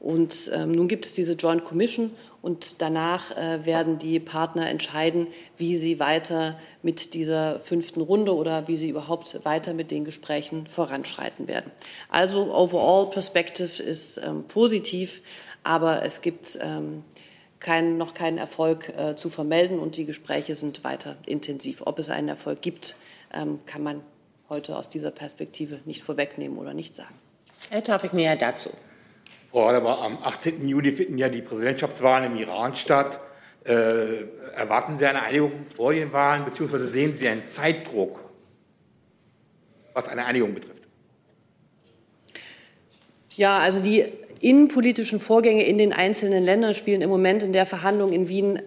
Und 0.01 0.51
ähm, 0.55 0.73
nun 0.73 0.87
gibt 0.87 1.07
es 1.07 1.13
diese 1.13 1.33
Joint 1.33 1.65
Commission 1.65 2.13
und 2.41 2.81
danach 2.81 3.37
äh, 3.37 3.67
werden 3.67 3.99
die 3.99 4.21
Partner 4.21 4.69
entscheiden, 4.69 5.27
wie 5.57 5.77
sie 5.77 5.99
weiter 5.99 6.59
mit 6.83 7.15
dieser 7.15 7.59
fünften 7.59 8.01
Runde 8.01 8.35
oder 8.35 8.69
wie 8.69 8.77
sie 8.77 8.91
überhaupt 8.91 9.45
weiter 9.45 9.75
mit 9.75 9.91
den 9.91 10.05
Gesprächen 10.05 10.69
voranschreiten 10.69 11.49
werden. 11.49 11.73
Also 12.09 12.55
overall 12.55 13.11
Perspective 13.11 13.83
ist 13.83 14.19
ähm, 14.19 14.45
positiv, 14.45 15.21
aber 15.65 16.05
es 16.05 16.21
gibt 16.21 16.57
ähm, 16.61 17.03
kein, 17.61 17.99
noch 17.99 18.15
keinen 18.15 18.39
Erfolg 18.39 18.89
äh, 18.97 19.17
zu 19.17 19.31
vermelden 19.31 19.79
und 19.79 19.97
die 19.97 20.05
Gespräche 20.05 20.55
sind 20.55 20.85
weiter 20.85 21.17
intensiv. 21.27 21.83
Ob 21.85 21.99
es 21.99 22.11
einen 22.11 22.29
Erfolg 22.29 22.63
gibt, 22.63 22.97
ähm, 23.33 23.61
kann 23.67 23.83
man 23.83 24.03
heute 24.49 24.77
aus 24.77 24.89
dieser 24.89 25.11
Perspektive 25.11 25.81
nicht 25.85 26.03
vorwegnehmen 26.03 26.59
oder 26.59 26.75
nicht 26.75 26.95
sagen. 26.95 27.15
Herr 27.71 27.83
Taufik 27.83 28.13
mehr 28.15 28.37
dazu. 28.37 28.71
Frau 29.51 29.69
Adebar, 29.69 30.03
am 30.03 30.19
18. 30.23 30.67
Juli 30.69 30.93
finden 30.93 31.19
ja 31.19 31.29
die 31.29 31.43
Präsidentschaftswahlen 31.43 32.33
im 32.33 32.39
Iran 32.39 32.75
statt. 32.75 33.19
Äh, 33.65 34.25
erwarten 34.55 34.97
Sie 34.97 35.07
eine 35.07 35.23
Einigung 35.23 35.67
vor 35.67 35.93
den 35.93 36.13
Wahlen, 36.13 36.45
beziehungsweise 36.45 36.87
sehen 36.87 37.17
Sie 37.17 37.29
einen 37.29 37.45
Zeitdruck, 37.45 38.21
was 39.95 40.09
eine 40.09 40.25
Einigung 40.25 40.55
betrifft? 40.55 40.83
Ja, 43.37 43.59
also 43.59 43.81
die 43.81 44.05
innenpolitischen 44.41 45.19
Vorgänge 45.19 45.65
in 45.65 45.79
den 45.79 45.93
einzelnen 45.93 46.45
Ländern 46.45 46.75
spielen 46.75 47.03
im 47.03 47.11
Moment 47.11 47.43
in 47.43 47.53
der 47.53 47.67
Verhandlung 47.67 48.13
in 48.13 48.29
Wien 48.29 48.57
äh, 48.57 48.61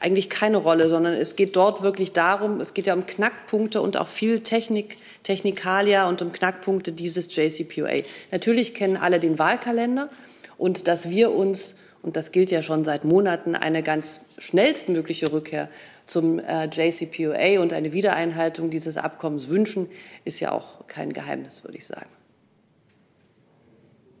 eigentlich 0.00 0.28
keine 0.28 0.58
Rolle, 0.58 0.88
sondern 0.88 1.14
es 1.14 1.36
geht 1.36 1.56
dort 1.56 1.82
wirklich 1.82 2.12
darum, 2.12 2.60
es 2.60 2.74
geht 2.74 2.86
ja 2.86 2.94
um 2.94 3.06
Knackpunkte 3.06 3.80
und 3.80 3.96
auch 3.96 4.08
viel 4.08 4.40
Technik, 4.40 4.98
Technikalia 5.22 6.08
und 6.08 6.20
um 6.20 6.32
Knackpunkte 6.32 6.92
dieses 6.92 7.34
JCPOA. 7.34 8.02
Natürlich 8.30 8.74
kennen 8.74 8.96
alle 8.96 9.18
den 9.18 9.38
Wahlkalender 9.38 10.10
und 10.58 10.88
dass 10.88 11.08
wir 11.08 11.32
uns, 11.32 11.76
und 12.02 12.16
das 12.16 12.32
gilt 12.32 12.50
ja 12.50 12.62
schon 12.62 12.84
seit 12.84 13.04
Monaten, 13.04 13.54
eine 13.54 13.82
ganz 13.82 14.20
schnellstmögliche 14.38 15.32
Rückkehr 15.32 15.68
zum 16.06 16.38
äh, 16.38 16.66
JCPOA 16.66 17.60
und 17.62 17.72
eine 17.72 17.92
Wiedereinhaltung 17.92 18.68
dieses 18.68 18.98
Abkommens 18.98 19.48
wünschen, 19.48 19.88
ist 20.24 20.40
ja 20.40 20.52
auch 20.52 20.86
kein 20.86 21.12
Geheimnis, 21.12 21.64
würde 21.64 21.78
ich 21.78 21.86
sagen. 21.86 22.13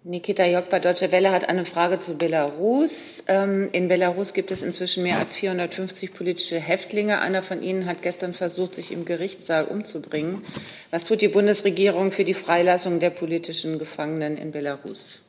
Nikita 0.06 0.44
Jock 0.44 0.68
bei 0.68 0.80
Deutsche 0.80 1.12
Welle 1.12 1.30
hat 1.30 1.48
eine 1.48 1.64
Frage 1.64 1.98
zu 1.98 2.18
Belarus. 2.18 3.24
Ähm, 3.26 3.70
in 3.72 3.88
Belarus 3.88 4.34
gibt 4.34 4.50
es 4.50 4.62
inzwischen 4.62 5.02
mehr 5.02 5.18
als 5.18 5.34
450 5.34 6.12
politische 6.12 6.60
Häftlinge. 6.60 7.22
Einer 7.22 7.42
von 7.42 7.62
ihnen 7.62 7.86
hat 7.86 8.02
gestern 8.02 8.34
versucht, 8.34 8.74
sich 8.74 8.92
im 8.92 9.06
Gerichtssaal 9.06 9.64
umzubringen. 9.64 10.42
Was 10.90 11.04
tut 11.04 11.22
die 11.22 11.28
Bundesregierung 11.28 12.10
für 12.10 12.24
die 12.24 12.34
Freilassung 12.34 13.00
der 13.00 13.08
politischen 13.08 13.78
Gefangenen 13.78 14.36
in 14.36 14.52
Belarus? 14.52 15.20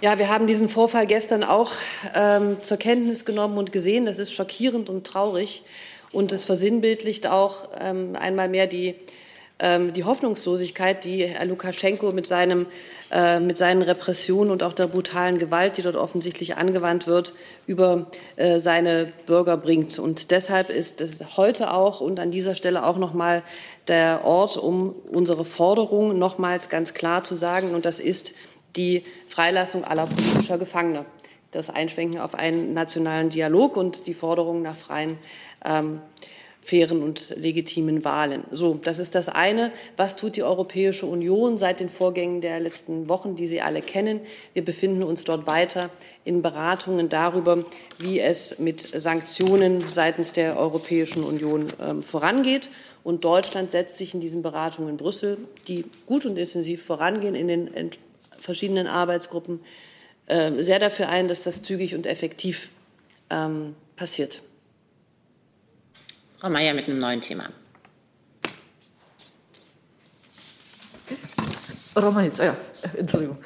Ja, 0.00 0.18
wir 0.18 0.30
haben 0.30 0.46
diesen 0.46 0.70
Vorfall 0.70 1.06
gestern 1.06 1.44
auch 1.44 1.72
ähm, 2.14 2.58
zur 2.60 2.78
Kenntnis 2.78 3.26
genommen 3.26 3.58
und 3.58 3.70
gesehen. 3.70 4.06
Das 4.06 4.18
ist 4.18 4.32
schockierend 4.32 4.88
und 4.88 5.06
traurig. 5.06 5.62
Und 6.10 6.32
es 6.32 6.46
versinnbildlicht 6.46 7.26
auch 7.26 7.68
ähm, 7.78 8.16
einmal 8.16 8.48
mehr 8.48 8.66
die 8.66 8.94
die 9.60 10.04
Hoffnungslosigkeit, 10.04 11.04
die 11.04 11.26
Herr 11.26 11.44
Lukaschenko 11.44 12.12
mit, 12.12 12.26
seinem, 12.26 12.66
äh, 13.10 13.40
mit 13.40 13.58
seinen 13.58 13.82
Repressionen 13.82 14.50
und 14.50 14.62
auch 14.62 14.72
der 14.72 14.86
brutalen 14.86 15.38
Gewalt, 15.38 15.76
die 15.76 15.82
dort 15.82 15.96
offensichtlich 15.96 16.56
angewandt 16.56 17.06
wird, 17.06 17.34
über 17.66 18.06
äh, 18.36 18.58
seine 18.58 19.12
Bürger 19.26 19.58
bringt. 19.58 19.98
Und 19.98 20.30
deshalb 20.30 20.70
ist 20.70 21.02
es 21.02 21.36
heute 21.36 21.74
auch 21.74 22.00
und 22.00 22.18
an 22.20 22.30
dieser 22.30 22.54
Stelle 22.54 22.86
auch 22.86 22.96
noch 22.96 23.12
mal 23.12 23.42
der 23.86 24.24
Ort, 24.24 24.56
um 24.56 24.94
unsere 25.10 25.44
Forderung 25.44 26.18
nochmals 26.18 26.68
ganz 26.70 26.94
klar 26.94 27.22
zu 27.22 27.34
sagen, 27.34 27.74
und 27.74 27.84
das 27.84 28.00
ist 28.00 28.34
die 28.76 29.04
Freilassung 29.26 29.84
aller 29.84 30.06
politischer 30.06 30.56
Gefangener. 30.56 31.04
Das 31.50 31.68
Einschwenken 31.68 32.20
auf 32.20 32.34
einen 32.34 32.72
nationalen 32.72 33.28
Dialog 33.28 33.76
und 33.76 34.06
die 34.06 34.14
Forderung 34.14 34.62
nach 34.62 34.76
freien 34.76 35.18
ähm, 35.64 36.00
fairen 36.62 37.02
und 37.02 37.34
legitimen 37.36 38.04
Wahlen. 38.04 38.44
So, 38.50 38.74
das 38.74 38.98
ist 38.98 39.14
das 39.14 39.28
eine. 39.28 39.72
Was 39.96 40.16
tut 40.16 40.36
die 40.36 40.42
Europäische 40.42 41.06
Union 41.06 41.58
seit 41.58 41.80
den 41.80 41.88
Vorgängen 41.88 42.40
der 42.40 42.60
letzten 42.60 43.08
Wochen, 43.08 43.34
die 43.34 43.46
Sie 43.46 43.60
alle 43.60 43.82
kennen? 43.82 44.20
Wir 44.52 44.64
befinden 44.64 45.02
uns 45.02 45.24
dort 45.24 45.46
weiter 45.46 45.90
in 46.24 46.42
Beratungen 46.42 47.08
darüber, 47.08 47.64
wie 47.98 48.20
es 48.20 48.58
mit 48.58 48.80
Sanktionen 48.80 49.84
seitens 49.88 50.32
der 50.32 50.58
Europäischen 50.58 51.22
Union 51.22 51.66
ähm, 51.80 52.02
vorangeht. 52.02 52.70
Und 53.02 53.24
Deutschland 53.24 53.70
setzt 53.70 53.96
sich 53.96 54.12
in 54.12 54.20
diesen 54.20 54.42
Beratungen 54.42 54.90
in 54.90 54.96
Brüssel, 54.98 55.38
die 55.66 55.86
gut 56.06 56.26
und 56.26 56.36
intensiv 56.36 56.84
vorangehen 56.84 57.34
in 57.34 57.48
den 57.48 57.70
verschiedenen 58.38 58.86
Arbeitsgruppen, 58.86 59.60
äh, 60.26 60.62
sehr 60.62 60.78
dafür 60.78 61.08
ein, 61.08 61.28
dass 61.28 61.42
das 61.42 61.62
zügig 61.62 61.94
und 61.94 62.06
effektiv 62.06 62.70
ähm, 63.30 63.74
passiert. 63.96 64.42
Frau 66.40 66.48
Mayer 66.48 66.72
mit 66.72 66.88
einem 66.88 66.98
neuen 66.98 67.20
Thema. 67.20 67.50
Romanitz, 71.94 72.38
ja, 72.38 72.56
Entschuldigung. 72.96 73.36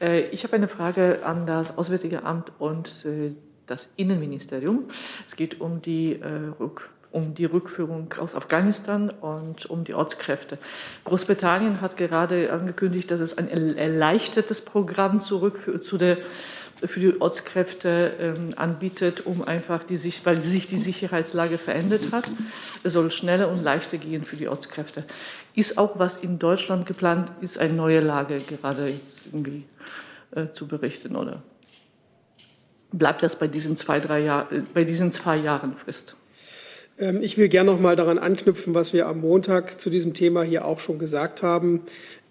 Äh, 0.00 0.28
ich 0.28 0.44
habe 0.44 0.54
eine 0.54 0.68
Frage 0.68 1.26
an 1.26 1.44
das 1.44 1.76
Auswärtige 1.76 2.22
Amt 2.22 2.52
und 2.60 3.04
äh, 3.04 3.32
das 3.66 3.88
Innenministerium. 3.96 4.84
Es 5.26 5.34
geht 5.34 5.60
um 5.60 5.82
die, 5.82 6.12
äh, 6.12 6.52
um 7.10 7.34
die 7.34 7.46
Rückführung 7.46 8.14
aus 8.20 8.36
Afghanistan 8.36 9.10
und 9.10 9.66
um 9.66 9.82
die 9.82 9.94
Ortskräfte. 9.94 10.58
Großbritannien 11.02 11.80
hat 11.80 11.96
gerade 11.96 12.52
angekündigt, 12.52 13.10
dass 13.10 13.18
es 13.18 13.36
ein 13.36 13.48
erleichtertes 13.76 14.60
Programm 14.60 15.18
zurück 15.18 15.82
zu 15.82 15.98
der 15.98 16.18
für 16.84 17.00
die 17.00 17.20
Ortskräfte 17.20 18.12
ähm, 18.18 18.50
anbietet, 18.56 19.26
um 19.26 19.42
einfach 19.42 19.84
die 19.84 19.96
sich, 19.96 20.24
weil 20.24 20.42
sich 20.42 20.66
die 20.66 20.76
Sicherheitslage 20.76 21.58
verändert 21.58 22.12
hat. 22.12 22.24
Es 22.82 22.92
soll 22.94 23.10
schneller 23.10 23.50
und 23.50 23.62
leichter 23.62 23.98
gehen 23.98 24.24
für 24.24 24.36
die 24.36 24.48
Ortskräfte. 24.48 25.04
Ist 25.54 25.78
auch 25.78 25.98
was 25.98 26.16
in 26.16 26.38
Deutschland 26.38 26.86
geplant, 26.86 27.30
ist 27.40 27.58
eine 27.58 27.72
neue 27.72 28.00
Lage 28.00 28.38
gerade 28.38 28.88
jetzt 28.88 29.26
irgendwie 29.26 29.64
äh, 30.34 30.48
zu 30.52 30.66
berichten, 30.66 31.16
oder? 31.16 31.42
Bleibt 32.92 33.22
das 33.22 33.36
bei 33.36 33.48
diesen 33.48 33.76
zwei, 33.76 34.00
drei 34.00 34.20
Jahr, 34.20 34.52
äh, 34.52 34.62
bei 34.72 34.84
diesen 34.84 35.12
zwei 35.12 35.36
Jahren 35.36 35.76
Frist? 35.76 36.14
Ähm, 36.98 37.22
ich 37.22 37.38
will 37.38 37.48
gerne 37.48 37.72
noch 37.72 37.80
mal 37.80 37.96
daran 37.96 38.18
anknüpfen, 38.18 38.74
was 38.74 38.92
wir 38.92 39.06
am 39.06 39.20
Montag 39.20 39.80
zu 39.80 39.90
diesem 39.90 40.14
Thema 40.14 40.42
hier 40.42 40.64
auch 40.64 40.80
schon 40.80 40.98
gesagt 40.98 41.42
haben. 41.42 41.82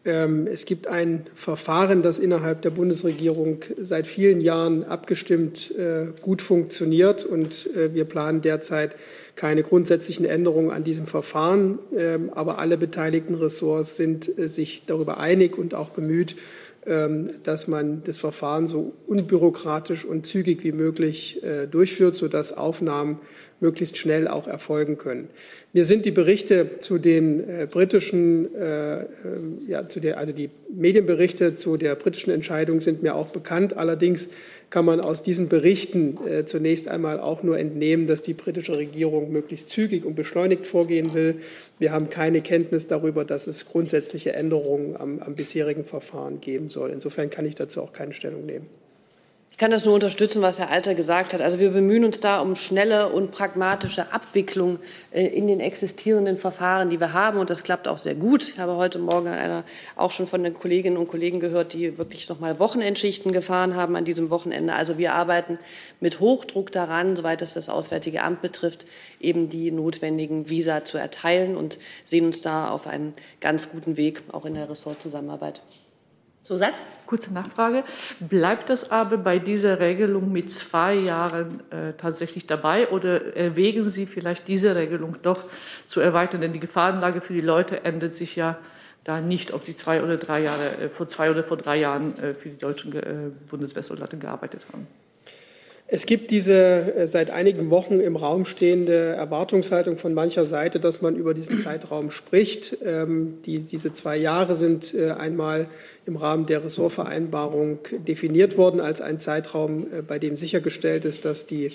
Ähm, 0.06 0.48
es 0.48 0.66
gibt 0.66 0.88
ein 0.88 1.28
Verfahren, 1.34 2.02
das 2.02 2.20
innerhalb 2.20 2.62
der 2.62 2.72
Bundesregierung 2.72 3.60
seit 3.82 4.06
vielen 4.06 4.42
Jahren 4.42 4.84
abgestimmt 4.84 5.74
äh, 5.78 6.08
gut 6.22 6.42
funktioniert. 6.42 7.24
Und 7.24 7.70
äh, 7.76 7.94
wir 7.94 8.06
planen 8.06 8.42
derzeit 8.42 8.96
keine 9.36 9.64
grundsätzlichen 9.64 10.26
Änderungen 10.26 10.72
an 10.72 10.84
diesem 10.84 11.08
Verfahren. 11.08 11.80
Ähm, 11.96 12.32
aber 12.34 12.60
alle 12.60 12.78
beteiligten 12.78 13.36
Ressorts 13.36 13.96
sind 13.96 14.38
äh, 14.38 14.50
sich 14.50 14.84
darüber 14.86 15.20
einig 15.20 15.58
und 15.58 15.74
auch 15.74 15.90
bemüht, 15.90 16.36
ähm, 16.86 17.30
dass 17.44 17.70
man 17.70 18.04
das 18.04 18.18
Verfahren 18.18 18.68
so 18.68 18.92
unbürokratisch 19.08 20.04
und 20.04 20.26
zügig 20.26 20.66
wie 20.66 20.74
möglich 20.74 21.42
durchführt, 21.72 22.16
sodass 22.16 22.56
Aufnahmen 22.56 23.20
möglichst 23.64 23.98
schnell 23.98 24.28
auch 24.28 24.46
erfolgen 24.46 25.00
können. 25.00 25.30
Mir 25.72 25.86
sind 25.86 26.06
die 26.06 26.12
Berichte 26.12 26.78
zu 26.80 27.00
den 27.00 27.40
äh, 27.40 27.66
britischen, 27.66 28.54
äh, 28.54 29.00
äh, 29.02 29.06
ja, 29.68 29.90
zu 29.90 30.00
der, 30.00 30.20
also 30.20 30.34
die 30.34 30.52
Medienberichte 30.70 31.56
zu 31.56 31.78
der 31.78 31.96
britischen 31.96 32.32
Entscheidung 32.32 32.82
sind 32.82 33.02
mir 33.02 33.16
auch 33.16 33.30
bekannt. 33.30 33.76
Allerdings 33.76 34.30
kann 34.70 34.86
man 34.86 35.02
aus 35.02 35.24
diesen 35.24 35.48
Berichten 35.48 36.18
äh, 36.28 36.46
zunächst 36.46 36.88
einmal 36.88 37.20
auch 37.20 37.42
nur 37.42 37.58
entnehmen, 37.58 38.06
dass 38.06 38.22
die 38.22 38.34
britische 38.34 38.76
Regierung 38.78 39.32
möglichst 39.32 39.70
zügig 39.70 40.04
und 40.04 40.16
beschleunigt 40.16 40.68
vorgehen 40.68 41.14
will. 41.14 41.36
Wir 41.80 41.92
haben 41.92 42.10
keine 42.10 42.42
Kenntnis 42.42 42.88
darüber, 42.88 43.24
dass 43.24 43.48
es 43.48 43.66
grundsätzliche 43.66 44.34
Änderungen 44.34 44.98
am, 44.98 45.20
am 45.20 45.36
bisherigen 45.36 45.86
Verfahren 45.86 46.42
geben 46.42 46.70
soll. 46.70 46.92
Insofern 46.92 47.30
kann 47.30 47.46
ich 47.46 47.56
dazu 47.56 47.82
auch 47.82 47.94
keine 47.94 48.14
Stellung 48.14 48.46
nehmen. 48.46 48.83
Ich 49.54 49.60
kann 49.60 49.70
das 49.70 49.86
nur 49.86 49.94
unterstützen, 49.94 50.42
was 50.42 50.58
Herr 50.58 50.72
Alter 50.72 50.96
gesagt 50.96 51.32
hat. 51.32 51.40
Also 51.40 51.60
wir 51.60 51.70
bemühen 51.70 52.06
uns 52.06 52.20
da 52.20 52.40
um 52.40 52.56
schnelle 52.56 53.10
und 53.10 53.30
pragmatische 53.30 54.12
Abwicklung 54.12 54.80
äh, 55.12 55.28
in 55.28 55.46
den 55.46 55.60
existierenden 55.60 56.38
Verfahren, 56.38 56.90
die 56.90 57.00
wir 57.00 57.14
haben. 57.14 57.38
Und 57.38 57.52
das 57.52 57.62
klappt 57.62 57.88
auch 57.88 58.00
sehr 58.00 58.16
gut. 58.16 58.50
Ich 58.50 58.58
habe 58.58 58.78
heute 58.78 58.98
Morgen 58.98 59.28
einer 59.28 59.64
auch 59.96 60.10
schon 60.10 60.26
von 60.26 60.44
den 60.44 60.56
Kolleginnen 60.56 60.98
und 60.98 61.08
Kollegen 61.08 61.40
gehört, 61.40 61.74
die 61.74 62.00
wirklich 62.00 62.28
noch 62.30 62.40
mal 62.40 62.58
Wochenendschichten 62.58 63.32
gefahren 63.32 63.76
haben 63.76 63.96
an 63.96 64.06
diesem 64.06 64.32
Wochenende. 64.32 64.74
Also 64.74 64.98
wir 64.98 65.14
arbeiten 65.14 65.60
mit 66.00 66.20
Hochdruck 66.20 66.72
daran, 66.72 67.16
soweit 67.16 67.44
es 67.44 67.54
das 67.54 67.70
Auswärtige 67.70 68.24
Amt 68.24 68.42
betrifft, 68.42 68.88
eben 69.20 69.50
die 69.50 69.70
notwendigen 69.70 70.50
Visa 70.50 70.84
zu 70.84 70.98
erteilen 70.98 71.56
und 71.56 71.78
sehen 72.06 72.26
uns 72.26 72.42
da 72.42 72.72
auf 72.72 72.88
einem 72.88 73.14
ganz 73.40 73.70
guten 73.70 73.98
Weg, 73.98 74.24
auch 74.32 74.46
in 74.46 74.56
der 74.56 74.68
Ressortzusammenarbeit. 74.68 75.62
Zusatz? 76.44 76.84
Kurze 77.06 77.34
Nachfrage. 77.34 77.84
Bleibt 78.20 78.70
das 78.70 78.92
aber 78.92 79.18
bei 79.18 79.40
dieser 79.40 79.80
Regelung 79.80 80.32
mit 80.32 80.52
zwei 80.52 80.94
Jahren 80.94 81.62
äh, 81.72 81.94
tatsächlich 81.94 82.48
dabei 82.48 82.90
oder 82.90 83.36
erwägen 83.36 83.90
Sie 83.90 84.06
vielleicht 84.06 84.48
diese 84.48 84.76
Regelung 84.76 85.16
doch 85.22 85.44
zu 85.86 86.02
erweitern? 86.02 86.42
Denn 86.42 86.54
die 86.54 86.60
Gefahrenlage 86.60 87.22
für 87.22 87.34
die 87.34 87.42
Leute 87.42 87.84
ändert 87.86 88.14
sich 88.14 88.36
ja 88.36 88.58
da 89.04 89.20
nicht, 89.22 89.54
ob 89.54 89.66
sie 89.66 89.76
zwei 89.76 90.02
oder 90.02 90.18
drei 90.18 90.42
Jahre, 90.42 90.78
äh, 90.78 90.90
vor 90.90 91.08
zwei 91.08 91.30
oder 91.32 91.44
vor 91.44 91.58
drei 91.58 91.78
Jahren 91.78 92.18
äh, 92.18 92.34
für 92.34 92.50
die 92.50 92.58
deutschen 92.58 92.94
äh, 92.94 93.32
Bundeswehrsoldaten 93.50 94.20
gearbeitet 94.20 94.62
haben. 94.72 94.88
Es 95.88 96.06
gibt 96.06 96.32
diese 96.32 96.96
äh, 96.96 97.08
seit 97.08 97.30
einigen 97.30 97.70
Wochen 97.70 98.00
im 98.00 98.16
Raum 98.16 98.46
stehende 98.46 98.94
Erwartungshaltung 98.94 99.98
von 99.98 100.14
mancher 100.14 100.46
Seite, 100.46 100.80
dass 100.80 101.02
man 101.02 101.16
über 101.16 101.34
diesen 101.34 101.60
Zeitraum 101.60 102.10
spricht. 102.10 102.78
Ähm, 102.84 103.40
die, 103.46 103.60
diese 103.60 103.92
zwei 103.92 104.18
Jahre 104.18 104.56
sind 104.56 104.94
äh, 104.94 105.12
einmal 105.12 105.68
im 106.06 106.16
Rahmen 106.16 106.46
der 106.46 106.64
Ressortvereinbarung 106.64 107.80
definiert 108.08 108.58
worden 108.58 108.80
als 108.80 109.02
ein 109.02 109.20
Zeitraum, 109.20 109.88
äh, 109.92 110.02
bei 110.02 110.20
dem 110.20 110.38
sichergestellt 110.38 111.04
ist, 111.06 111.26
dass 111.26 111.48
die 111.48 111.72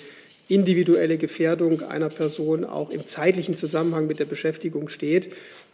individuelle 0.47 1.17
Gefährdung 1.17 1.83
einer 1.83 2.09
Person 2.09 2.65
auch 2.65 2.89
im 2.89 3.07
zeitlichen 3.07 3.55
Zusammenhang 3.55 4.07
mit 4.07 4.19
der 4.19 4.25
Beschäftigung 4.25 4.89
steht. 4.89 5.29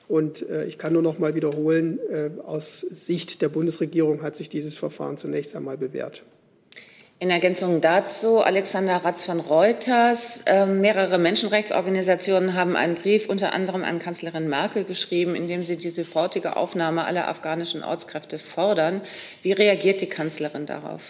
Und 0.10 0.46
ich 0.68 0.78
kann 0.78 0.92
nur 0.92 1.02
noch 1.02 1.18
mal 1.18 1.34
wiederholen, 1.34 1.98
aus 2.46 2.82
Sicht 2.82 3.42
der 3.42 3.48
Bundesregierung 3.48 4.22
hat 4.22 4.36
sich 4.36 4.50
dieses 4.50 4.76
Verfahren 4.76 5.16
zunächst 5.18 5.56
einmal 5.56 5.78
bewährt. 5.78 6.24
In 7.18 7.30
Ergänzung 7.30 7.80
dazu, 7.80 8.42
Alexander 8.42 8.98
Ratz 8.98 9.24
von 9.24 9.40
Reuters. 9.40 10.42
Äh, 10.48 10.66
mehrere 10.66 11.18
Menschenrechtsorganisationen 11.18 12.56
haben 12.56 12.76
einen 12.76 12.96
Brief 12.96 13.30
unter 13.30 13.54
anderem 13.54 13.86
an 13.86 14.00
Kanzlerin 14.00 14.50
Merkel 14.50 14.84
geschrieben, 14.84 15.34
in 15.34 15.48
dem 15.48 15.64
sie 15.64 15.78
die 15.78 15.92
sofortige 15.92 16.58
Aufnahme 16.58 17.06
aller 17.06 17.30
afghanischen 17.30 17.84
Ortskräfte 17.84 18.38
fordern. 18.38 19.00
Wie 19.44 19.54
reagiert 19.54 20.02
die 20.02 20.08
Kanzlerin 20.08 20.66
darauf? 20.66 21.04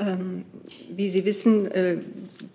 Ähm, 0.00 0.44
wie 0.90 1.08
Sie 1.08 1.24
wissen, 1.24 1.70
äh, 1.70 1.98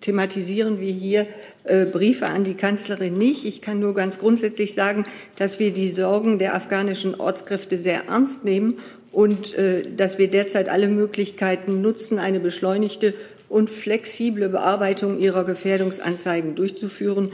thematisieren 0.02 0.82
wir 0.82 0.92
hier 0.92 1.28
äh, 1.64 1.86
Briefe 1.86 2.28
an 2.28 2.44
die 2.44 2.56
Kanzlerin 2.56 3.18
nicht. 3.18 3.46
Ich 3.46 3.62
kann 3.62 3.80
nur 3.80 3.94
ganz 3.94 4.20
grundsätzlich 4.20 4.74
sagen, 4.74 5.06
dass 5.38 5.60
wir 5.60 5.72
die 5.72 5.90
Sorgen 5.90 6.40
der 6.40 6.56
afghanischen 6.56 7.16
Ortskräfte 7.16 7.78
sehr 7.78 8.08
ernst 8.08 8.44
nehmen 8.44 8.80
und 9.14 9.54
äh, 9.54 9.84
dass 9.96 10.18
wir 10.18 10.28
derzeit 10.28 10.68
alle 10.68 10.90
Möglichkeiten 10.90 11.82
nutzen, 11.82 12.20
eine 12.20 12.40
beschleunigte 12.40 13.14
und 13.48 13.70
flexible 13.70 14.50
Bearbeitung 14.50 15.20
ihrer 15.20 15.46
Gefährdungsanzeigen 15.46 16.56
durchzuführen. 16.56 17.32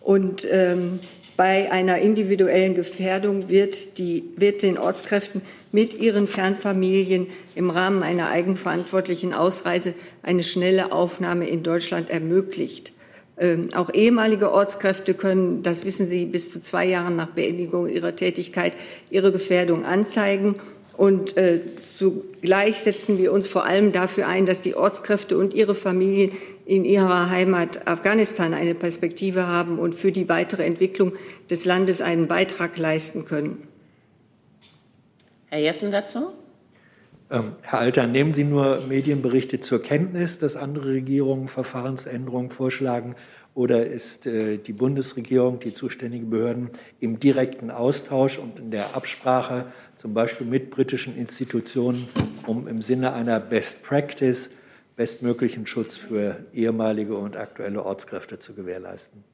Und 0.00 0.46
ähm, 0.50 0.98
bei 1.36 1.70
einer 1.70 1.98
individuellen 1.98 2.74
Gefährdung 2.74 3.48
wird, 3.48 3.96
die, 3.98 4.24
wird 4.36 4.62
den 4.62 4.76
Ortskräften 4.76 5.40
mit 5.70 5.94
ihren 5.94 6.28
Kernfamilien 6.28 7.28
im 7.54 7.70
Rahmen 7.70 8.02
einer 8.02 8.28
eigenverantwortlichen 8.28 9.32
Ausreise 9.32 9.94
eine 10.22 10.42
schnelle 10.42 10.90
Aufnahme 10.90 11.48
in 11.48 11.62
Deutschland 11.62 12.10
ermöglicht. 12.10 12.92
Ähm, 13.38 13.68
auch 13.74 13.94
ehemalige 13.94 14.50
Ortskräfte 14.52 15.14
können, 15.14 15.62
das 15.62 15.84
wissen 15.84 16.10
Sie, 16.10 16.26
bis 16.26 16.52
zu 16.52 16.60
zwei 16.60 16.84
Jahren 16.84 17.16
nach 17.16 17.28
Beendigung 17.28 17.88
ihrer 17.88 18.16
Tätigkeit 18.16 18.76
ihre 19.10 19.30
Gefährdung 19.30 19.84
anzeigen. 19.86 20.56
Und 21.00 21.38
äh, 21.38 21.60
zugleich 21.76 22.80
setzen 22.80 23.16
wir 23.16 23.32
uns 23.32 23.46
vor 23.46 23.64
allem 23.64 23.90
dafür 23.90 24.26
ein, 24.26 24.44
dass 24.44 24.60
die 24.60 24.74
Ortskräfte 24.74 25.38
und 25.38 25.54
ihre 25.54 25.74
Familien 25.74 26.32
in 26.66 26.84
ihrer 26.84 27.30
Heimat 27.30 27.88
Afghanistan 27.88 28.52
eine 28.52 28.74
Perspektive 28.74 29.46
haben 29.46 29.78
und 29.78 29.94
für 29.94 30.12
die 30.12 30.28
weitere 30.28 30.66
Entwicklung 30.66 31.14
des 31.48 31.64
Landes 31.64 32.02
einen 32.02 32.28
Beitrag 32.28 32.76
leisten 32.76 33.24
können. 33.24 33.66
Herr 35.46 35.60
Jessen 35.60 35.90
dazu? 35.90 36.32
Ähm, 37.30 37.52
Herr 37.62 37.78
Alter, 37.78 38.06
nehmen 38.06 38.34
Sie 38.34 38.44
nur 38.44 38.82
Medienberichte 38.86 39.58
zur 39.58 39.80
Kenntnis, 39.80 40.38
dass 40.38 40.54
andere 40.54 40.90
Regierungen 40.90 41.48
Verfahrensänderungen 41.48 42.50
vorschlagen? 42.50 43.16
Oder 43.54 43.86
ist 43.86 44.26
äh, 44.26 44.58
die 44.58 44.72
Bundesregierung, 44.72 45.58
die 45.58 45.72
zuständigen 45.72 46.30
Behörden 46.30 46.70
im 47.00 47.18
direkten 47.18 47.70
Austausch 47.70 48.38
und 48.38 48.58
in 48.58 48.70
der 48.70 48.94
Absprache, 48.94 49.72
zum 49.96 50.14
Beispiel 50.14 50.46
mit 50.46 50.70
britischen 50.70 51.16
Institutionen, 51.16 52.08
um 52.46 52.68
im 52.68 52.80
Sinne 52.80 53.12
einer 53.12 53.40
Best 53.40 53.82
Practice 53.82 54.50
bestmöglichen 54.96 55.66
Schutz 55.66 55.96
für 55.96 56.44
ehemalige 56.52 57.16
und 57.16 57.36
aktuelle 57.36 57.82
Ortskräfte 57.82 58.38
zu 58.38 58.54
gewährleisten? 58.54 59.24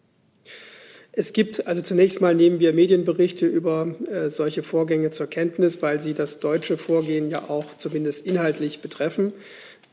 Es 1.18 1.32
gibt, 1.32 1.66
also 1.66 1.80
zunächst 1.80 2.20
mal 2.20 2.34
nehmen 2.34 2.60
wir 2.60 2.74
Medienberichte 2.74 3.46
über 3.46 3.94
äh, 4.10 4.28
solche 4.28 4.62
Vorgänge 4.62 5.10
zur 5.12 5.28
Kenntnis, 5.28 5.80
weil 5.80 5.98
sie 5.98 6.12
das 6.12 6.40
deutsche 6.40 6.76
Vorgehen 6.76 7.30
ja 7.30 7.48
auch 7.48 7.76
zumindest 7.78 8.26
inhaltlich 8.26 8.80
betreffen. 8.80 9.32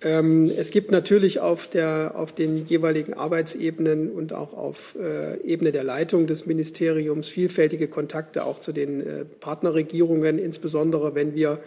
Ähm, 0.04 0.52
es 0.56 0.72
gibt 0.72 0.92
natürlich 0.92 1.40
auf, 1.40 1.68
der, 1.68 2.14
auf 2.16 2.34
den 2.34 2.66
jeweiligen 2.66 3.14
Arbeitsebenen 3.14 4.12
und 4.12 4.34
auch 4.34 4.54
auf 4.54 4.96
äh, 5.00 5.40
Ebene 5.42 5.72
der 5.72 5.84
Leitung 5.84 6.28
des 6.28 6.46
Ministeriums 6.46 7.30
vielfältige 7.30 7.88
Kontakte 7.88 8.46
auch 8.46 8.60
zu 8.60 8.74
den 8.74 9.02
äh, 9.02 9.26
Partnerregierungen, 9.40 10.40
insbesondere 10.40 11.16
wenn 11.16 11.36
wir 11.36 11.60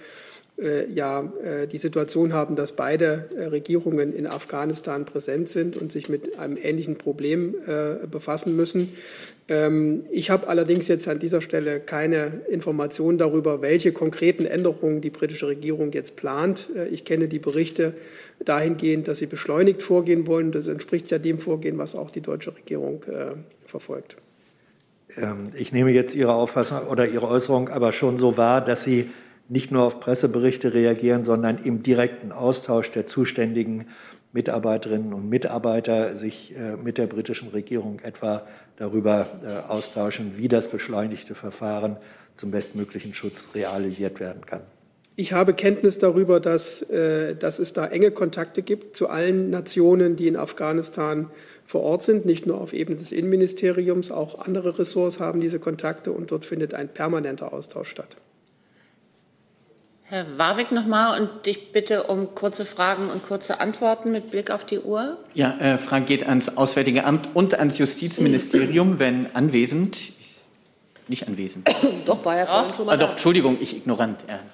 ja 0.59 1.33
äh, 1.43 1.67
die 1.67 1.79
Situation 1.79 2.33
haben, 2.33 2.57
dass 2.57 2.73
beide 2.73 3.29
äh, 3.37 3.45
Regierungen 3.47 4.15
in 4.15 4.27
Afghanistan 4.27 5.05
präsent 5.05 5.51
sind 5.51 5.77
und 5.77 5.93
sich 5.93 6.09
mit 6.09 6.39
einem 6.39 6.57
ähnlichen 6.57 6.97
Problem 6.97 7.55
befassen 8.11 8.57
müssen. 8.57 8.95
Ähm, 9.49 10.05
ich 10.11 10.31
habe 10.31 10.49
allerdings 10.49 10.89
jetzt 10.89 11.07
an 11.09 11.19
dieser 11.19 11.43
Stelle 11.43 11.81
keine 11.81 12.41
Informationen 12.49 13.19
darüber, 13.19 13.61
welche 13.61 13.93
konkreten 13.93 14.47
Änderungen 14.47 15.01
die 15.01 15.11
britische 15.11 15.49
Regierung 15.49 15.93
jetzt 15.93 16.17
plant. 16.17 16.71
Ich 16.91 17.05
kenne 17.05 17.29
die 17.29 17.39
Berichte 17.39 17.95
dahingehend, 18.45 19.09
dass 19.09 19.19
sie 19.19 19.27
beschleunigt 19.27 19.83
vorgehen 19.83 20.27
wollen. 20.27 20.53
Das 20.53 20.69
entspricht 20.69 21.11
ja 21.11 21.19
dem 21.19 21.39
Vorgehen, 21.39 21.79
was 21.79 21.95
auch 21.95 22.11
die 22.11 22.23
deutsche 22.23 22.57
Regierung 22.57 23.05
verfolgt. 23.67 24.17
Ähm, 25.17 25.51
ich 25.55 25.73
nehme 25.73 25.91
jetzt 25.91 26.15
Ihre 26.15 26.35
Auffassung 26.35 26.87
oder 26.87 27.07
Ihre 27.09 27.29
Äußerung 27.29 27.69
aber 27.69 27.93
schon 27.93 28.19
so 28.19 28.37
wahr, 28.37 28.61
dass 28.61 28.83
Sie 28.83 29.11
nicht 29.49 29.71
nur 29.71 29.85
auf 29.85 30.01
Presseberichte 30.01 30.75
reagieren, 30.75 31.25
sondern 31.25 31.59
im 31.59 31.83
direkten 31.83 32.33
Austausch 32.33 32.91
der 32.91 33.07
zuständigen 33.07 33.87
Mitarbeiterinnen 34.33 35.15
und 35.15 35.29
Mitarbeiter 35.29 36.17
sich 36.17 36.55
äh, 36.55 36.77
mit 36.77 36.99
der 36.99 37.07
britischen 37.07 37.49
Regierung 37.49 38.01
etwa 38.01 38.43
darüber 38.77 39.27
äh, 39.43 39.71
austauschen, 39.71 40.33
wie 40.37 40.49
das 40.49 40.69
beschleunigte 40.69 41.35
Verfahren 41.35 41.97
zum 42.37 42.51
bestmöglichen 42.51 43.15
Schutz 43.15 43.49
realisiert 43.55 44.21
werden 44.21 44.45
kann. 44.45 44.61
Ich 45.19 45.33
habe 45.33 45.55
Kenntnis 45.55 45.97
darüber, 45.97 46.41
dass, 46.41 46.83
äh, 46.83 47.35
dass 47.35 47.59
es 47.59 47.73
da 47.73 47.87
enge 47.87 48.11
Kontakte 48.11 48.61
gibt 48.61 48.95
zu 48.95 49.09
allen 49.09 49.49
Nationen, 49.49 50.17
die 50.17 50.29
in 50.29 50.37
Afghanistan 50.37 51.31
vor 51.65 51.81
Ort 51.83 52.03
sind, 52.03 52.27
nicht 52.27 52.47
nur 52.47 52.61
auf 52.61 52.75
Ebene 52.75 52.99
des 52.99 53.13
Innenministeriums, 53.13 54.13
auch 54.13 54.39
andere 54.39 54.79
Ressorts 54.79 55.19
haben 55.19 55.41
diese 55.41 55.59
Kontakte 55.59 56.13
und 56.13 56.31
dort 56.31 56.45
findet 56.45 56.75
ein 56.75 56.89
permanenter 56.89 57.55
Austausch 57.55 57.89
statt. 57.89 58.19
Herr 60.09 60.39
Warwick 60.39 60.71
nochmal 60.71 61.21
und 61.21 61.49
ich 61.49 61.73
bitte 61.73 62.05
um 62.05 62.33
kurze 62.37 62.65
Fragen 62.65 63.11
und 63.11 63.27
kurze 63.27 63.59
Antworten 63.59 64.13
mit 64.13 64.31
Blick 64.31 64.53
auf 64.53 64.65
die 64.65 64.79
Uhr. 64.79 65.19
Ja, 65.35 65.59
äh, 65.59 65.79
Frage 65.79 66.05
geht 66.05 66.25
ans 66.25 66.57
Auswärtige 66.57 67.05
Amt 67.05 67.31
und 67.35 67.55
ans 67.55 67.79
Justizministerium, 67.79 68.99
wenn 69.01 69.35
anwesend. 69.35 70.13
Nicht 71.09 71.27
anwesend. 71.27 71.69
doch, 72.07 72.25
war 72.25 72.37
ja 72.37 72.47
vorhin 72.47 72.75
schon 72.75 72.87
mal. 72.87 72.93
Ah, 72.93 72.97
doch, 72.97 73.11
Entschuldigung, 73.11 73.59
ich 73.61 73.77
ignorant. 73.77 74.25
Ja. 74.29 74.39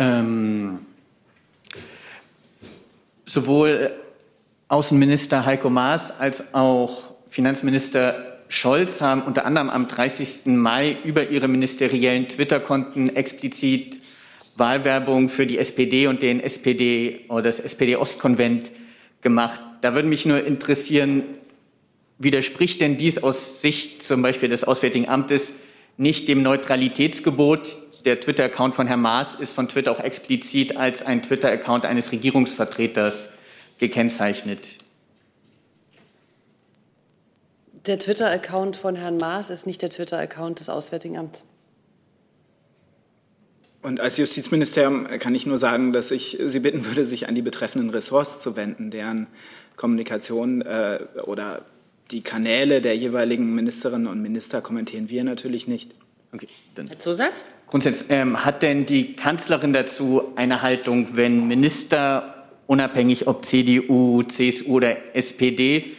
Ähm, 0.00 0.86
sowohl 3.26 3.97
Außenminister 4.68 5.46
Heiko 5.46 5.70
Maas 5.70 6.12
als 6.20 6.52
auch 6.52 7.14
Finanzminister 7.30 8.38
Scholz 8.48 9.00
haben 9.00 9.22
unter 9.22 9.46
anderem 9.46 9.70
am 9.70 9.88
30. 9.88 10.44
Mai 10.44 10.98
über 11.04 11.30
ihre 11.30 11.48
ministeriellen 11.48 12.28
Twitter-Konten 12.28 13.16
explizit 13.16 13.98
Wahlwerbung 14.56 15.30
für 15.30 15.46
die 15.46 15.56
SPD 15.56 16.06
und 16.06 16.20
den 16.20 16.40
SPD 16.40 17.24
oder 17.28 17.44
das 17.44 17.60
SPD-Ostkonvent 17.60 18.70
gemacht. 19.22 19.58
Da 19.80 19.94
würde 19.94 20.08
mich 20.08 20.26
nur 20.26 20.44
interessieren, 20.44 21.22
widerspricht 22.18 22.82
denn 22.82 22.98
dies 22.98 23.22
aus 23.22 23.62
Sicht 23.62 24.02
zum 24.02 24.20
Beispiel 24.20 24.50
des 24.50 24.64
Auswärtigen 24.64 25.08
Amtes 25.08 25.54
nicht 25.96 26.28
dem 26.28 26.42
Neutralitätsgebot? 26.42 27.78
Der 28.04 28.20
Twitter-Account 28.20 28.74
von 28.74 28.86
Herrn 28.86 29.00
Maas 29.00 29.34
ist 29.34 29.54
von 29.54 29.68
Twitter 29.68 29.92
auch 29.92 30.00
explizit 30.00 30.76
als 30.76 31.02
ein 31.02 31.22
Twitter-Account 31.22 31.86
eines 31.86 32.12
Regierungsvertreters 32.12 33.30
gekennzeichnet. 33.78 34.78
Der 37.86 37.98
Twitter-Account 37.98 38.76
von 38.76 38.96
Herrn 38.96 39.16
Maas 39.16 39.50
ist 39.50 39.66
nicht 39.66 39.80
der 39.80 39.90
Twitter-Account 39.90 40.60
des 40.60 40.68
Auswärtigen 40.68 41.16
Amts. 41.16 41.44
Und 43.80 44.00
als 44.00 44.16
Justizministerium 44.18 45.06
kann 45.18 45.34
ich 45.34 45.46
nur 45.46 45.56
sagen, 45.56 45.92
dass 45.92 46.10
ich 46.10 46.38
Sie 46.44 46.60
bitten 46.60 46.84
würde, 46.84 47.04
sich 47.04 47.28
an 47.28 47.34
die 47.34 47.42
betreffenden 47.42 47.90
Ressorts 47.90 48.40
zu 48.40 48.56
wenden, 48.56 48.90
deren 48.90 49.28
Kommunikation 49.76 50.62
äh, 50.62 50.98
oder 51.24 51.64
die 52.10 52.22
Kanäle 52.22 52.80
der 52.80 52.96
jeweiligen 52.96 53.54
Ministerinnen 53.54 54.06
und 54.06 54.20
Minister 54.20 54.60
kommentieren 54.60 55.10
wir 55.10 55.24
natürlich 55.24 55.68
nicht. 55.68 55.94
Okay, 56.32 56.48
dann. 56.74 56.88
Herr 56.88 56.98
Zusatz? 56.98 57.44
Grundsätzlich, 57.68 58.10
ähm, 58.10 58.44
hat 58.44 58.62
denn 58.62 58.86
die 58.86 59.14
Kanzlerin 59.14 59.72
dazu 59.72 60.22
eine 60.36 60.62
Haltung, 60.62 61.16
wenn 61.16 61.46
Minister 61.46 62.37
unabhängig 62.68 63.26
ob 63.26 63.44
CDU, 63.44 64.22
CSU 64.22 64.76
oder 64.76 65.16
SPD, 65.16 65.96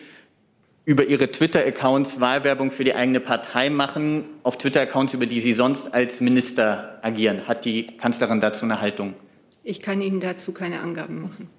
über 0.85 1.03
ihre 1.03 1.29
Twitter-Accounts 1.29 2.19
Wahlwerbung 2.19 2.71
für 2.71 2.83
die 2.83 2.95
eigene 2.95 3.19
Partei 3.19 3.69
machen, 3.69 4.25
auf 4.43 4.57
Twitter-Accounts, 4.57 5.13
über 5.13 5.25
die 5.25 5.39
sie 5.39 5.53
sonst 5.53 5.93
als 5.93 6.21
Minister 6.21 6.99
agieren. 7.03 7.47
Hat 7.47 7.65
die 7.65 7.85
Kanzlerin 7.85 8.39
dazu 8.39 8.65
eine 8.65 8.81
Haltung? 8.81 9.13
Ich 9.63 9.81
kann 9.81 10.01
Ihnen 10.01 10.19
dazu 10.19 10.51
keine 10.51 10.79
Angaben 10.79 11.21
machen. 11.21 11.49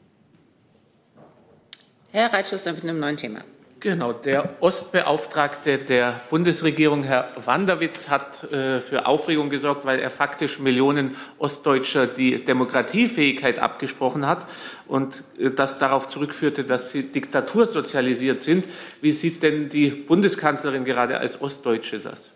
Herr 2.12 2.32
Reitschuster 2.32 2.72
mit 2.72 2.82
einem 2.82 2.98
neuen 2.98 3.16
Thema. 3.16 3.44
Genau, 3.80 4.12
der 4.12 4.56
Ostbeauftragte 4.60 5.78
der 5.78 6.20
Bundesregierung, 6.28 7.02
Herr 7.02 7.30
Wanderwitz, 7.42 8.10
hat 8.10 8.52
äh, 8.52 8.78
für 8.78 9.06
Aufregung 9.06 9.48
gesorgt, 9.48 9.86
weil 9.86 10.00
er 10.00 10.10
faktisch 10.10 10.58
Millionen 10.58 11.16
Ostdeutscher 11.38 12.06
die 12.06 12.44
Demokratiefähigkeit 12.44 13.58
abgesprochen 13.58 14.26
hat 14.26 14.46
und 14.86 15.24
äh, 15.38 15.48
das 15.48 15.78
darauf 15.78 16.08
zurückführte, 16.08 16.64
dass 16.64 16.90
sie 16.90 17.04
diktatursozialisiert 17.04 18.42
sind. 18.42 18.66
Wie 19.00 19.12
sieht 19.12 19.42
denn 19.42 19.70
die 19.70 19.88
Bundeskanzlerin 19.88 20.84
gerade 20.84 21.16
als 21.16 21.40
Ostdeutsche 21.40 22.00
das? 22.00 22.28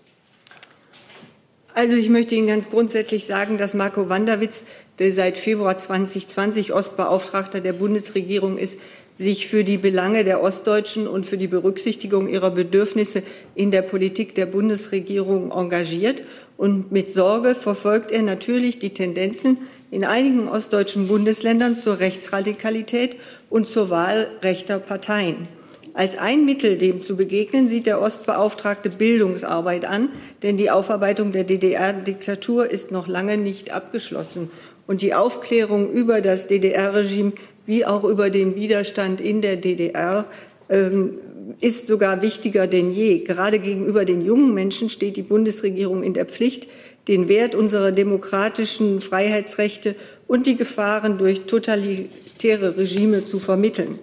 Also 1.74 1.96
ich 1.96 2.08
möchte 2.08 2.36
Ihnen 2.36 2.46
ganz 2.46 2.70
grundsätzlich 2.70 3.26
sagen, 3.26 3.58
dass 3.58 3.74
Marco 3.74 4.08
Wanderwitz, 4.08 4.64
der 5.00 5.12
seit 5.12 5.36
Februar 5.36 5.76
2020 5.76 6.72
Ostbeauftragter 6.72 7.60
der 7.60 7.72
Bundesregierung 7.72 8.56
ist, 8.56 8.78
sich 9.18 9.46
für 9.46 9.62
die 9.62 9.78
Belange 9.78 10.24
der 10.24 10.42
Ostdeutschen 10.42 11.06
und 11.06 11.24
für 11.24 11.38
die 11.38 11.46
Berücksichtigung 11.46 12.28
ihrer 12.28 12.50
Bedürfnisse 12.50 13.22
in 13.54 13.70
der 13.70 13.82
Politik 13.82 14.34
der 14.34 14.46
Bundesregierung 14.46 15.52
engagiert. 15.52 16.22
Und 16.56 16.90
mit 16.90 17.12
Sorge 17.12 17.54
verfolgt 17.54 18.10
er 18.10 18.22
natürlich 18.22 18.78
die 18.78 18.90
Tendenzen 18.90 19.58
in 19.90 20.04
einigen 20.04 20.48
ostdeutschen 20.48 21.06
Bundesländern 21.06 21.76
zur 21.76 22.00
Rechtsradikalität 22.00 23.16
und 23.50 23.68
zur 23.68 23.90
Wahl 23.90 24.26
rechter 24.42 24.80
Parteien. 24.80 25.46
Als 25.92 26.18
ein 26.18 26.44
Mittel, 26.44 26.76
dem 26.76 27.00
zu 27.00 27.14
begegnen, 27.14 27.68
sieht 27.68 27.86
der 27.86 28.02
Ostbeauftragte 28.02 28.90
Bildungsarbeit 28.90 29.84
an, 29.84 30.08
denn 30.42 30.56
die 30.56 30.72
Aufarbeitung 30.72 31.30
der 31.30 31.44
DDR-Diktatur 31.44 32.68
ist 32.68 32.90
noch 32.90 33.06
lange 33.06 33.36
nicht 33.36 33.72
abgeschlossen. 33.72 34.50
Und 34.88 35.02
die 35.02 35.14
Aufklärung 35.14 35.92
über 35.92 36.20
das 36.20 36.48
DDR-Regime 36.48 37.32
wie 37.66 37.84
auch 37.84 38.04
über 38.04 38.30
den 38.30 38.56
Widerstand 38.56 39.20
in 39.20 39.40
der 39.40 39.56
DDR 39.56 40.26
ähm, 40.68 41.18
ist 41.60 41.86
sogar 41.86 42.22
wichtiger 42.22 42.66
denn 42.66 42.92
je. 42.92 43.18
Gerade 43.18 43.58
gegenüber 43.58 44.04
den 44.04 44.24
jungen 44.24 44.54
Menschen 44.54 44.88
steht 44.88 45.16
die 45.16 45.22
Bundesregierung 45.22 46.02
in 46.02 46.14
der 46.14 46.26
Pflicht, 46.26 46.68
den 47.08 47.28
Wert 47.28 47.54
unserer 47.54 47.92
demokratischen 47.92 49.00
Freiheitsrechte 49.00 49.94
und 50.26 50.46
die 50.46 50.56
Gefahren 50.56 51.18
durch 51.18 51.42
totalitäre 51.42 52.76
Regime 52.76 53.24
zu 53.24 53.38
vermitteln. 53.38 53.98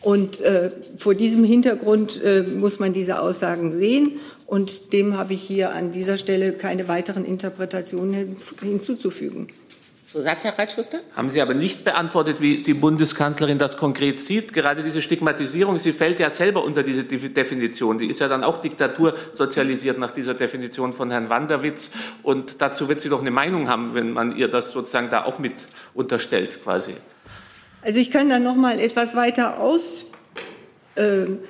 Und 0.00 0.40
äh, 0.40 0.72
vor 0.96 1.14
diesem 1.14 1.44
Hintergrund 1.44 2.20
äh, 2.24 2.42
muss 2.42 2.80
man 2.80 2.92
diese 2.92 3.20
Aussagen 3.20 3.72
sehen. 3.72 4.18
Und 4.46 4.92
dem 4.92 5.16
habe 5.16 5.34
ich 5.34 5.42
hier 5.42 5.72
an 5.72 5.92
dieser 5.92 6.16
Stelle 6.16 6.52
keine 6.52 6.88
weiteren 6.88 7.24
Interpretationen 7.24 8.36
hinzuzufügen. 8.60 9.46
Zusatz, 10.12 10.44
Herr 10.44 10.58
Reitschuster? 10.58 11.00
Haben 11.16 11.30
Sie 11.30 11.40
aber 11.40 11.54
nicht 11.54 11.84
beantwortet, 11.84 12.38
wie 12.42 12.58
die 12.58 12.74
Bundeskanzlerin 12.74 13.56
das 13.56 13.78
konkret 13.78 14.20
sieht. 14.20 14.52
Gerade 14.52 14.82
diese 14.82 15.00
Stigmatisierung, 15.00 15.78
sie 15.78 15.94
fällt 15.94 16.20
ja 16.20 16.28
selber 16.28 16.62
unter 16.64 16.82
diese 16.82 17.04
Definition. 17.04 17.96
Die 17.96 18.08
ist 18.08 18.20
ja 18.20 18.28
dann 18.28 18.44
auch 18.44 18.58
Diktatur 18.58 19.14
sozialisiert 19.32 19.96
nach 19.96 20.10
dieser 20.10 20.34
Definition 20.34 20.92
von 20.92 21.10
Herrn 21.10 21.30
Wanderwitz. 21.30 21.88
Und 22.22 22.60
dazu 22.60 22.90
wird 22.90 23.00
sie 23.00 23.08
doch 23.08 23.22
eine 23.22 23.30
Meinung 23.30 23.70
haben, 23.70 23.94
wenn 23.94 24.12
man 24.12 24.36
ihr 24.36 24.48
das 24.48 24.72
sozusagen 24.72 25.08
da 25.08 25.24
auch 25.24 25.38
mit 25.38 25.66
unterstellt, 25.94 26.62
quasi. 26.62 26.92
Also 27.80 27.98
ich 27.98 28.10
kann 28.10 28.28
da 28.28 28.38
noch 28.38 28.56
mal 28.56 28.80
etwas 28.80 29.16
weiter 29.16 29.60
ausführen, 29.60 31.40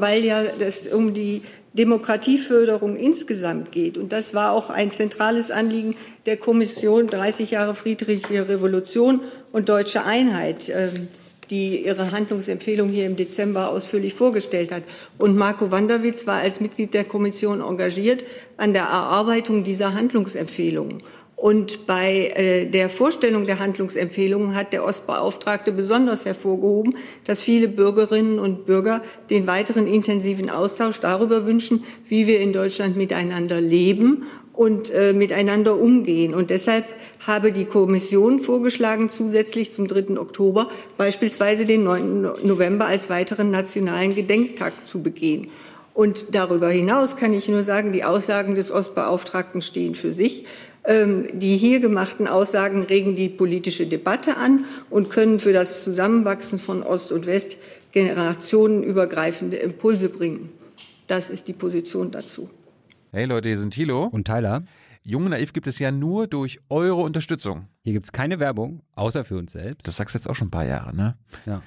weil 0.00 0.24
ja 0.24 0.42
das 0.58 0.88
um 0.88 1.12
die 1.12 1.42
Demokratieförderung 1.74 2.96
insgesamt 2.96 3.72
geht. 3.72 3.96
Und 3.96 4.12
das 4.12 4.34
war 4.34 4.52
auch 4.52 4.68
ein 4.68 4.90
zentrales 4.90 5.50
Anliegen 5.50 5.96
der 6.26 6.36
Kommission 6.36 7.08
30 7.08 7.50
Jahre 7.50 7.74
Friedliche 7.74 8.48
Revolution 8.48 9.20
und 9.50 9.68
Deutsche 9.68 10.04
Einheit, 10.04 10.68
ähm, 10.68 11.08
die 11.50 11.84
ihre 11.84 12.12
Handlungsempfehlung 12.12 12.88
hier 12.88 13.06
im 13.06 13.16
Dezember 13.16 13.68
ausführlich 13.68 14.14
vorgestellt 14.14 14.72
hat. 14.72 14.84
Und 15.18 15.36
Marco 15.36 15.70
Wanderwitz 15.70 16.26
war 16.26 16.40
als 16.40 16.60
Mitglied 16.60 16.94
der 16.94 17.04
Kommission 17.04 17.60
engagiert 17.60 18.24
an 18.56 18.72
der 18.72 18.84
Erarbeitung 18.84 19.64
dieser 19.64 19.92
Handlungsempfehlungen. 19.92 21.02
Und 21.42 21.88
bei 21.88 22.28
äh, 22.36 22.66
der 22.66 22.88
Vorstellung 22.88 23.46
der 23.46 23.58
Handlungsempfehlungen 23.58 24.54
hat 24.54 24.72
der 24.72 24.84
Ostbeauftragte 24.84 25.72
besonders 25.72 26.24
hervorgehoben, 26.24 26.96
dass 27.24 27.40
viele 27.40 27.66
Bürgerinnen 27.66 28.38
und 28.38 28.64
Bürger 28.64 29.02
den 29.28 29.48
weiteren 29.48 29.88
intensiven 29.88 30.50
Austausch 30.50 31.00
darüber 31.00 31.44
wünschen, 31.44 31.82
wie 32.08 32.28
wir 32.28 32.38
in 32.38 32.52
Deutschland 32.52 32.96
miteinander 32.96 33.60
leben 33.60 34.24
und 34.52 34.90
äh, 34.90 35.12
miteinander 35.12 35.76
umgehen. 35.76 36.34
Und 36.34 36.50
deshalb 36.50 36.84
habe 37.26 37.52
die 37.52 37.64
Kommission 37.64 38.40
vorgeschlagen, 38.40 39.08
zusätzlich 39.08 39.72
zum 39.72 39.88
3. 39.88 40.18
Oktober 40.18 40.68
beispielsweise 40.96 41.64
den 41.64 41.84
9. 41.84 42.22
November 42.42 42.86
als 42.86 43.10
weiteren 43.10 43.50
nationalen 43.50 44.14
Gedenktag 44.14 44.84
zu 44.84 45.02
begehen. 45.02 45.48
Und 45.94 46.34
darüber 46.34 46.70
hinaus 46.70 47.16
kann 47.16 47.32
ich 47.32 47.48
nur 47.48 47.62
sagen, 47.62 47.92
die 47.92 48.04
Aussagen 48.04 48.54
des 48.54 48.70
Ostbeauftragten 48.70 49.60
stehen 49.60 49.94
für 49.94 50.12
sich. 50.12 50.46
Ähm, 50.84 51.26
die 51.32 51.56
hier 51.56 51.78
gemachten 51.78 52.26
Aussagen 52.26 52.82
regen 52.82 53.14
die 53.14 53.28
politische 53.28 53.86
Debatte 53.86 54.36
an 54.36 54.64
und 54.90 55.10
können 55.10 55.38
für 55.38 55.52
das 55.52 55.84
Zusammenwachsen 55.84 56.58
von 56.58 56.82
Ost 56.82 57.12
und 57.12 57.26
West 57.26 57.56
generationenübergreifende 57.92 59.58
Impulse 59.58 60.08
bringen. 60.08 60.50
Das 61.06 61.30
ist 61.30 61.46
die 61.46 61.52
Position 61.52 62.10
dazu. 62.10 62.48
Hey 63.14 63.26
Leute, 63.26 63.48
hier 63.48 63.58
sind 63.58 63.74
Thilo 63.74 64.04
und 64.04 64.26
Tyler. 64.26 64.64
Jung 65.02 65.28
Naiv 65.28 65.52
gibt 65.52 65.66
es 65.66 65.78
ja 65.78 65.92
nur 65.92 66.26
durch 66.26 66.60
eure 66.70 67.02
Unterstützung. 67.02 67.68
Hier 67.82 67.92
gibt 67.92 68.06
es 68.06 68.12
keine 68.12 68.40
Werbung, 68.40 68.80
außer 68.96 69.22
für 69.26 69.36
uns 69.36 69.52
selbst. 69.52 69.86
Das 69.86 69.96
sagst 69.96 70.14
du 70.14 70.18
jetzt 70.18 70.30
auch 70.30 70.34
schon 70.34 70.48
ein 70.48 70.50
paar 70.50 70.64
Jahre, 70.64 70.96
ne? 70.96 71.18
Ja. 71.44 71.60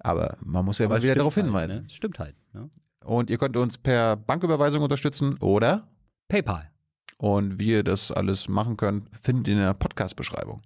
Aber 0.00 0.36
man 0.44 0.62
muss 0.62 0.78
ja 0.80 0.84
Aber 0.84 0.96
mal 0.96 1.02
wieder 1.02 1.14
darauf 1.14 1.36
halt, 1.36 1.46
hinweisen. 1.46 1.84
Ne? 1.84 1.88
Stimmt 1.88 2.18
halt. 2.18 2.36
Ne? 2.52 2.68
Und 3.02 3.30
ihr 3.30 3.38
könnt 3.38 3.56
uns 3.56 3.78
per 3.78 4.16
Banküberweisung 4.16 4.82
unterstützen 4.82 5.38
oder 5.38 5.88
PayPal. 6.28 6.70
Und 7.16 7.58
wie 7.58 7.70
ihr 7.70 7.82
das 7.82 8.12
alles 8.12 8.50
machen 8.50 8.76
könnt, 8.76 9.08
findet 9.18 9.48
ihr 9.48 9.54
in 9.54 9.60
der 9.60 9.72
Podcast-Beschreibung. 9.72 10.60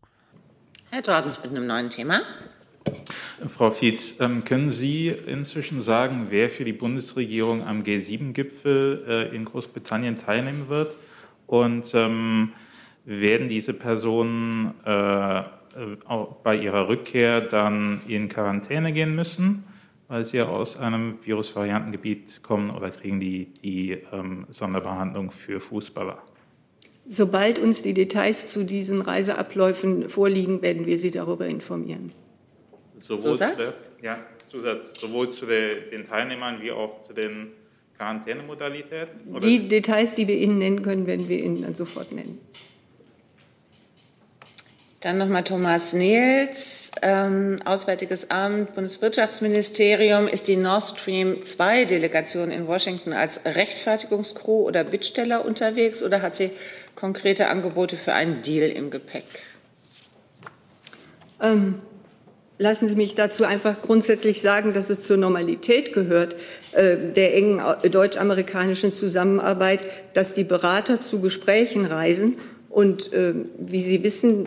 Herr 0.91 1.03
Jorgens 1.03 1.41
mit 1.45 1.53
einem 1.53 1.69
neuen 1.69 1.91
Thema. 1.91 2.23
Frau 3.49 3.71
Fietz, 3.71 4.15
ähm, 4.21 4.45
können 4.45 4.71
Sie 4.71 5.09
inzwischen 5.09 5.81
sagen, 5.81 6.27
wer 6.31 6.49
für 6.51 6.65
die 6.65 6.73
Bundesregierung 6.73 7.65
am 7.65 7.83
G7-Gipfel 7.83 9.05
äh, 9.07 9.37
in 9.37 9.45
Großbritannien 9.45 10.19
teilnehmen 10.19 10.69
wird? 10.69 10.97
Und 11.47 11.93
ähm, 11.95 12.53
werden 13.05 13.49
diese 13.49 13.73
Personen 13.73 14.75
äh, 14.85 15.43
bei 16.43 16.57
ihrer 16.57 16.89
Rückkehr 16.89 17.41
dann 17.41 18.01
in 18.09 18.29
Quarantäne 18.29 18.93
gehen 18.93 19.15
müssen, 19.15 19.65
weil 20.09 20.25
sie 20.25 20.39
ja 20.39 20.49
aus 20.49 20.77
einem 20.77 21.15
Virusvariantengebiet 21.25 22.43
kommen, 22.43 22.71
oder 22.71 22.91
kriegen 22.91 23.21
die 23.21 23.47
die 23.63 23.99
ähm, 24.13 24.47
Sonderbehandlung 24.51 25.31
für 25.31 25.61
Fußballer? 25.61 26.19
Sobald 27.07 27.59
uns 27.59 27.81
die 27.83 27.95
Details 27.95 28.49
zu 28.49 28.65
diesen 28.65 29.01
Reiseabläufen 29.01 30.11
vorliegen, 30.11 30.61
werden 30.61 30.85
wir 30.85 30.99
Sie 30.99 31.11
darüber 31.11 31.47
informieren. 31.47 32.13
Sowohl 33.09 33.31
Zusatz? 33.33 33.57
Der, 33.57 33.75
ja, 34.03 34.19
Zusatz. 34.51 35.01
Sowohl 35.01 35.33
zu 35.33 35.47
der, 35.47 35.77
den 35.91 36.07
Teilnehmern 36.07 36.61
wie 36.61 36.71
auch 36.71 37.05
zu 37.05 37.15
den 37.15 37.53
Quarantänemodalitäten? 37.97 39.35
Oder? 39.35 39.41
Die 39.41 39.67
Details, 39.67 40.15
die 40.15 40.29
wir 40.29 40.37
Ihnen 40.37 40.59
nennen 40.59 40.83
können, 40.83 41.07
werden 41.07 41.29
wir 41.29 41.43
Ihnen 41.43 41.63
dann 41.63 41.75
sofort 41.75 42.13
nennen. 42.13 42.39
Dann 45.01 45.17
nochmal 45.17 45.45
Thomas 45.45 45.93
Nils, 45.93 46.91
ähm, 47.03 47.61
Auswärtiges 47.65 48.31
Amt, 48.31 48.75
Bundeswirtschaftsministerium. 48.75 50.27
Ist 50.27 50.49
die 50.49 50.57
Nord 50.57 50.83
Stream 50.83 51.43
2 51.43 51.85
Delegation 51.85 52.51
in 52.51 52.67
Washington 52.67 53.13
als 53.13 53.41
Rechtfertigungskrew 53.45 54.67
oder 54.67 54.85
Bittsteller 54.85 55.45
unterwegs 55.45 56.03
oder 56.03 56.21
hat 56.21 56.37
sie 56.37 56.51
konkrete 56.95 57.47
Angebote 57.49 57.97
für 57.97 58.13
einen 58.13 58.43
Deal 58.43 58.69
im 58.69 58.91
Gepäck? 58.91 59.25
Ähm, 61.41 61.81
lassen 62.59 62.89
Sie 62.89 62.97
mich 62.97 63.15
dazu 63.15 63.45
einfach 63.45 63.81
grundsätzlich 63.81 64.41
sagen, 64.43 64.73
dass 64.73 64.91
es 64.91 65.01
zur 65.01 65.17
Normalität 65.17 65.93
gehört, 65.93 66.37
äh, 66.73 66.97
der 66.97 67.35
engen 67.37 67.63
deutsch-amerikanischen 67.91 68.93
Zusammenarbeit, 68.93 69.85
dass 70.15 70.35
die 70.35 70.45
Berater 70.45 71.01
zu 71.01 71.21
Gesprächen 71.21 71.87
reisen. 71.87 72.37
Und 72.69 73.13
äh, 73.13 73.35
wie 73.59 73.81
Sie 73.81 74.03
wissen, 74.03 74.47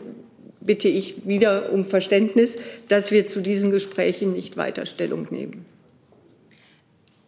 bitte 0.59 0.87
ich 0.87 1.27
wieder 1.27 1.71
um 1.71 1.85
Verständnis, 1.85 2.57
dass 2.87 3.11
wir 3.11 3.25
zu 3.25 3.41
diesen 3.41 3.71
Gesprächen 3.71 4.33
nicht 4.33 4.57
weiter 4.57 4.85
Stellung 4.85 5.27
nehmen. 5.31 5.65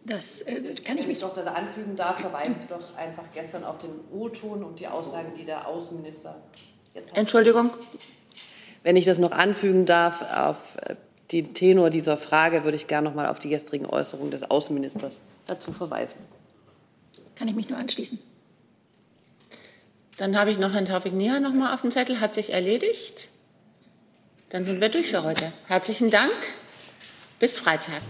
Das 0.04 0.42
äh, 0.42 0.74
kann 0.84 0.98
ich 0.98 1.06
mich 1.06 1.20
doch 1.20 1.34
da 1.34 1.42
anfügen 1.44 1.96
darf, 1.96 2.20
verweise 2.20 2.54
ich 2.60 2.66
doch 2.66 2.94
einfach 2.96 3.24
gestern 3.32 3.64
auf 3.64 3.78
den 3.78 3.90
O-Ton 4.12 4.62
und 4.62 4.78
die 4.78 4.86
Aussagen, 4.86 5.32
die 5.38 5.46
der 5.46 5.66
Außenminister 5.66 6.42
jetzt 6.94 7.10
hat. 7.10 7.18
Entschuldigung. 7.18 7.70
Wenn 8.84 8.96
ich 8.96 9.06
das 9.06 9.18
noch 9.18 9.32
anfügen 9.32 9.86
darf, 9.86 10.22
auf 10.30 10.76
äh, 10.82 10.94
den 11.32 11.54
Tenor 11.54 11.90
dieser 11.90 12.16
Frage 12.16 12.62
würde 12.64 12.76
ich 12.76 12.86
gerne 12.86 13.08
noch 13.08 13.16
mal 13.16 13.26
auf 13.26 13.40
die 13.40 13.48
gestrigen 13.48 13.86
Äußerungen 13.86 14.30
des 14.30 14.48
Außenministers 14.48 15.20
dazu 15.46 15.72
verweisen. 15.72 16.18
Kann 17.34 17.48
ich 17.48 17.54
mich 17.54 17.68
nur 17.68 17.78
anschließen. 17.78 18.18
Dann 20.18 20.38
habe 20.38 20.50
ich 20.50 20.58
noch 20.58 20.72
Herrn 20.72 20.84
Taufik 20.84 21.12
Nia 21.12 21.40
noch 21.40 21.52
mal 21.52 21.74
auf 21.74 21.80
dem 21.80 21.90
Zettel. 21.90 22.20
Hat 22.20 22.34
sich 22.34 22.52
erledigt? 22.52 23.30
Dann 24.50 24.64
sind 24.64 24.80
wir 24.80 24.90
durch 24.90 25.08
für 25.08 25.24
heute. 25.24 25.52
Herzlichen 25.66 26.10
Dank. 26.10 26.30
Bis 27.40 27.58
Freitag. 27.58 28.02